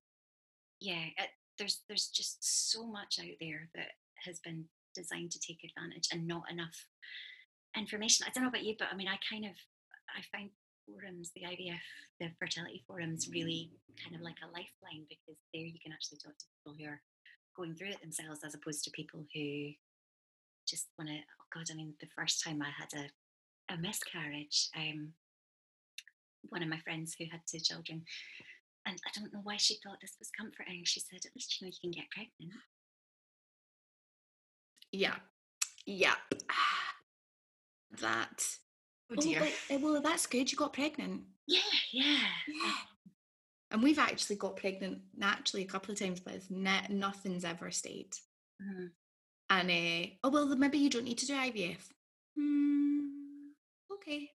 yeah, 0.81 1.05
it, 1.17 1.31
there's 1.59 1.83
there's 1.89 2.09
just 2.09 2.73
so 2.73 2.87
much 2.87 3.19
out 3.21 3.37
there 3.41 3.69
that 3.75 3.93
has 4.25 4.41
been 4.41 4.65
designed 4.95 5.31
to 5.31 5.41
take 5.41 5.61
advantage 5.65 6.09
and 6.13 6.27
not 6.27 6.51
enough 6.51 6.87
information. 7.77 8.27
I 8.27 8.31
don't 8.33 8.43
know 8.43 8.49
about 8.49 8.65
you, 8.65 8.75
but 8.79 8.89
I 8.93 8.97
mean, 8.97 9.09
I 9.09 9.19
kind 9.31 9.45
of 9.45 9.53
I 10.17 10.23
find 10.37 10.51
forums, 10.91 11.31
the 11.35 11.43
IVF, 11.43 11.87
the 12.19 12.31
fertility 12.39 12.83
forums, 12.87 13.29
really 13.33 13.71
kind 14.03 14.15
of 14.17 14.23
like 14.23 14.37
a 14.43 14.47
lifeline 14.47 15.07
because 15.09 15.39
there 15.55 15.63
you 15.63 15.79
can 15.83 15.93
actually 15.93 16.19
talk 16.19 16.37
to 16.39 16.47
people 16.59 16.75
who 16.79 16.91
are 16.91 17.01
going 17.57 17.75
through 17.75 17.91
it 17.91 18.01
themselves, 18.01 18.41
as 18.45 18.55
opposed 18.55 18.85
to 18.85 18.91
people 18.91 19.25
who 19.35 19.71
just 20.67 20.89
want 20.99 21.11
to. 21.11 21.17
Oh 21.17 21.49
God, 21.53 21.67
I 21.71 21.75
mean, 21.75 21.95
the 22.01 22.09
first 22.17 22.43
time 22.43 22.63
I 22.63 22.71
had 22.71 22.93
a 22.95 23.09
a 23.73 23.77
miscarriage, 23.77 24.69
um, 24.77 25.13
one 26.49 26.63
of 26.63 26.69
my 26.69 26.79
friends 26.79 27.15
who 27.19 27.27
had 27.31 27.41
two 27.47 27.61
children, 27.61 28.03
and 28.87 28.99
I 29.07 29.11
don't 29.15 29.33
know 29.33 29.41
why 29.43 29.57
she 29.57 29.77
thought 29.77 29.99
this 30.01 30.17
was 30.19 30.31
comforting. 30.37 30.83
She 30.85 31.01
said, 31.01 31.21
"At 31.25 31.35
least 31.35 31.61
you 31.61 31.67
know 31.67 31.73
you 31.73 31.81
can 31.81 31.91
get 31.91 32.11
pregnant." 32.11 32.61
Yeah, 34.93 35.17
yeah. 35.87 36.15
that. 38.01 38.43
Oh 39.11 39.17
dear. 39.21 39.41
well, 39.41 39.51
eh, 39.71 39.77
well, 39.81 40.01
that's 40.03 40.27
good. 40.27 40.51
You 40.51 40.59
got 40.59 40.73
pregnant. 40.73 41.23
Yeah, 41.47 41.61
yeah. 41.93 42.19
Yeah. 42.49 42.73
And 43.73 43.83
we've 43.83 43.99
actually 43.99 44.37
got 44.37 44.57
pregnant 44.57 44.99
naturally 45.17 45.65
a 45.65 45.69
couple 45.69 45.93
of 45.93 45.99
times, 45.99 46.21
but 46.21 46.35
it's 46.35 46.51
ne- 46.51 46.87
nothing's 46.91 47.45
ever 47.45 47.71
stayed. 47.71 48.15
Mhm. 48.63 48.91
And 49.49 49.71
uh, 49.71 50.11
oh 50.25 50.31
well, 50.31 50.47
maybe 50.57 50.79
you 50.79 50.91
don't 50.91 51.05
need 51.05 51.19
to 51.19 51.27
do 51.27 51.35
IVF. 51.35 51.89
Hmm. 52.37 53.51
Okay. 53.93 54.31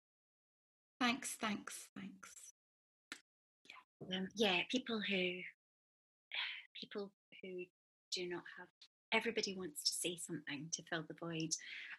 Thanks. 0.99 1.35
Thanks. 1.39 1.87
Thanks. 1.97 2.29
Um, 4.13 4.27
yeah, 4.35 4.61
people 4.69 4.99
who 5.09 5.15
people 6.79 7.11
who 7.41 7.63
do 8.11 8.27
not 8.29 8.43
have 8.59 8.67
everybody 9.11 9.55
wants 9.57 9.83
to 9.83 9.93
say 9.93 10.17
something 10.17 10.67
to 10.73 10.83
fill 10.89 11.03
the 11.07 11.15
void. 11.19 11.51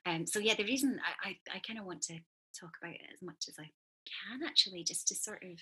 Um, 0.04 0.26
so 0.26 0.38
yeah, 0.38 0.54
the 0.54 0.64
reason 0.64 1.00
I, 1.24 1.30
I, 1.30 1.56
I 1.56 1.60
kind 1.66 1.78
of 1.78 1.86
want 1.86 2.02
to 2.02 2.18
talk 2.58 2.72
about 2.82 2.94
it 2.94 3.12
as 3.12 3.22
much 3.22 3.46
as 3.48 3.54
I 3.58 3.70
can 4.06 4.46
actually, 4.46 4.84
just 4.84 5.08
to 5.08 5.14
sort 5.14 5.42
of 5.42 5.58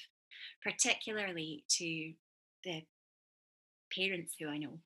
particularly 0.62 1.64
to 1.68 2.12
the 2.64 2.82
parents 3.97 4.34
who 4.38 4.49
I 4.49 4.59
know 4.59 4.78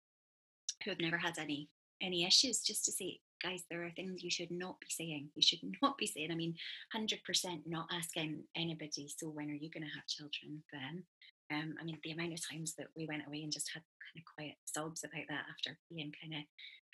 who 0.84 0.90
have 0.90 1.00
never 1.00 1.18
had 1.18 1.38
any 1.38 1.68
any 2.00 2.24
issues, 2.24 2.60
just 2.60 2.84
to 2.84 2.92
say, 2.92 3.18
guys, 3.42 3.64
there 3.68 3.84
are 3.84 3.90
things 3.90 4.22
you 4.22 4.30
should 4.30 4.52
not 4.52 4.78
be 4.80 4.86
saying. 4.88 5.30
You 5.34 5.42
should 5.42 5.60
not 5.82 5.98
be 5.98 6.06
saying. 6.06 6.30
I 6.30 6.36
mean, 6.36 6.54
hundred 6.92 7.22
percent 7.24 7.62
not 7.66 7.88
asking 7.92 8.44
anybody. 8.56 9.10
So 9.16 9.28
when 9.28 9.50
are 9.50 9.54
you 9.54 9.70
going 9.70 9.84
to 9.84 9.94
have 9.94 10.06
children? 10.06 10.62
Then, 10.72 11.04
um, 11.50 11.74
I 11.80 11.84
mean, 11.84 11.98
the 12.02 12.12
amount 12.12 12.34
of 12.34 12.48
times 12.48 12.74
that 12.78 12.88
we 12.96 13.06
went 13.06 13.22
away 13.26 13.42
and 13.42 13.52
just 13.52 13.70
had 13.72 13.82
kind 13.82 14.22
of 14.22 14.34
quiet 14.34 14.54
sobs 14.64 15.04
about 15.04 15.26
that 15.28 15.44
after 15.50 15.78
being 15.90 16.12
kind 16.20 16.34
of 16.34 16.46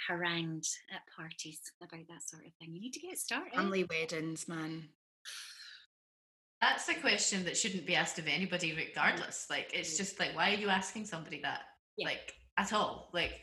harangued 0.08 0.66
at 0.92 1.02
parties 1.14 1.60
about 1.80 2.06
that 2.08 2.22
sort 2.26 2.46
of 2.46 2.52
thing. 2.54 2.74
You 2.74 2.80
need 2.80 2.94
to 2.94 3.00
get 3.00 3.18
started. 3.18 3.54
Family 3.54 3.84
weddings, 3.84 4.48
man. 4.48 4.88
That's 6.64 6.88
a 6.88 6.94
question 6.94 7.44
that 7.44 7.58
shouldn't 7.58 7.84
be 7.84 7.94
asked 7.94 8.18
of 8.18 8.26
anybody, 8.26 8.74
regardless. 8.74 9.44
Mm-hmm. 9.44 9.52
Like, 9.52 9.70
it's 9.74 9.90
mm-hmm. 9.90 9.98
just 9.98 10.18
like, 10.18 10.34
why 10.34 10.52
are 10.52 10.56
you 10.56 10.70
asking 10.70 11.04
somebody 11.04 11.40
that? 11.42 11.60
Yeah. 11.98 12.08
Like, 12.08 12.32
at 12.56 12.72
all? 12.72 13.10
Like, 13.12 13.42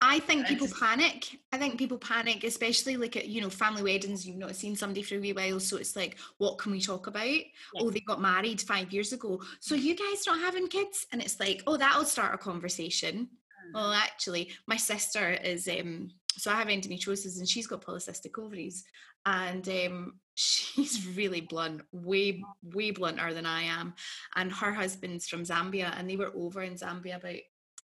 I 0.00 0.20
think 0.20 0.46
people 0.46 0.68
panic. 0.80 1.38
I 1.52 1.58
think 1.58 1.78
people 1.78 1.98
panic, 1.98 2.42
especially 2.44 2.96
like 2.96 3.16
at 3.16 3.28
you 3.28 3.42
know 3.42 3.50
family 3.50 3.82
weddings. 3.82 4.26
You've 4.26 4.38
not 4.38 4.56
seen 4.56 4.74
somebody 4.74 5.02
for 5.02 5.16
a 5.16 5.18
wee 5.18 5.34
while, 5.34 5.60
so 5.60 5.76
it's 5.76 5.96
like, 5.96 6.16
what 6.38 6.56
can 6.56 6.72
we 6.72 6.80
talk 6.80 7.06
about? 7.08 7.38
Oh, 7.78 7.90
they 7.90 8.00
got 8.00 8.22
married 8.22 8.60
five 8.60 8.90
years 8.90 9.12
ago. 9.12 9.42
So 9.60 9.74
mm-hmm. 9.74 9.84
you 9.84 9.94
guys 9.94 10.26
not 10.26 10.40
having 10.40 10.68
kids? 10.68 11.06
And 11.12 11.20
it's 11.20 11.38
like, 11.38 11.62
oh, 11.66 11.76
that'll 11.76 12.04
start 12.04 12.34
a 12.34 12.38
conversation. 12.38 13.28
Uh-huh. 13.30 13.70
Well, 13.74 13.92
actually, 13.92 14.50
my 14.66 14.76
sister 14.76 15.30
is 15.30 15.68
um 15.68 16.10
so 16.36 16.50
I 16.50 16.56
have 16.56 16.68
endometriosis 16.68 17.38
and 17.38 17.48
she's 17.48 17.66
got 17.66 17.84
polycystic 17.84 18.38
ovaries, 18.42 18.84
and 19.26 19.68
um 19.68 20.14
she's 20.34 21.06
really 21.16 21.40
blunt, 21.40 21.82
way 21.92 22.42
way 22.62 22.90
blunter 22.90 23.32
than 23.32 23.46
I 23.46 23.62
am. 23.62 23.94
And 24.36 24.52
her 24.52 24.72
husband's 24.72 25.28
from 25.28 25.44
Zambia, 25.44 25.96
and 25.98 26.08
they 26.08 26.16
were 26.16 26.32
over 26.34 26.62
in 26.62 26.74
Zambia 26.74 27.16
about 27.16 27.36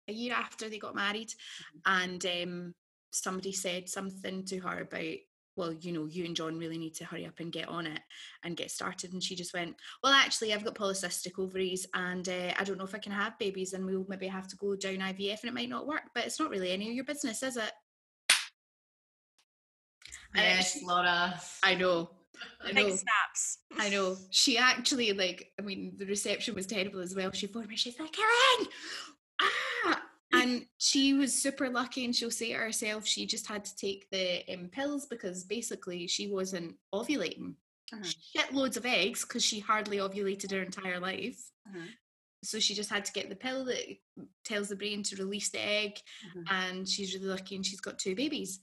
a 0.09 0.12
year 0.12 0.34
after 0.34 0.68
they 0.68 0.78
got 0.78 0.95
married, 0.95 1.32
and 1.86 2.24
um 2.26 2.74
somebody 3.12 3.53
said 3.53 3.88
something 3.88 4.45
to 4.47 4.59
her 4.61 4.80
about. 4.80 5.14
Well, 5.57 5.74
you 5.74 5.93
know, 5.93 6.07
you 6.07 6.24
and 6.24 6.34
John 6.34 6.59
really 6.59 6.78
need 6.78 6.95
to 6.95 7.05
hurry 7.05 7.26
up 7.26 7.41
and 7.41 7.53
get 7.53 7.68
on 7.68 7.86
it 7.86 8.01
and 8.45 8.57
get 8.57 8.70
started. 8.70 9.12
And 9.12 9.22
she 9.22 9.34
just 9.34 9.53
went, 9.53 9.74
Well, 10.03 10.12
actually, 10.12 10.55
I've 10.55 10.64
got 10.64 10.76
polycystic 10.76 11.38
ovaries 11.38 11.86
and 11.93 12.26
uh, 12.26 12.55
I 12.59 12.64
don't 12.64 12.78
know 12.78 12.84
if 12.84 12.95
I 12.95 12.99
can 12.99 13.12
have 13.12 13.38
babies 13.38 13.74
and 13.74 13.84
we'll 13.84 14.07
maybe 14.09 14.28
have 14.28 14.49
to 14.49 14.57
go 14.57 14.74
down 14.76 14.99
IVF 14.99 15.41
and 15.43 15.49
it 15.49 15.55
might 15.55 15.68
not 15.68 15.88
work, 15.88 16.05
but 16.14 16.24
it's 16.24 16.38
not 16.41 16.51
really 16.51 16.70
any 16.70 16.88
of 16.88 16.95
your 16.95 17.05
business, 17.05 17.43
is 17.43 17.59
it? 17.59 17.72
Yes, 20.34 20.72
she- 20.74 20.84
Laura. 20.86 21.40
I 21.62 21.74
know. 21.74 22.10
I 22.64 22.72
know. 22.72 22.88
snaps. 22.88 23.58
I 23.78 23.90
know. 23.90 24.16
She 24.30 24.56
actually 24.56 25.12
like. 25.12 25.52
I 25.58 25.62
mean, 25.62 25.94
the 25.98 26.06
reception 26.06 26.54
was 26.54 26.66
terrible 26.66 27.00
as 27.00 27.14
well. 27.14 27.30
She 27.32 27.46
phoned 27.46 27.68
me. 27.68 27.76
She's 27.76 27.98
like, 27.98 28.16
"Ellen, 28.18 28.68
ah!" 29.40 30.02
And 30.32 30.66
she 30.78 31.12
was 31.14 31.34
super 31.42 31.68
lucky, 31.68 32.04
and 32.04 32.14
she'll 32.14 32.30
say 32.30 32.52
it 32.52 32.56
herself. 32.58 33.06
She 33.06 33.26
just 33.26 33.46
had 33.46 33.64
to 33.64 33.76
take 33.76 34.08
the 34.10 34.42
um, 34.54 34.68
pills 34.68 35.06
because 35.06 35.44
basically 35.44 36.06
she 36.06 36.28
wasn't 36.28 36.76
ovulating. 36.94 37.54
Mhm. 37.92 38.14
Shitloads 38.36 38.76
of 38.76 38.86
eggs 38.86 39.24
because 39.24 39.44
she 39.44 39.58
hardly 39.58 39.96
ovulated 39.98 40.52
her 40.52 40.62
entire 40.62 41.00
life. 41.00 41.40
Mhm. 41.68 41.88
So 42.44 42.58
she 42.60 42.72
just 42.74 42.88
had 42.88 43.04
to 43.04 43.12
get 43.12 43.28
the 43.28 43.36
pill 43.36 43.64
that 43.66 43.82
tells 44.44 44.68
the 44.68 44.76
brain 44.76 45.02
to 45.02 45.16
release 45.16 45.50
the 45.50 45.60
egg, 45.60 45.98
Mhm. 46.34 46.44
and 46.48 46.88
she's 46.88 47.12
really 47.14 47.26
lucky, 47.26 47.56
and 47.56 47.66
she's 47.66 47.80
got 47.80 47.98
two 47.98 48.14
babies. 48.14 48.60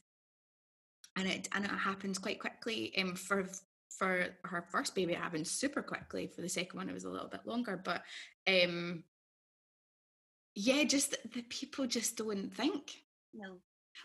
And 1.18 1.28
it 1.28 1.50
and 1.54 1.66
it 1.66 1.72
happened 1.72 2.22
quite 2.22 2.40
quickly. 2.40 2.94
Um, 2.98 3.16
for 3.16 3.50
for 3.98 4.28
her 4.46 4.62
first 4.72 4.96
baby, 4.96 5.14
it 5.14 5.20
happened 5.20 5.48
super 5.48 5.82
quickly. 5.82 6.28
For 6.28 6.42
the 6.42 6.50
second 6.50 6.78
one, 6.78 6.90
it 6.90 6.94
was 6.94 7.06
a 7.06 7.10
little 7.10 7.28
bit 7.28 7.46
longer. 7.46 7.82
But 7.84 8.04
um, 8.48 9.04
yeah, 10.56 10.84
just 10.84 11.12
the, 11.34 11.42
people 11.50 11.88
just 11.88 12.18
don't 12.18 12.54
think. 12.54 12.92
No. 13.34 13.58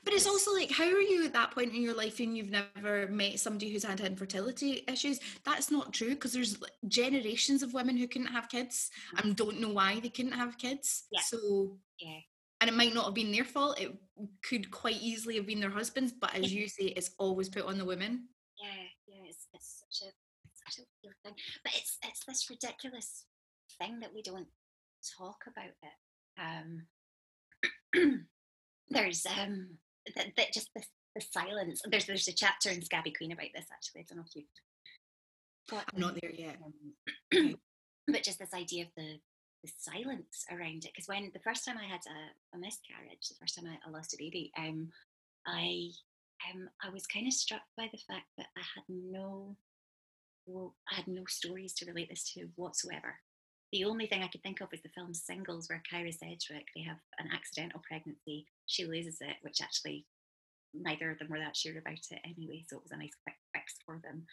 But 0.05 0.15
it's 0.15 0.27
also 0.27 0.53
like, 0.53 0.71
how 0.71 0.85
are 0.85 1.01
you 1.01 1.25
at 1.25 1.33
that 1.35 1.51
point 1.51 1.75
in 1.75 1.83
your 1.83 1.95
life 1.95 2.19
and 2.19 2.37
you've 2.37 2.51
never 2.51 3.07
met 3.09 3.39
somebody 3.39 3.71
who's 3.71 3.85
had 3.85 4.01
infertility 4.01 4.85
issues? 4.89 5.21
That's 5.45 5.71
not 5.71 5.93
true 5.93 6.11
because 6.11 6.33
there's 6.33 6.59
generations 6.89 7.63
of 7.63 7.75
women 7.75 7.97
who 7.97 8.09
couldn't 8.09 8.29
have 8.29 8.49
kids 8.49 8.91
and 9.19 9.37
don't 9.37 9.61
know 9.61 9.69
why 9.69 10.01
they 10.01 10.09
couldn't 10.09 10.33
have 10.33 10.59
kids. 10.59 11.05
Yeah. 11.13 11.21
So, 11.21 11.79
Yeah. 11.99 12.21
And 12.63 12.71
it 12.71 12.75
might 12.75 12.95
not 12.95 13.07
have 13.07 13.15
been 13.15 13.33
their 13.33 13.45
fault. 13.45 13.81
It 13.81 13.93
could 14.49 14.71
quite 14.71 15.03
easily 15.03 15.35
have 15.35 15.49
been 15.49 15.59
their 15.59 15.69
husband's. 15.69 16.13
But 16.13 16.33
as 16.37 16.53
you 16.55 16.69
say, 16.69 16.85
it's 16.85 17.11
always 17.19 17.49
put 17.49 17.67
on 17.67 17.77
the 17.77 17.85
women. 17.85 18.29
Yeah, 18.57 18.85
yeah, 19.09 19.29
it's, 19.29 19.49
it's 19.53 19.83
such 19.91 20.09
a 20.09 20.13
such 20.71 20.85
a 20.85 20.89
weird 21.03 21.17
thing. 21.25 21.35
But 21.65 21.73
it's 21.75 21.99
it's 22.05 22.25
this 22.25 22.49
ridiculous 22.49 23.25
thing 23.81 23.99
that 23.99 24.15
we 24.15 24.23
don't 24.23 24.47
talk 25.19 25.39
about 25.49 25.75
it. 25.83 25.97
Um 26.41 26.87
there's 28.89 29.27
um 29.27 29.79
that, 30.15 30.29
that 30.37 30.53
just 30.53 30.71
the, 30.77 30.85
the 31.17 31.21
silence. 31.21 31.83
There's 31.91 32.07
there's 32.07 32.29
a 32.29 32.33
chapter 32.33 32.71
in 32.71 32.83
Scabby 32.83 33.11
Queen 33.11 33.33
about 33.33 33.49
this 33.53 33.67
actually. 33.73 34.03
I 34.03 34.05
don't 34.09 34.19
know 34.19 34.25
if 34.25 34.37
you've 34.37 34.45
got 35.69 35.85
I'm 35.93 36.01
not 36.01 36.17
there 36.23 36.31
yet. 36.33 36.59
um, 37.35 37.57
but 38.07 38.23
just 38.23 38.39
this 38.39 38.55
idea 38.55 38.85
of 38.85 38.91
the 38.97 39.19
the 39.63 39.71
silence 39.79 40.45
around 40.51 40.85
it. 40.85 40.91
Because 40.95 41.09
when 41.09 41.31
the 41.33 41.41
first 41.41 41.65
time 41.65 41.79
I 41.79 41.85
had 41.85 42.01
a, 42.07 42.57
a 42.57 42.59
miscarriage, 42.59 43.29
the 43.29 43.37
first 43.41 43.57
time 43.57 43.67
I, 43.67 43.79
I 43.87 43.91
lost 43.91 44.15
a 44.15 44.19
baby, 44.19 44.53
um, 44.59 44.89
I 45.47 45.91
um, 46.51 46.69
I 46.83 46.91
was 46.91 47.07
kind 47.07 47.27
of 47.27 47.33
struck 47.33 47.63
by 47.77 47.89
the 47.93 47.99
fact 47.99 48.27
that 48.37 48.49
I 48.57 48.63
had 48.75 48.85
no, 48.89 49.57
well, 50.47 50.75
I 50.91 50.97
had 50.97 51.07
no 51.07 51.23
stories 51.29 51.73
to 51.75 51.87
relate 51.87 52.09
this 52.11 52.33
to 52.35 52.49
whatsoever. 52.57 53.15
The 53.73 53.85
only 53.85 54.07
thing 54.07 54.23
I 54.23 54.29
could 54.29 54.43
think 54.43 54.61
of 54.61 54.71
was 54.71 54.83
the 54.83 54.91
film 54.91 55.15
Singles, 55.15 55.69
where 55.69 55.83
Kyra 55.91 56.13
Sedgwick 56.13 56.67
they 56.75 56.83
have 56.83 56.99
an 57.19 57.29
accidental 57.33 57.81
pregnancy. 57.89 58.47
She 58.67 58.85
loses 58.85 59.19
it, 59.21 59.37
which 59.43 59.63
actually 59.63 60.05
neither 60.75 61.11
of 61.11 61.19
them 61.19 61.29
were 61.31 61.39
that 61.39 61.57
sure 61.57 61.79
about 61.79 61.93
it 61.93 62.21
anyway, 62.25 62.65
so 62.69 62.77
it 62.77 62.83
was 62.83 62.93
a 62.93 62.97
nice 62.97 63.15
quick 63.23 63.37
fix 63.55 63.75
for 63.85 64.01
them. 64.03 64.25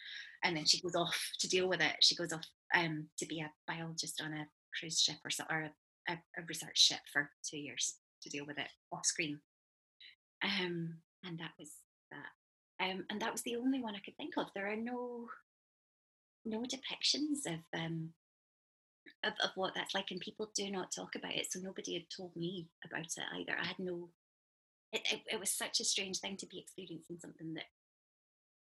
And 0.42 0.56
then 0.56 0.64
she 0.66 0.80
goes 0.80 0.94
off 0.94 1.18
to 1.38 1.48
deal 1.48 1.68
with 1.68 1.80
it. 1.80 1.96
She 2.00 2.16
goes 2.16 2.32
off 2.32 2.44
um, 2.74 3.06
to 3.18 3.26
be 3.26 3.40
a 3.40 3.50
biologist 3.66 4.20
on 4.22 4.32
a 4.32 4.46
cruise 4.78 5.00
ship 5.00 5.16
or 5.24 5.30
or 5.50 5.62
a, 5.62 6.12
a, 6.12 6.14
a 6.38 6.42
research 6.48 6.78
ship 6.78 7.00
for 7.12 7.30
two 7.48 7.58
years 7.58 7.96
to 8.22 8.30
deal 8.30 8.46
with 8.46 8.58
it 8.58 8.68
off 8.92 9.06
screen. 9.06 9.40
Um, 10.42 10.98
and 11.24 11.38
that 11.38 11.52
was 11.58 11.70
that. 12.10 12.84
Um, 12.84 13.04
and 13.10 13.20
that 13.20 13.32
was 13.32 13.42
the 13.42 13.56
only 13.56 13.82
one 13.82 13.94
I 13.94 14.00
could 14.00 14.16
think 14.16 14.34
of. 14.36 14.46
There 14.54 14.70
are 14.70 14.76
no 14.76 15.26
no 16.44 16.62
depictions 16.62 17.46
of 17.46 17.60
um 17.78 18.10
of, 19.24 19.34
of 19.44 19.50
what 19.54 19.74
that's 19.74 19.94
like, 19.94 20.10
and 20.10 20.20
people 20.20 20.50
do 20.54 20.70
not 20.70 20.92
talk 20.92 21.14
about 21.14 21.34
it. 21.34 21.50
So 21.50 21.60
nobody 21.60 21.94
had 21.94 22.04
told 22.14 22.34
me 22.36 22.68
about 22.84 23.00
it 23.04 23.24
either. 23.34 23.58
I 23.60 23.66
had 23.66 23.78
no. 23.78 24.08
It, 24.92 25.02
it, 25.12 25.20
it 25.34 25.40
was 25.40 25.50
such 25.50 25.80
a 25.80 25.84
strange 25.84 26.18
thing 26.18 26.36
to 26.38 26.46
be 26.46 26.58
experiencing 26.58 27.18
something 27.20 27.54
that, 27.54 27.66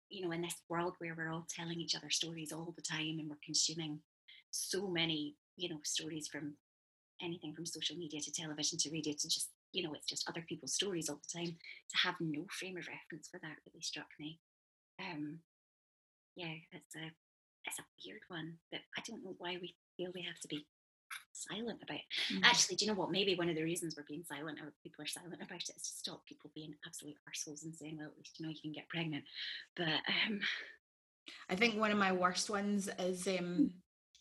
you 0.10 0.24
know, 0.24 0.32
in 0.32 0.42
this 0.42 0.56
world 0.70 0.94
where 1.00 1.16
we're 1.18 1.32
all 1.32 1.48
telling 1.50 1.80
each 1.80 1.96
other 1.96 2.12
stories 2.12 2.52
all 2.52 2.74
the 2.76 2.84
time 2.84 3.18
and 3.20 3.30
we're 3.30 3.38
consuming 3.44 4.00
so 4.52 4.88
many, 4.88 5.36
you 5.56 5.70
know, 5.70 5.80
stories 5.84 6.28
from 6.28 6.56
anything 7.22 7.54
from 7.54 7.66
social 7.66 7.96
media 7.96 8.20
to 8.22 8.32
television 8.32 8.78
to 8.80 8.92
radio 8.92 9.14
to 9.14 9.28
just, 9.28 9.50
you 9.72 9.84
know, 9.84 9.94
it's 9.94 10.08
just 10.08 10.28
other 10.28 10.46
people's 10.48 10.74
stories 10.74 11.10
all 11.10 11.20
the 11.22 11.40
time. 11.40 11.56
To 11.56 11.98
have 12.04 12.16
no 12.20 12.46
frame 12.50 12.78
of 12.78 12.88
reference 12.88 13.28
for 13.30 13.40
that 13.40 13.58
really 13.66 13.82
struck 13.82 14.08
me. 14.20 14.40
Um, 15.00 15.40
yeah, 16.36 16.54
it's 16.72 16.96
a 16.96 17.12
it's 17.66 17.80
a 17.80 17.86
weird 18.06 18.22
one, 18.28 18.58
but 18.72 18.82
I 18.98 19.02
don't 19.08 19.24
know 19.24 19.36
why 19.38 19.58
we 19.62 19.76
feel 19.96 20.12
we 20.14 20.24
have 20.24 20.40
to 20.42 20.48
be 20.48 20.66
silent 21.32 21.80
about 21.84 21.98
it. 21.98 22.34
Mm. 22.34 22.42
Actually, 22.44 22.76
do 22.76 22.86
you 22.86 22.92
know 22.92 22.98
what? 22.98 23.12
Maybe 23.12 23.36
one 23.36 23.50
of 23.50 23.56
the 23.56 23.64
reasons 23.64 23.96
we're 23.96 24.06
being 24.08 24.24
silent 24.24 24.60
or 24.60 24.74
people 24.84 25.04
are 25.04 25.08
silent 25.08 25.42
about 25.42 25.62
it 25.62 25.76
is 25.76 25.84
to 25.84 25.98
stop 25.98 26.26
people 26.26 26.52
being 26.54 26.74
absolute 26.86 27.16
arseholes 27.28 27.64
and 27.64 27.76
saying, 27.76 27.98
well, 27.98 28.08
at 28.08 28.18
least 28.18 28.40
you 28.40 28.46
know 28.46 28.52
you 28.52 28.62
can 28.62 28.72
get 28.72 28.90
pregnant. 28.90 29.24
But 29.76 29.88
um, 30.28 30.40
I 31.50 31.56
think 31.56 31.80
one 31.80 31.92
of 31.92 31.98
my 31.98 32.12
worst 32.12 32.50
ones 32.50 32.90
is 33.00 33.28
um 33.28 33.72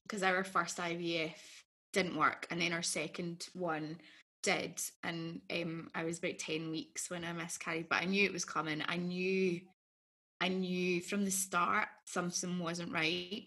because 0.04 0.22
our 0.22 0.44
first 0.44 0.78
IVF 0.78 1.34
didn't 1.92 2.16
work 2.16 2.46
and 2.50 2.60
then 2.60 2.72
our 2.72 2.82
second 2.82 3.46
one 3.54 3.98
did 4.42 4.80
and 5.04 5.40
um 5.52 5.88
I 5.94 6.04
was 6.04 6.18
about 6.18 6.38
10 6.38 6.70
weeks 6.70 7.10
when 7.10 7.24
I 7.24 7.32
miscarried 7.32 7.88
but 7.88 8.02
I 8.02 8.06
knew 8.06 8.24
it 8.24 8.32
was 8.32 8.44
coming 8.44 8.82
I 8.88 8.96
knew 8.96 9.60
I 10.42 10.48
knew 10.48 11.00
from 11.00 11.24
the 11.24 11.30
start 11.30 11.86
something 12.04 12.58
wasn't 12.58 12.92
right. 12.92 13.46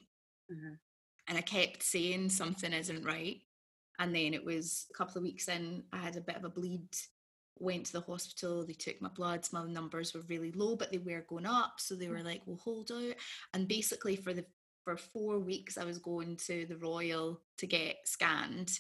Mhm. 0.49 0.80
And 1.28 1.38
I 1.38 1.41
kept 1.41 1.84
saying 1.84 2.30
something 2.30 2.72
isn't 2.72 3.03
right. 3.03 3.41
And 3.99 4.16
then 4.16 4.34
it 4.34 4.45
was 4.45 4.86
a 4.91 4.93
couple 4.97 5.18
of 5.18 5.24
weeks 5.24 5.49
in, 5.49 5.84
I 5.91 5.97
had 5.97 6.16
a 6.16 6.22
bit 6.22 6.38
of 6.38 6.45
a 6.45 6.49
bleed, 6.49 6.88
went 7.58 7.88
to 7.88 7.93
the 7.93 8.01
hospital, 8.01 8.66
they 8.66 8.74
took 8.74 9.01
my 9.01 9.10
bloods, 9.10 9.51
my 9.51 9.66
numbers 9.66 10.14
were 10.14 10.22
really 10.22 10.53
low, 10.53 10.78
but 10.78 10.89
they 10.89 10.99
were 10.99 11.26
going 11.28 11.45
up. 11.45 11.82
So 11.82 11.95
they 11.95 12.08
were 12.08 12.24
like, 12.24 12.43
well, 12.45 12.62
hold 12.64 12.91
out. 12.91 13.16
And 13.53 13.68
basically 13.68 14.16
for 14.16 14.34
the 14.34 14.45
for 14.86 14.95
four 14.95 15.39
weeks 15.39 15.77
I 15.77 15.83
was 15.83 15.97
going 15.97 16.38
to 16.45 16.65
the 16.67 16.77
Royal 16.77 17.41
to 17.57 17.67
get 17.67 17.97
scanned 18.05 18.71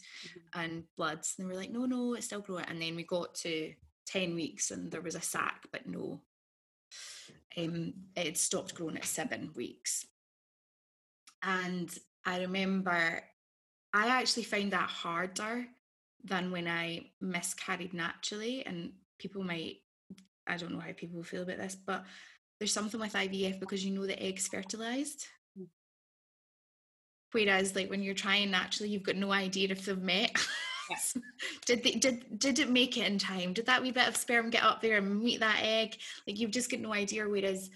and 0.53 0.83
bloods. 0.95 1.35
And 1.37 1.45
they 1.45 1.53
were 1.53 1.59
like, 1.59 1.71
no, 1.71 1.85
no, 1.85 2.13
it's 2.13 2.27
still 2.27 2.39
growing. 2.39 2.65
And 2.65 2.81
then 2.81 2.95
we 2.95 3.03
got 3.03 3.33
to 3.35 3.73
10 4.05 4.35
weeks 4.35 4.71
and 4.71 4.91
there 4.91 5.01
was 5.01 5.15
a 5.15 5.21
sac, 5.21 5.65
but 5.71 5.87
no. 5.87 6.21
Um, 7.57 7.93
it 8.15 8.25
had 8.27 8.37
stopped 8.37 8.75
growing 8.75 8.97
at 8.97 9.05
seven 9.05 9.49
weeks. 9.55 10.05
And 11.41 11.93
I 12.23 12.41
remember 12.41 13.21
I 13.93 14.07
actually 14.07 14.43
found 14.43 14.71
that 14.71 14.89
harder 14.89 15.65
than 16.23 16.51
when 16.51 16.67
I 16.67 17.11
miscarried 17.19 17.93
naturally. 17.93 18.65
And 18.65 18.91
people 19.17 19.43
might, 19.43 19.77
I 20.45 20.57
don't 20.57 20.73
know 20.73 20.79
how 20.79 20.91
people 20.95 21.23
feel 21.23 21.43
about 21.43 21.57
this, 21.57 21.75
but 21.75 22.05
there's 22.59 22.73
something 22.73 22.99
with 22.99 23.13
IVF 23.13 23.59
because 23.59 23.83
you 23.83 23.91
know 23.91 24.05
the 24.05 24.21
egg's 24.21 24.47
fertilized. 24.47 25.27
Whereas, 27.35 27.75
like 27.75 27.89
when 27.89 28.01
you're 28.01 28.13
trying 28.13 28.49
naturally, 28.49 28.89
you've 28.89 29.03
got 29.03 29.17
no 29.17 29.33
idea 29.33 29.67
if 29.67 29.83
they've 29.83 30.01
met. 30.01 30.31
Yeah. 30.89 31.21
did 31.65 31.83
they 31.83 31.91
did 31.91 32.39
did 32.39 32.59
it 32.59 32.69
make 32.69 32.95
it 32.95 33.11
in 33.11 33.19
time? 33.19 33.51
Did 33.51 33.65
that 33.65 33.81
wee 33.81 33.91
bit 33.91 34.07
of 34.07 34.15
sperm 34.15 34.49
get 34.49 34.63
up 34.63 34.79
there 34.81 34.99
and 34.99 35.21
meet 35.21 35.41
that 35.41 35.59
egg? 35.61 35.97
Like 36.25 36.39
you've 36.39 36.51
just 36.51 36.71
got 36.71 36.79
no 36.79 36.93
idea. 36.93 37.27
Whereas 37.27 37.69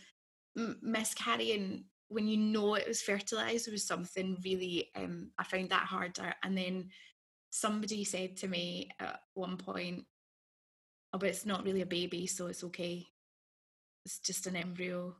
m- 0.57 0.79
miscarrying, 0.81 1.83
when 2.07 2.29
you 2.29 2.37
know 2.37 2.75
it 2.75 2.87
was 2.87 3.01
fertilized, 3.01 3.69
was 3.69 3.85
something 3.85 4.37
really. 4.45 4.91
Um, 4.95 5.31
I 5.37 5.43
found 5.43 5.71
that 5.71 5.87
harder. 5.87 6.33
And 6.41 6.57
then 6.57 6.91
somebody 7.49 8.05
said 8.05 8.37
to 8.37 8.47
me 8.47 8.91
at 8.97 9.19
one 9.33 9.57
point, 9.57 10.05
"Oh, 11.11 11.17
but 11.17 11.27
it's 11.27 11.45
not 11.45 11.65
really 11.65 11.81
a 11.81 11.85
baby, 11.85 12.27
so 12.27 12.47
it's 12.47 12.63
okay. 12.63 13.07
It's 14.05 14.19
just 14.19 14.47
an 14.47 14.55
embryo." 14.55 15.17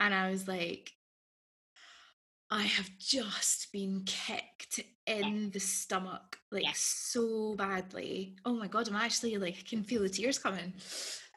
And 0.00 0.14
I 0.14 0.30
was 0.30 0.48
like, 0.48 0.92
I 2.50 2.62
have 2.62 2.90
just 2.98 3.70
been 3.72 4.02
kicked 4.06 4.80
in 5.06 5.50
the 5.52 5.60
stomach 5.60 6.38
like 6.50 6.64
Yeah. 6.64 6.72
so 6.74 7.54
badly. 7.54 8.36
Oh 8.44 8.54
my 8.54 8.66
god, 8.66 8.88
I'm 8.88 8.96
actually 8.96 9.36
like 9.38 9.56
I 9.58 9.62
can 9.68 9.84
feel 9.84 10.02
the 10.02 10.08
tears 10.08 10.38
coming. 10.38 10.74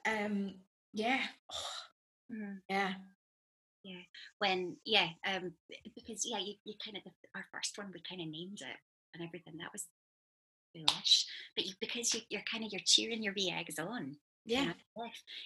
Um 0.06 0.56
yeah. 0.94 1.22
Mhm. 2.32 2.60
Yeah. 2.70 2.94
when 4.40 4.78
yeah 4.86 5.10
um 5.28 5.54
because 5.96 6.26
yeah 6.26 6.40
you, 6.40 6.54
you 6.64 6.74
kind 6.84 6.98
of 6.98 7.04
our 7.36 7.46
first 7.54 7.78
one 7.78 7.92
we 7.94 8.02
kind 8.08 8.22
of 8.22 8.28
named 8.28 8.60
it 8.62 8.78
and 9.14 9.24
everything 9.24 9.58
that 9.58 9.72
was 9.74 9.86
foolish 10.74 11.26
but 11.56 11.66
you, 11.66 11.74
because 11.82 12.14
you, 12.14 12.22
you're 12.30 12.42
kind 12.52 12.64
of 12.64 12.72
you're 12.72 12.82
cheering 12.86 13.22
your 13.22 13.34
wee 13.36 13.54
eggs 13.56 13.78
on 13.80 14.16
Yeah. 14.46 14.74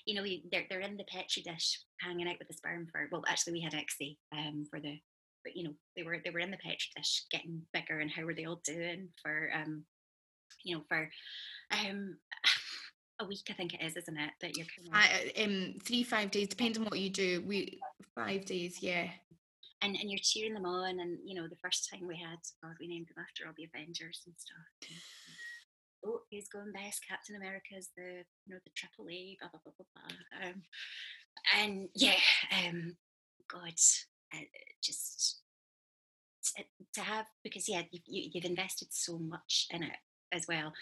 you 0.05 0.15
know 0.15 0.23
you- 0.23 0.43
they're, 0.51 0.65
they're 0.69 0.81
in 0.81 0.97
the 0.97 1.03
petri 1.05 1.41
dish 1.43 1.79
hanging 1.99 2.27
out 2.29 2.37
with 2.39 2.47
the 2.47 2.53
sperm 2.53 2.87
for 2.91 3.07
well 3.11 3.23
actually 3.27 3.53
we 3.53 3.61
had 3.61 3.73
ICSI 3.73 4.17
um 4.33 4.65
for 4.69 4.79
the 4.79 4.99
but 5.47 5.55
you 5.55 5.63
know 5.63 5.73
they 5.95 6.03
were 6.03 6.17
they 6.23 6.29
were 6.29 6.39
in 6.39 6.51
the 6.51 6.57
petri 6.57 6.89
dish 6.95 7.23
getting 7.31 7.61
bigger 7.73 7.99
and 7.99 8.11
how 8.11 8.23
were 8.23 8.33
they 8.33 8.45
all 8.45 8.61
doing 8.65 9.07
for 9.21 9.49
um 9.55 9.83
you 10.63 10.75
know 10.75 10.83
for 10.89 11.09
um 11.71 12.17
a 13.21 13.25
week 13.25 13.47
I 13.49 13.53
think 13.53 13.73
it 13.73 13.81
is 13.81 13.95
isn't 13.95 14.17
it 14.17 14.31
that 14.41 14.57
you're 14.57 14.67
kind 14.75 14.87
of 14.89 14.93
I, 14.93 15.43
um 15.43 15.73
three, 15.83 16.03
five 16.03 16.29
days, 16.29 16.49
depending 16.49 16.83
on 16.83 16.89
what 16.89 16.99
you 16.99 17.09
do. 17.09 17.43
We 17.47 17.79
five 18.13 18.45
days, 18.45 18.77
yeah. 18.81 19.07
and 19.81 19.95
and 19.95 20.11
you're 20.11 20.19
cheering 20.21 20.53
them 20.53 20.65
on 20.65 20.99
and 20.99 21.17
you 21.25 21.33
know 21.33 21.47
the 21.47 21.55
first 21.63 21.89
time 21.89 22.07
we 22.07 22.17
had 22.17 22.37
God 22.61 22.75
we 22.79 22.87
named 22.87 23.07
them 23.07 23.23
after 23.23 23.47
all 23.47 23.53
the 23.57 23.67
Avengers 23.73 24.21
and 24.27 24.35
stuff. 24.37 24.91
Oh, 26.05 26.19
he's 26.29 26.47
going 26.47 26.71
best? 26.73 27.01
Captain 27.09 27.35
America's 27.35 27.89
the 27.97 28.21
you 28.45 28.53
know 28.53 28.59
the 28.63 28.71
triple 28.75 29.09
A, 29.09 29.35
blah 29.41 29.49
blah 29.49 29.61
blah 29.63 29.73
blah 29.77 29.87
blah. 29.95 30.49
Um, 30.49 30.61
and 31.59 31.89
yeah, 31.95 32.21
um, 32.51 32.97
God, 33.51 33.73
just 34.81 35.39
t- 36.43 36.65
to 36.93 37.01
have 37.01 37.25
because 37.43 37.67
yeah, 37.67 37.83
you, 37.91 37.99
you, 38.05 38.29
you've 38.33 38.45
invested 38.45 38.89
so 38.91 39.17
much 39.17 39.67
in 39.71 39.83
it 39.83 39.97
as 40.33 40.45
well. 40.47 40.73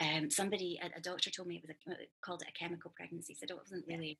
Um, 0.00 0.30
somebody, 0.30 0.78
a, 0.82 0.98
a 0.98 1.00
doctor 1.00 1.30
told 1.30 1.48
me 1.48 1.56
it 1.56 1.62
was 1.62 1.70
a, 1.70 1.90
uh, 1.90 2.06
called 2.24 2.42
it 2.42 2.48
a 2.48 2.58
chemical 2.58 2.92
pregnancy. 2.96 3.34
Said 3.34 3.50
it 3.50 3.56
wasn't 3.56 3.84
really 3.86 4.18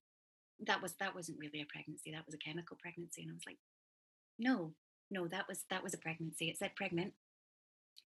that 0.66 0.82
was 0.82 0.94
that 0.94 1.14
wasn't 1.14 1.38
really 1.38 1.60
a 1.60 1.66
pregnancy. 1.72 2.12
That 2.12 2.26
was 2.26 2.34
a 2.34 2.38
chemical 2.38 2.76
pregnancy, 2.80 3.22
and 3.22 3.30
I 3.30 3.34
was 3.34 3.46
like, 3.46 3.58
no, 4.38 4.72
no, 5.10 5.26
that 5.28 5.48
was 5.48 5.64
that 5.70 5.82
was 5.82 5.94
a 5.94 5.98
pregnancy. 5.98 6.48
It 6.48 6.58
said 6.58 6.76
pregnant. 6.76 7.12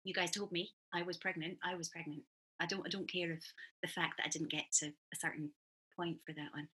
You 0.03 0.14
guys 0.14 0.32
told 0.32 0.51
me 0.51 0.72
I 0.93 1.01
was 1.01 1.18
pregnant. 1.18 1.58
I 1.64 1.76
was 1.76 1.89
pregnant. 1.89 2.24
I 2.60 2.66
don't 2.66 2.86
I 2.86 2.89
don't 2.89 3.12
care 3.12 3.32
if 3.32 3.43
the 3.82 3.89
fact 3.89 4.14
that 4.18 4.26
I 4.26 4.30
didn't 4.30 4.51
get 4.51 4.72
to 4.80 4.88
a 4.88 5.16
certain 5.20 5.51
point 5.95 6.18
for 6.26 6.34
that 6.34 6.53
one. 6.53 6.68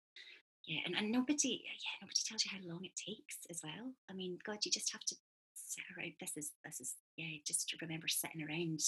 Yeah, 0.65 0.79
and, 0.85 0.95
and 0.95 1.11
nobody 1.11 1.61
yeah, 1.65 1.97
nobody 2.01 2.21
tells 2.25 2.45
you 2.45 2.51
how 2.51 2.63
long 2.63 2.85
it 2.85 2.95
takes 2.95 3.43
as 3.49 3.61
well. 3.63 3.91
I 4.09 4.13
mean, 4.13 4.39
God, 4.45 4.59
you 4.63 4.71
just 4.71 4.91
have 4.93 5.03
to 5.05 5.15
sit 5.55 5.83
around. 5.97 6.13
This 6.19 6.37
is 6.37 6.51
this 6.63 6.79
is 6.79 6.95
yeah, 7.17 7.37
just 7.45 7.73
remember 7.81 8.07
sitting 8.07 8.43
around 8.43 8.79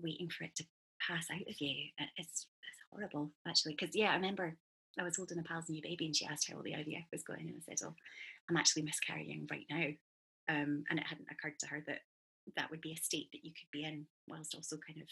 waiting 0.00 0.28
for 0.30 0.44
it 0.44 0.54
to 0.56 0.64
pass 1.00 1.26
out 1.32 1.48
of 1.48 1.60
you. 1.60 1.90
It's 2.16 2.46
it's 2.68 2.78
horrible 2.92 3.32
actually. 3.48 3.76
Because 3.78 3.96
yeah, 3.96 4.12
I 4.12 4.14
remember 4.14 4.56
I 4.98 5.02
was 5.02 5.16
holding 5.16 5.38
a 5.38 5.42
pal's 5.42 5.68
new 5.68 5.82
baby 5.82 6.06
and 6.06 6.14
she 6.14 6.26
asked 6.26 6.48
how 6.48 6.56
all 6.56 6.62
the 6.62 6.72
IVF 6.72 7.06
was 7.10 7.22
going 7.22 7.48
and 7.48 7.56
I 7.56 7.62
said, 7.64 7.86
Oh, 7.86 7.94
I'm 8.48 8.56
actually 8.56 8.82
miscarrying 8.82 9.48
right 9.50 9.66
now. 9.70 9.86
Um, 10.48 10.84
and 10.90 10.98
it 10.98 11.06
hadn't 11.06 11.28
occurred 11.30 11.58
to 11.60 11.66
her 11.68 11.82
that 11.86 12.00
that 12.56 12.70
would 12.70 12.80
be 12.80 12.92
a 12.92 13.02
state 13.02 13.28
that 13.32 13.44
you 13.44 13.52
could 13.52 13.70
be 13.72 13.84
in 13.84 14.06
whilst 14.28 14.54
also 14.54 14.76
kind 14.76 15.00
of 15.00 15.08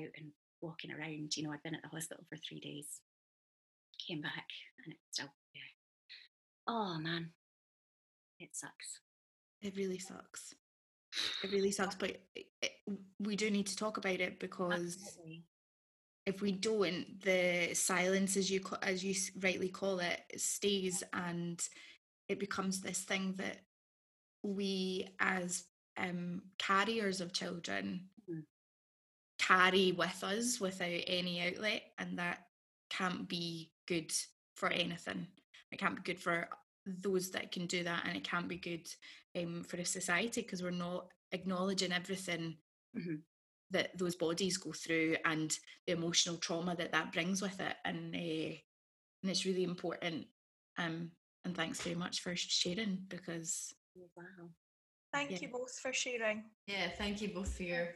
out 0.00 0.10
and 0.16 0.32
walking 0.60 0.90
around. 0.90 1.36
You 1.36 1.44
know, 1.44 1.52
I'd 1.52 1.62
been 1.62 1.74
at 1.74 1.82
the 1.82 1.88
hospital 1.88 2.24
for 2.28 2.36
three 2.36 2.60
days, 2.60 2.86
came 4.06 4.20
back, 4.20 4.46
and 4.84 4.92
it 4.92 4.98
still, 5.10 5.28
yeah. 5.54 5.60
Oh 6.66 6.98
man, 6.98 7.30
it 8.38 8.50
sucks. 8.52 9.00
It 9.60 9.76
really 9.76 9.98
sucks. 9.98 10.54
It 11.44 11.50
really 11.52 11.70
sucks, 11.70 11.94
but 11.94 12.20
it, 12.34 12.46
it, 12.60 12.72
we 13.20 13.36
do 13.36 13.50
need 13.50 13.66
to 13.66 13.76
talk 13.76 13.96
about 13.96 14.20
it 14.20 14.40
because 14.40 14.96
Absolutely. 14.96 15.44
if 16.26 16.40
we 16.40 16.52
don't, 16.52 17.20
the 17.20 17.70
silence, 17.74 18.36
as 18.36 18.50
you 18.50 18.60
as 18.82 19.04
you 19.04 19.14
rightly 19.40 19.68
call 19.68 19.98
it, 20.00 20.20
stays, 20.36 21.02
and 21.12 21.62
it 22.28 22.38
becomes 22.38 22.80
this 22.80 23.00
thing 23.02 23.34
that 23.36 23.58
we, 24.42 25.08
as 25.20 25.64
um, 25.96 26.42
carriers 26.58 27.20
of 27.20 27.32
children, 27.32 28.08
Mhm. 28.28 28.44
carry 29.38 29.92
with 29.92 30.22
us 30.24 30.60
without 30.60 31.02
any 31.06 31.40
outlet, 31.40 31.82
and 31.98 32.18
that 32.18 32.48
can't 32.90 33.28
be 33.28 33.72
good 33.86 34.12
for 34.54 34.68
anything. 34.68 35.26
It 35.70 35.78
can't 35.78 35.96
be 35.96 36.02
good 36.02 36.20
for 36.20 36.48
those 36.86 37.30
that 37.30 37.52
can 37.52 37.66
do 37.66 37.84
that, 37.84 38.04
and 38.06 38.16
it 38.16 38.24
can't 38.24 38.48
be 38.48 38.56
good 38.56 38.88
um, 39.36 39.62
for 39.64 39.76
a 39.78 39.84
society 39.84 40.42
because 40.42 40.62
we're 40.62 40.70
not 40.70 41.08
acknowledging 41.32 41.92
everything 41.92 42.58
Mhm. 42.96 43.22
that 43.70 43.96
those 43.96 44.16
bodies 44.16 44.58
go 44.58 44.72
through 44.72 45.16
and 45.24 45.58
the 45.86 45.92
emotional 45.94 46.36
trauma 46.36 46.74
that 46.76 46.92
that 46.92 47.12
brings 47.12 47.40
with 47.40 47.58
it 47.60 47.76
and 47.86 48.14
uh, 48.14 48.18
and 49.22 49.30
it's 49.30 49.46
really 49.46 49.64
important 49.64 50.26
um 50.76 51.10
and 51.44 51.56
thanks 51.56 51.80
very 51.80 51.96
much 51.96 52.20
for 52.20 52.36
sharing 52.36 53.06
because 53.08 53.72
Wow. 53.94 54.50
Thank 55.12 55.30
Yeah. 55.30 55.38
you 55.42 55.48
both 55.48 55.78
for 55.78 55.92
sharing. 55.92 56.44
Yeah, 56.66 56.88
thank 56.90 57.20
you 57.22 57.28
both 57.28 57.54
for 57.56 57.62
your 57.62 57.94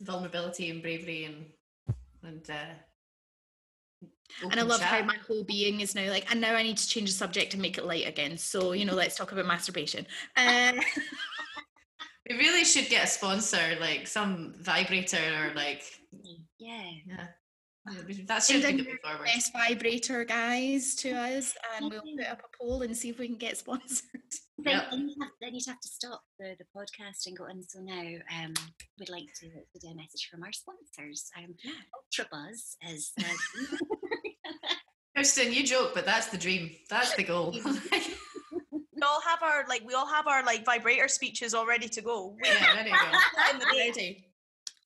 vulnerability 0.00 0.70
and 0.70 0.82
bravery 0.82 1.24
and 1.24 1.46
and 2.22 2.50
uh 2.50 2.74
and 4.42 4.52
I 4.54 4.56
open 4.58 4.68
love 4.68 4.80
how 4.80 5.02
my 5.04 5.16
whole 5.26 5.44
being 5.44 5.80
is 5.80 5.94
now 5.94 6.08
like 6.10 6.30
and 6.30 6.40
now 6.40 6.54
I 6.54 6.62
need 6.62 6.76
to 6.78 6.88
change 6.88 7.10
the 7.10 7.16
subject 7.16 7.52
and 7.54 7.62
make 7.62 7.78
it 7.78 7.84
light 7.84 8.06
again 8.08 8.36
so 8.38 8.72
you 8.72 8.84
know 8.84 8.94
let's 8.94 9.16
talk 9.16 9.32
about 9.32 9.46
masturbation 9.46 10.06
uh, 10.36 10.72
we 12.28 12.36
really 12.36 12.64
should 12.64 12.88
get 12.88 13.04
a 13.04 13.06
sponsor, 13.08 13.76
like 13.80 14.06
some 14.06 14.54
vibrator 14.60 15.18
or 15.50 15.54
like 15.54 15.82
Yeah. 16.58 16.82
yeah. 17.06 17.26
Yeah, 17.90 17.96
we- 18.06 18.22
That 18.24 18.42
should 18.42 18.62
Send 18.62 18.76
be 18.76 18.82
in 18.82 18.84
going 18.84 18.98
forward. 19.02 19.24
best 19.24 19.52
vibrator 19.52 20.24
guys 20.24 20.94
to 20.96 21.10
us 21.12 21.54
and 21.76 21.90
we'll 21.90 22.02
put 22.02 22.26
up 22.26 22.40
a 22.40 22.56
poll 22.62 22.82
and 22.82 22.94
see 22.96 23.08
if 23.08 23.18
we 23.18 23.26
can 23.26 23.38
get 23.38 23.56
sponsored 23.64 24.04
Then, 24.58 24.74
Yep. 24.74 24.90
then, 24.90 25.08
you 25.08 25.14
have, 25.22 25.30
then 25.40 25.54
you'd 25.54 25.66
have 25.66 25.80
to 25.80 25.88
stop 25.88 26.22
the, 26.38 26.54
the 26.58 26.66
podcast 26.76 27.26
and 27.26 27.36
go, 27.38 27.44
and 27.46 27.64
so 27.66 27.80
now 27.80 28.04
um, 28.44 28.52
we'd 28.98 29.08
like 29.08 29.24
to, 29.40 29.48
to 29.48 29.78
do 29.80 29.88
a 29.88 29.94
message 29.94 30.28
from 30.30 30.42
our 30.42 30.52
sponsors. 30.52 31.30
Um, 31.38 31.54
Yeah. 31.64 31.72
Ultra 31.96 32.28
Buzz 32.30 32.76
is. 32.92 33.12
Uh, 33.18 33.96
Kirstin, 35.20 35.52
you 35.52 35.64
joke, 35.64 35.92
but 35.94 36.06
that's 36.06 36.28
the 36.28 36.38
dream. 36.38 36.70
That's 36.88 37.14
the 37.14 37.24
goal. 37.24 37.56
We 39.00 39.06
all 39.06 39.20
have 39.22 39.42
our 39.42 39.64
like 39.66 39.82
we 39.86 39.94
all 39.94 40.06
have 40.06 40.26
our 40.26 40.44
like 40.44 40.62
vibrator 40.62 41.08
speeches 41.08 41.54
all 41.54 41.66
ready 41.66 41.88
to 41.88 42.02
go. 42.02 42.36
We- 42.38 42.48
yeah, 42.48 42.74
there 42.74 42.86
you 42.86 42.92
go. 42.92 43.50
in 43.50 43.58
the 43.58 43.64
day. 43.64 43.78
ready 43.88 44.24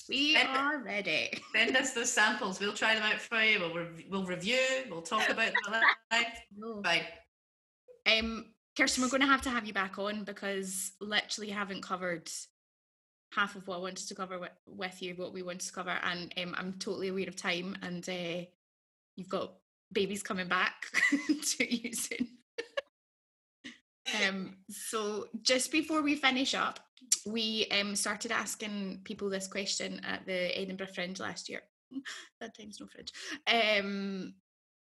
we 0.08 0.34
Send 0.34 0.48
are 0.50 0.78
ready 0.78 1.30
Send 1.52 1.76
us 1.76 1.94
those 1.94 2.12
samples. 2.12 2.60
We'll 2.60 2.74
try 2.74 2.94
them 2.94 3.02
out 3.02 3.20
for 3.20 3.42
you. 3.42 3.58
We'll, 3.58 3.74
rev- 3.74 4.04
we'll 4.08 4.24
review. 4.24 4.60
We'll 4.88 5.02
talk 5.02 5.28
about 5.28 5.46
them 5.64 5.82
live. 6.12 6.26
No. 6.56 6.74
Bye. 6.82 7.08
um, 8.06 8.52
Kirstin, 8.78 9.00
we're 9.02 9.08
going 9.08 9.22
to 9.22 9.26
have 9.26 9.42
to 9.42 9.50
have 9.50 9.66
you 9.66 9.72
back 9.72 9.98
on 9.98 10.22
because 10.22 10.92
literally 11.00 11.50
haven't 11.50 11.82
covered 11.82 12.30
half 13.32 13.56
of 13.56 13.66
what 13.66 13.78
I 13.78 13.80
wanted 13.80 14.06
to 14.06 14.14
cover 14.14 14.38
with, 14.38 14.52
with 14.64 15.02
you, 15.02 15.14
what 15.16 15.32
we 15.32 15.42
wanted 15.42 15.62
to 15.62 15.72
cover, 15.72 15.98
and 16.04 16.32
um, 16.40 16.54
I'm 16.56 16.74
totally 16.74 17.08
aware 17.08 17.26
of 17.26 17.34
time, 17.34 17.76
and 17.82 18.08
uh, 18.08 18.44
you've 19.16 19.28
got 19.28 19.54
babies 19.92 20.22
coming 20.22 20.48
back 20.48 20.86
to 21.56 21.74
you 21.74 21.92
soon. 21.92 22.28
um, 24.26 24.56
so 24.70 25.28
just 25.42 25.70
before 25.70 26.02
we 26.02 26.14
finish 26.14 26.54
up, 26.54 26.80
we 27.26 27.66
um, 27.70 27.94
started 27.96 28.32
asking 28.32 29.00
people 29.04 29.30
this 29.30 29.46
question 29.46 30.00
at 30.04 30.26
the 30.26 30.58
Edinburgh 30.58 30.88
Fringe 30.94 31.20
last 31.20 31.48
year. 31.48 31.62
Bad 32.40 32.52
times, 32.54 32.80
no 32.80 32.86
fringe. 32.86 33.12
Um, 33.46 34.34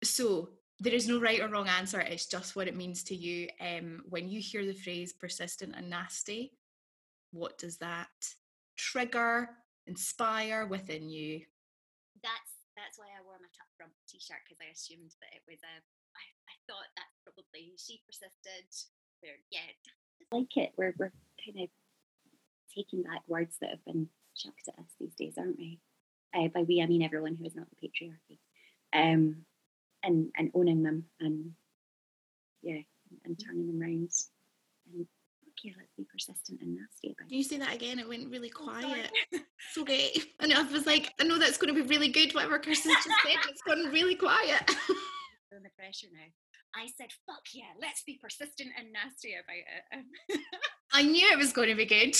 so 0.03 0.49
there 0.79 0.93
is 0.93 1.07
no 1.07 1.19
right 1.19 1.41
or 1.41 1.49
wrong 1.49 1.67
answer. 1.67 1.99
It's 1.99 2.27
just 2.27 2.55
what 2.55 2.67
it 2.67 2.75
means 2.75 3.03
to 3.03 3.15
you. 3.15 3.49
Um, 3.59 4.03
when 4.07 4.29
you 4.29 4.39
hear 4.39 4.65
the 4.65 4.73
phrase 4.73 5.13
persistent 5.13 5.73
and 5.75 5.89
nasty, 5.89 6.53
what 7.31 7.57
does 7.57 7.77
that 7.77 8.07
trigger, 8.77 9.49
inspire 9.87 10.65
within 10.65 11.09
you? 11.09 11.41
That's 12.23 12.48
that's 12.79 12.97
why 12.97 13.11
I 13.11 13.21
wore 13.21 13.39
my 13.39 13.51
tuck 13.51 13.67
front 13.75 13.91
t-shirt 14.07 14.41
because 14.47 14.63
I 14.63 14.71
assumed 14.71 15.11
that 15.19 15.35
it 15.35 15.43
was 15.43 15.59
a. 15.61 15.75
I, 16.15 16.23
I 16.49 16.55
thought 16.65 16.89
that's 16.95 17.19
probably 17.27 17.75
she 17.75 18.01
persisted. 18.07 18.67
We're 19.21 19.39
yeah, 19.51 19.67
like 20.31 20.55
it. 20.55 20.71
We're 20.77 20.95
we're 20.97 21.13
kind 21.43 21.67
of 21.67 21.69
taking 22.73 23.03
back 23.03 23.21
words 23.27 23.57
that 23.61 23.71
have 23.71 23.85
been 23.85 24.07
chucked 24.35 24.67
at 24.67 24.79
us 24.79 24.91
these 24.99 25.15
days, 25.15 25.35
aren't 25.37 25.57
we? 25.57 25.79
Uh, 26.33 26.47
by 26.53 26.63
we, 26.63 26.81
I 26.81 26.85
mean 26.85 27.03
everyone 27.03 27.35
who 27.35 27.45
is 27.45 27.55
not 27.55 27.67
the 27.69 27.87
patriarchy, 27.87 28.39
um, 28.93 29.45
and 30.03 30.31
and 30.37 30.51
owning 30.53 30.83
them 30.83 31.05
and 31.19 31.51
yeah, 32.61 32.81
and 33.25 33.39
turning 33.39 33.67
them 33.67 33.79
round. 33.79 34.11
Okay, 35.59 35.75
let's 35.77 35.91
be 35.97 36.05
persistent 36.09 36.61
and 36.61 36.75
nasty 36.75 37.11
about 37.11 37.27
Can 37.27 37.37
you 37.37 37.43
say 37.43 37.57
that 37.57 37.73
again? 37.73 37.99
It 37.99 38.07
went 38.07 38.31
really 38.31 38.49
quiet. 38.49 39.11
It's 39.31 39.77
okay. 39.77 40.13
And 40.39 40.53
I 40.53 40.61
was 40.63 40.85
like, 40.85 41.13
I 41.19 41.25
know 41.25 41.37
that's 41.37 41.57
going 41.57 41.73
to 41.73 41.83
be 41.83 41.87
really 41.87 42.07
good, 42.07 42.33
whatever 42.33 42.59
Kirstin 42.59 42.93
just 42.95 43.03
said. 43.03 43.35
It's 43.49 43.61
gone 43.61 43.91
really 43.91 44.15
quiet. 44.15 44.71
feeling 45.49 45.63
the 45.63 45.69
pressure 45.77 46.07
now. 46.13 46.29
I 46.75 46.87
said, 46.87 47.09
"Fuck 47.25 47.43
yeah, 47.53 47.73
let's 47.81 48.03
be 48.03 48.19
persistent 48.21 48.69
and 48.77 48.93
nasty 48.93 49.33
about 49.33 50.05
it." 50.31 50.39
I 50.93 51.03
knew 51.03 51.27
it 51.31 51.37
was 51.37 51.51
going 51.51 51.69
to 51.69 51.75
be 51.75 51.85
good. 51.85 52.15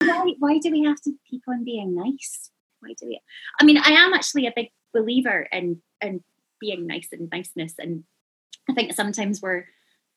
why, 0.00 0.34
why 0.38 0.58
do 0.58 0.70
we 0.70 0.84
have 0.84 1.00
to 1.02 1.12
keep 1.28 1.42
on 1.48 1.64
being 1.64 1.94
nice? 1.94 2.50
Why 2.80 2.94
do 3.00 3.06
we? 3.06 3.20
I 3.60 3.64
mean, 3.64 3.78
I 3.78 3.90
am 3.90 4.14
actually 4.14 4.46
a 4.46 4.52
big 4.54 4.70
believer 4.92 5.48
in 5.50 5.82
in 6.00 6.22
being 6.60 6.86
nice 6.86 7.08
and 7.12 7.28
niceness, 7.32 7.74
and 7.78 8.04
I 8.68 8.74
think 8.74 8.92
sometimes 8.92 9.40
we're, 9.40 9.64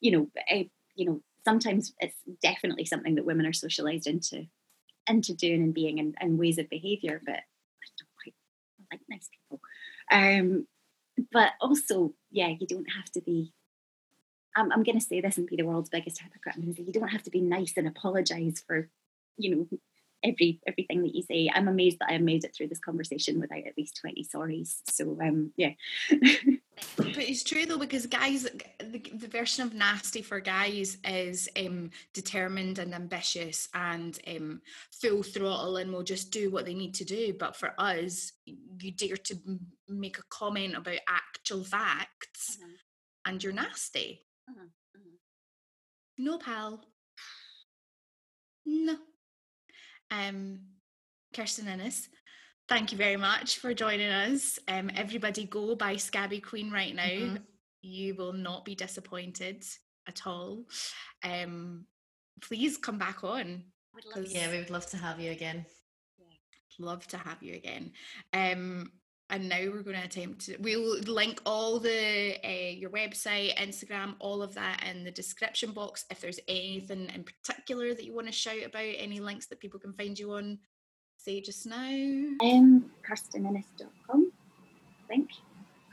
you 0.00 0.12
know, 0.12 0.30
eh, 0.48 0.64
you 0.94 1.06
know, 1.06 1.22
sometimes 1.44 1.92
it's 1.98 2.16
definitely 2.42 2.84
something 2.84 3.14
that 3.14 3.24
women 3.24 3.46
are 3.46 3.52
socialized 3.52 4.06
into 4.06 4.46
into 5.08 5.34
doing 5.34 5.62
and 5.62 5.74
being 5.74 5.98
and, 5.98 6.14
and 6.20 6.38
ways 6.38 6.58
of 6.58 6.68
behavior. 6.68 7.20
But 7.24 7.34
I 7.34 7.88
don't 7.98 8.08
quite 8.22 8.34
like 8.92 9.00
nice 9.08 9.28
people. 9.32 9.60
Um, 10.10 10.66
but 11.32 11.52
also, 11.60 12.14
yeah, 12.30 12.48
you 12.48 12.66
don't 12.66 12.88
have 12.96 13.10
to 13.12 13.20
be. 13.20 13.52
I'm, 14.56 14.72
I'm 14.72 14.82
going 14.82 14.98
to 14.98 15.04
say 15.04 15.20
this 15.20 15.38
and 15.38 15.46
be 15.46 15.56
the 15.56 15.64
world's 15.64 15.90
biggest 15.90 16.20
hypocrite. 16.20 16.56
I'm 16.56 16.62
going 16.62 16.74
to 16.74 16.80
say 16.80 16.86
you 16.86 16.92
don't 16.92 17.08
have 17.08 17.22
to 17.22 17.30
be 17.30 17.40
nice 17.40 17.74
and 17.76 17.86
apologize 17.86 18.62
for, 18.66 18.88
you 19.36 19.54
know, 19.54 19.78
every 20.22 20.60
everything 20.66 21.02
that 21.02 21.14
you 21.14 21.22
say. 21.22 21.50
I'm 21.52 21.68
amazed 21.68 21.98
that 22.00 22.10
I 22.10 22.18
made 22.18 22.44
it 22.44 22.54
through 22.54 22.68
this 22.68 22.80
conversation 22.80 23.40
without 23.40 23.66
at 23.66 23.76
least 23.76 23.98
twenty 24.00 24.24
sorries. 24.24 24.78
So 24.90 25.18
um, 25.20 25.52
yeah. 25.56 25.72
But 26.96 27.18
it's 27.18 27.44
true 27.44 27.66
though 27.66 27.76
because 27.78 28.06
guys, 28.06 28.44
the, 28.78 29.02
the 29.12 29.28
version 29.28 29.64
of 29.66 29.74
nasty 29.74 30.22
for 30.22 30.40
guys 30.40 30.96
is 31.04 31.46
um, 31.58 31.90
determined 32.14 32.78
and 32.78 32.94
ambitious 32.94 33.68
and 33.74 34.18
um, 34.26 34.62
full 34.90 35.22
throttle 35.22 35.76
and 35.76 35.92
will 35.92 36.02
just 36.02 36.30
do 36.30 36.50
what 36.50 36.64
they 36.64 36.72
need 36.72 36.94
to 36.94 37.04
do. 37.04 37.34
But 37.38 37.54
for 37.54 37.74
us, 37.76 38.32
you 38.46 38.92
dare 38.92 39.18
to 39.18 39.34
m- 39.46 39.60
make 39.88 40.16
a 40.18 40.22
comment 40.30 40.74
about 40.74 41.00
actual 41.06 41.64
facts, 41.64 42.56
Mhm. 42.62 42.72
and 43.26 43.44
you're 43.44 43.52
nasty. 43.52 44.24
Mhm, 44.48 44.70
mhm. 44.96 45.16
No, 46.16 46.38
pal. 46.38 46.82
No. 48.64 48.96
Um, 50.10 50.60
Kirstin 51.34 51.68
Innes, 51.68 52.08
thank 52.68 52.92
you 52.92 52.98
very 52.98 53.16
much 53.16 53.58
for 53.58 53.72
joining 53.74 54.10
us. 54.10 54.58
Um, 54.68 54.90
everybody 54.94 55.44
go 55.44 55.74
buy 55.76 55.96
Scabby 55.96 56.40
Queen 56.40 56.70
right 56.70 56.94
now. 56.94 57.04
Mhm. 57.04 57.46
You 57.82 58.14
will 58.14 58.32
not 58.32 58.64
be 58.64 58.74
disappointed 58.74 59.64
at 60.06 60.26
all. 60.26 60.66
Um, 61.22 61.86
please 62.42 62.76
come 62.76 62.98
back 62.98 63.22
on. 63.24 63.72
love 64.14 64.26
Yeah, 64.26 64.50
we 64.50 64.58
would 64.58 64.70
love 64.70 64.86
to 64.90 64.96
have 64.96 65.20
you 65.20 65.30
again. 65.30 65.66
Love 66.78 67.06
to 67.08 67.18
have 67.18 67.42
you 67.42 67.54
again. 67.54 67.92
Um, 68.32 68.90
and 69.30 69.48
now 69.48 69.60
we're 69.60 69.82
going 69.82 69.96
to 69.96 70.04
attempt 70.04 70.46
to, 70.46 70.56
we'll 70.60 70.98
link 71.00 71.40
all 71.46 71.78
the 71.78 72.36
uh, 72.44 72.70
your 72.72 72.90
website 72.90 73.56
instagram 73.56 74.14
all 74.18 74.42
of 74.42 74.54
that 74.54 74.84
in 74.90 75.04
the 75.04 75.10
description 75.10 75.72
box 75.72 76.04
if 76.10 76.20
there's 76.20 76.40
anything 76.48 77.10
in 77.14 77.24
particular 77.24 77.94
that 77.94 78.04
you 78.04 78.14
want 78.14 78.26
to 78.26 78.32
shout 78.32 78.62
about 78.64 78.82
any 78.98 79.20
links 79.20 79.46
that 79.46 79.60
people 79.60 79.80
can 79.80 79.92
find 79.92 80.18
you 80.18 80.32
on 80.32 80.58
say 81.16 81.40
just 81.40 81.66
now 81.66 81.76
Um, 81.76 82.90
kirstininnes.com, 83.08 84.32
I 85.04 85.08
think. 85.08 85.30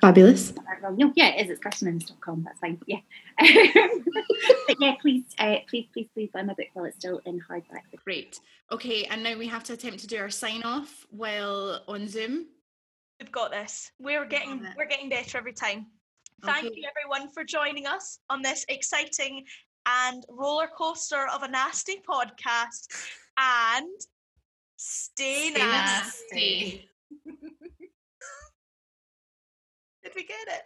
fabulous 0.02 0.52
Got 0.52 0.66
that 0.66 0.82
wrong. 0.82 0.96
No, 0.98 1.12
yeah, 1.16 1.30
it 1.30 1.46
is. 1.46 1.52
It's 1.52 1.60
kirstininnes.com. 1.60 2.44
That's 2.44 2.60
fine. 2.60 2.80
Yeah. 2.86 3.00
but 3.38 4.78
yeah, 4.80 4.96
please, 5.02 5.24
uh, 5.38 5.58
please, 5.70 5.88
please, 5.94 6.08
please 6.14 6.30
buy 6.34 6.44
my 6.44 6.54
book 6.54 6.68
while 6.74 6.86
it's 6.86 6.98
still 6.98 7.20
in 7.26 7.42
hardback. 7.42 7.82
great 8.06 8.40
okay 8.72 9.06
and 9.06 9.24
now 9.24 9.38
we 9.38 9.48
have 9.48 9.64
to 9.64 9.74
attempt 9.74 10.00
to 10.00 10.08
do 10.08 10.18
our 10.18 10.30
sign 10.30 10.64
off 10.64 11.06
while 11.10 11.82
on 11.88 12.08
zoom 12.08 12.46
We've 13.20 13.32
got 13.32 13.52
this. 13.52 13.92
We're 14.00 14.26
getting 14.26 14.66
we're 14.78 14.86
getting 14.88 15.10
better 15.10 15.38
every 15.38 15.54
time. 15.54 15.88
Thank 16.46 16.68
Okay. 16.68 16.76
you 16.76 16.88
everyone 16.88 17.30
for 17.34 17.44
joining 17.44 17.88
us 17.88 18.20
on 18.30 18.44
this 18.44 18.64
exciting 18.70 19.44
and 19.88 20.24
roller 20.30 20.68
coaster 20.68 21.28
of 21.34 21.42
a 21.44 21.48
nasty 21.48 22.02
podcast. 22.08 22.88
And 23.38 24.00
stay, 24.78 25.50
nasty. 25.52 25.58
nasty. 25.58 26.90
Did 30.04 30.14
we 30.16 30.24
get 30.24 30.48
it? 30.48 30.64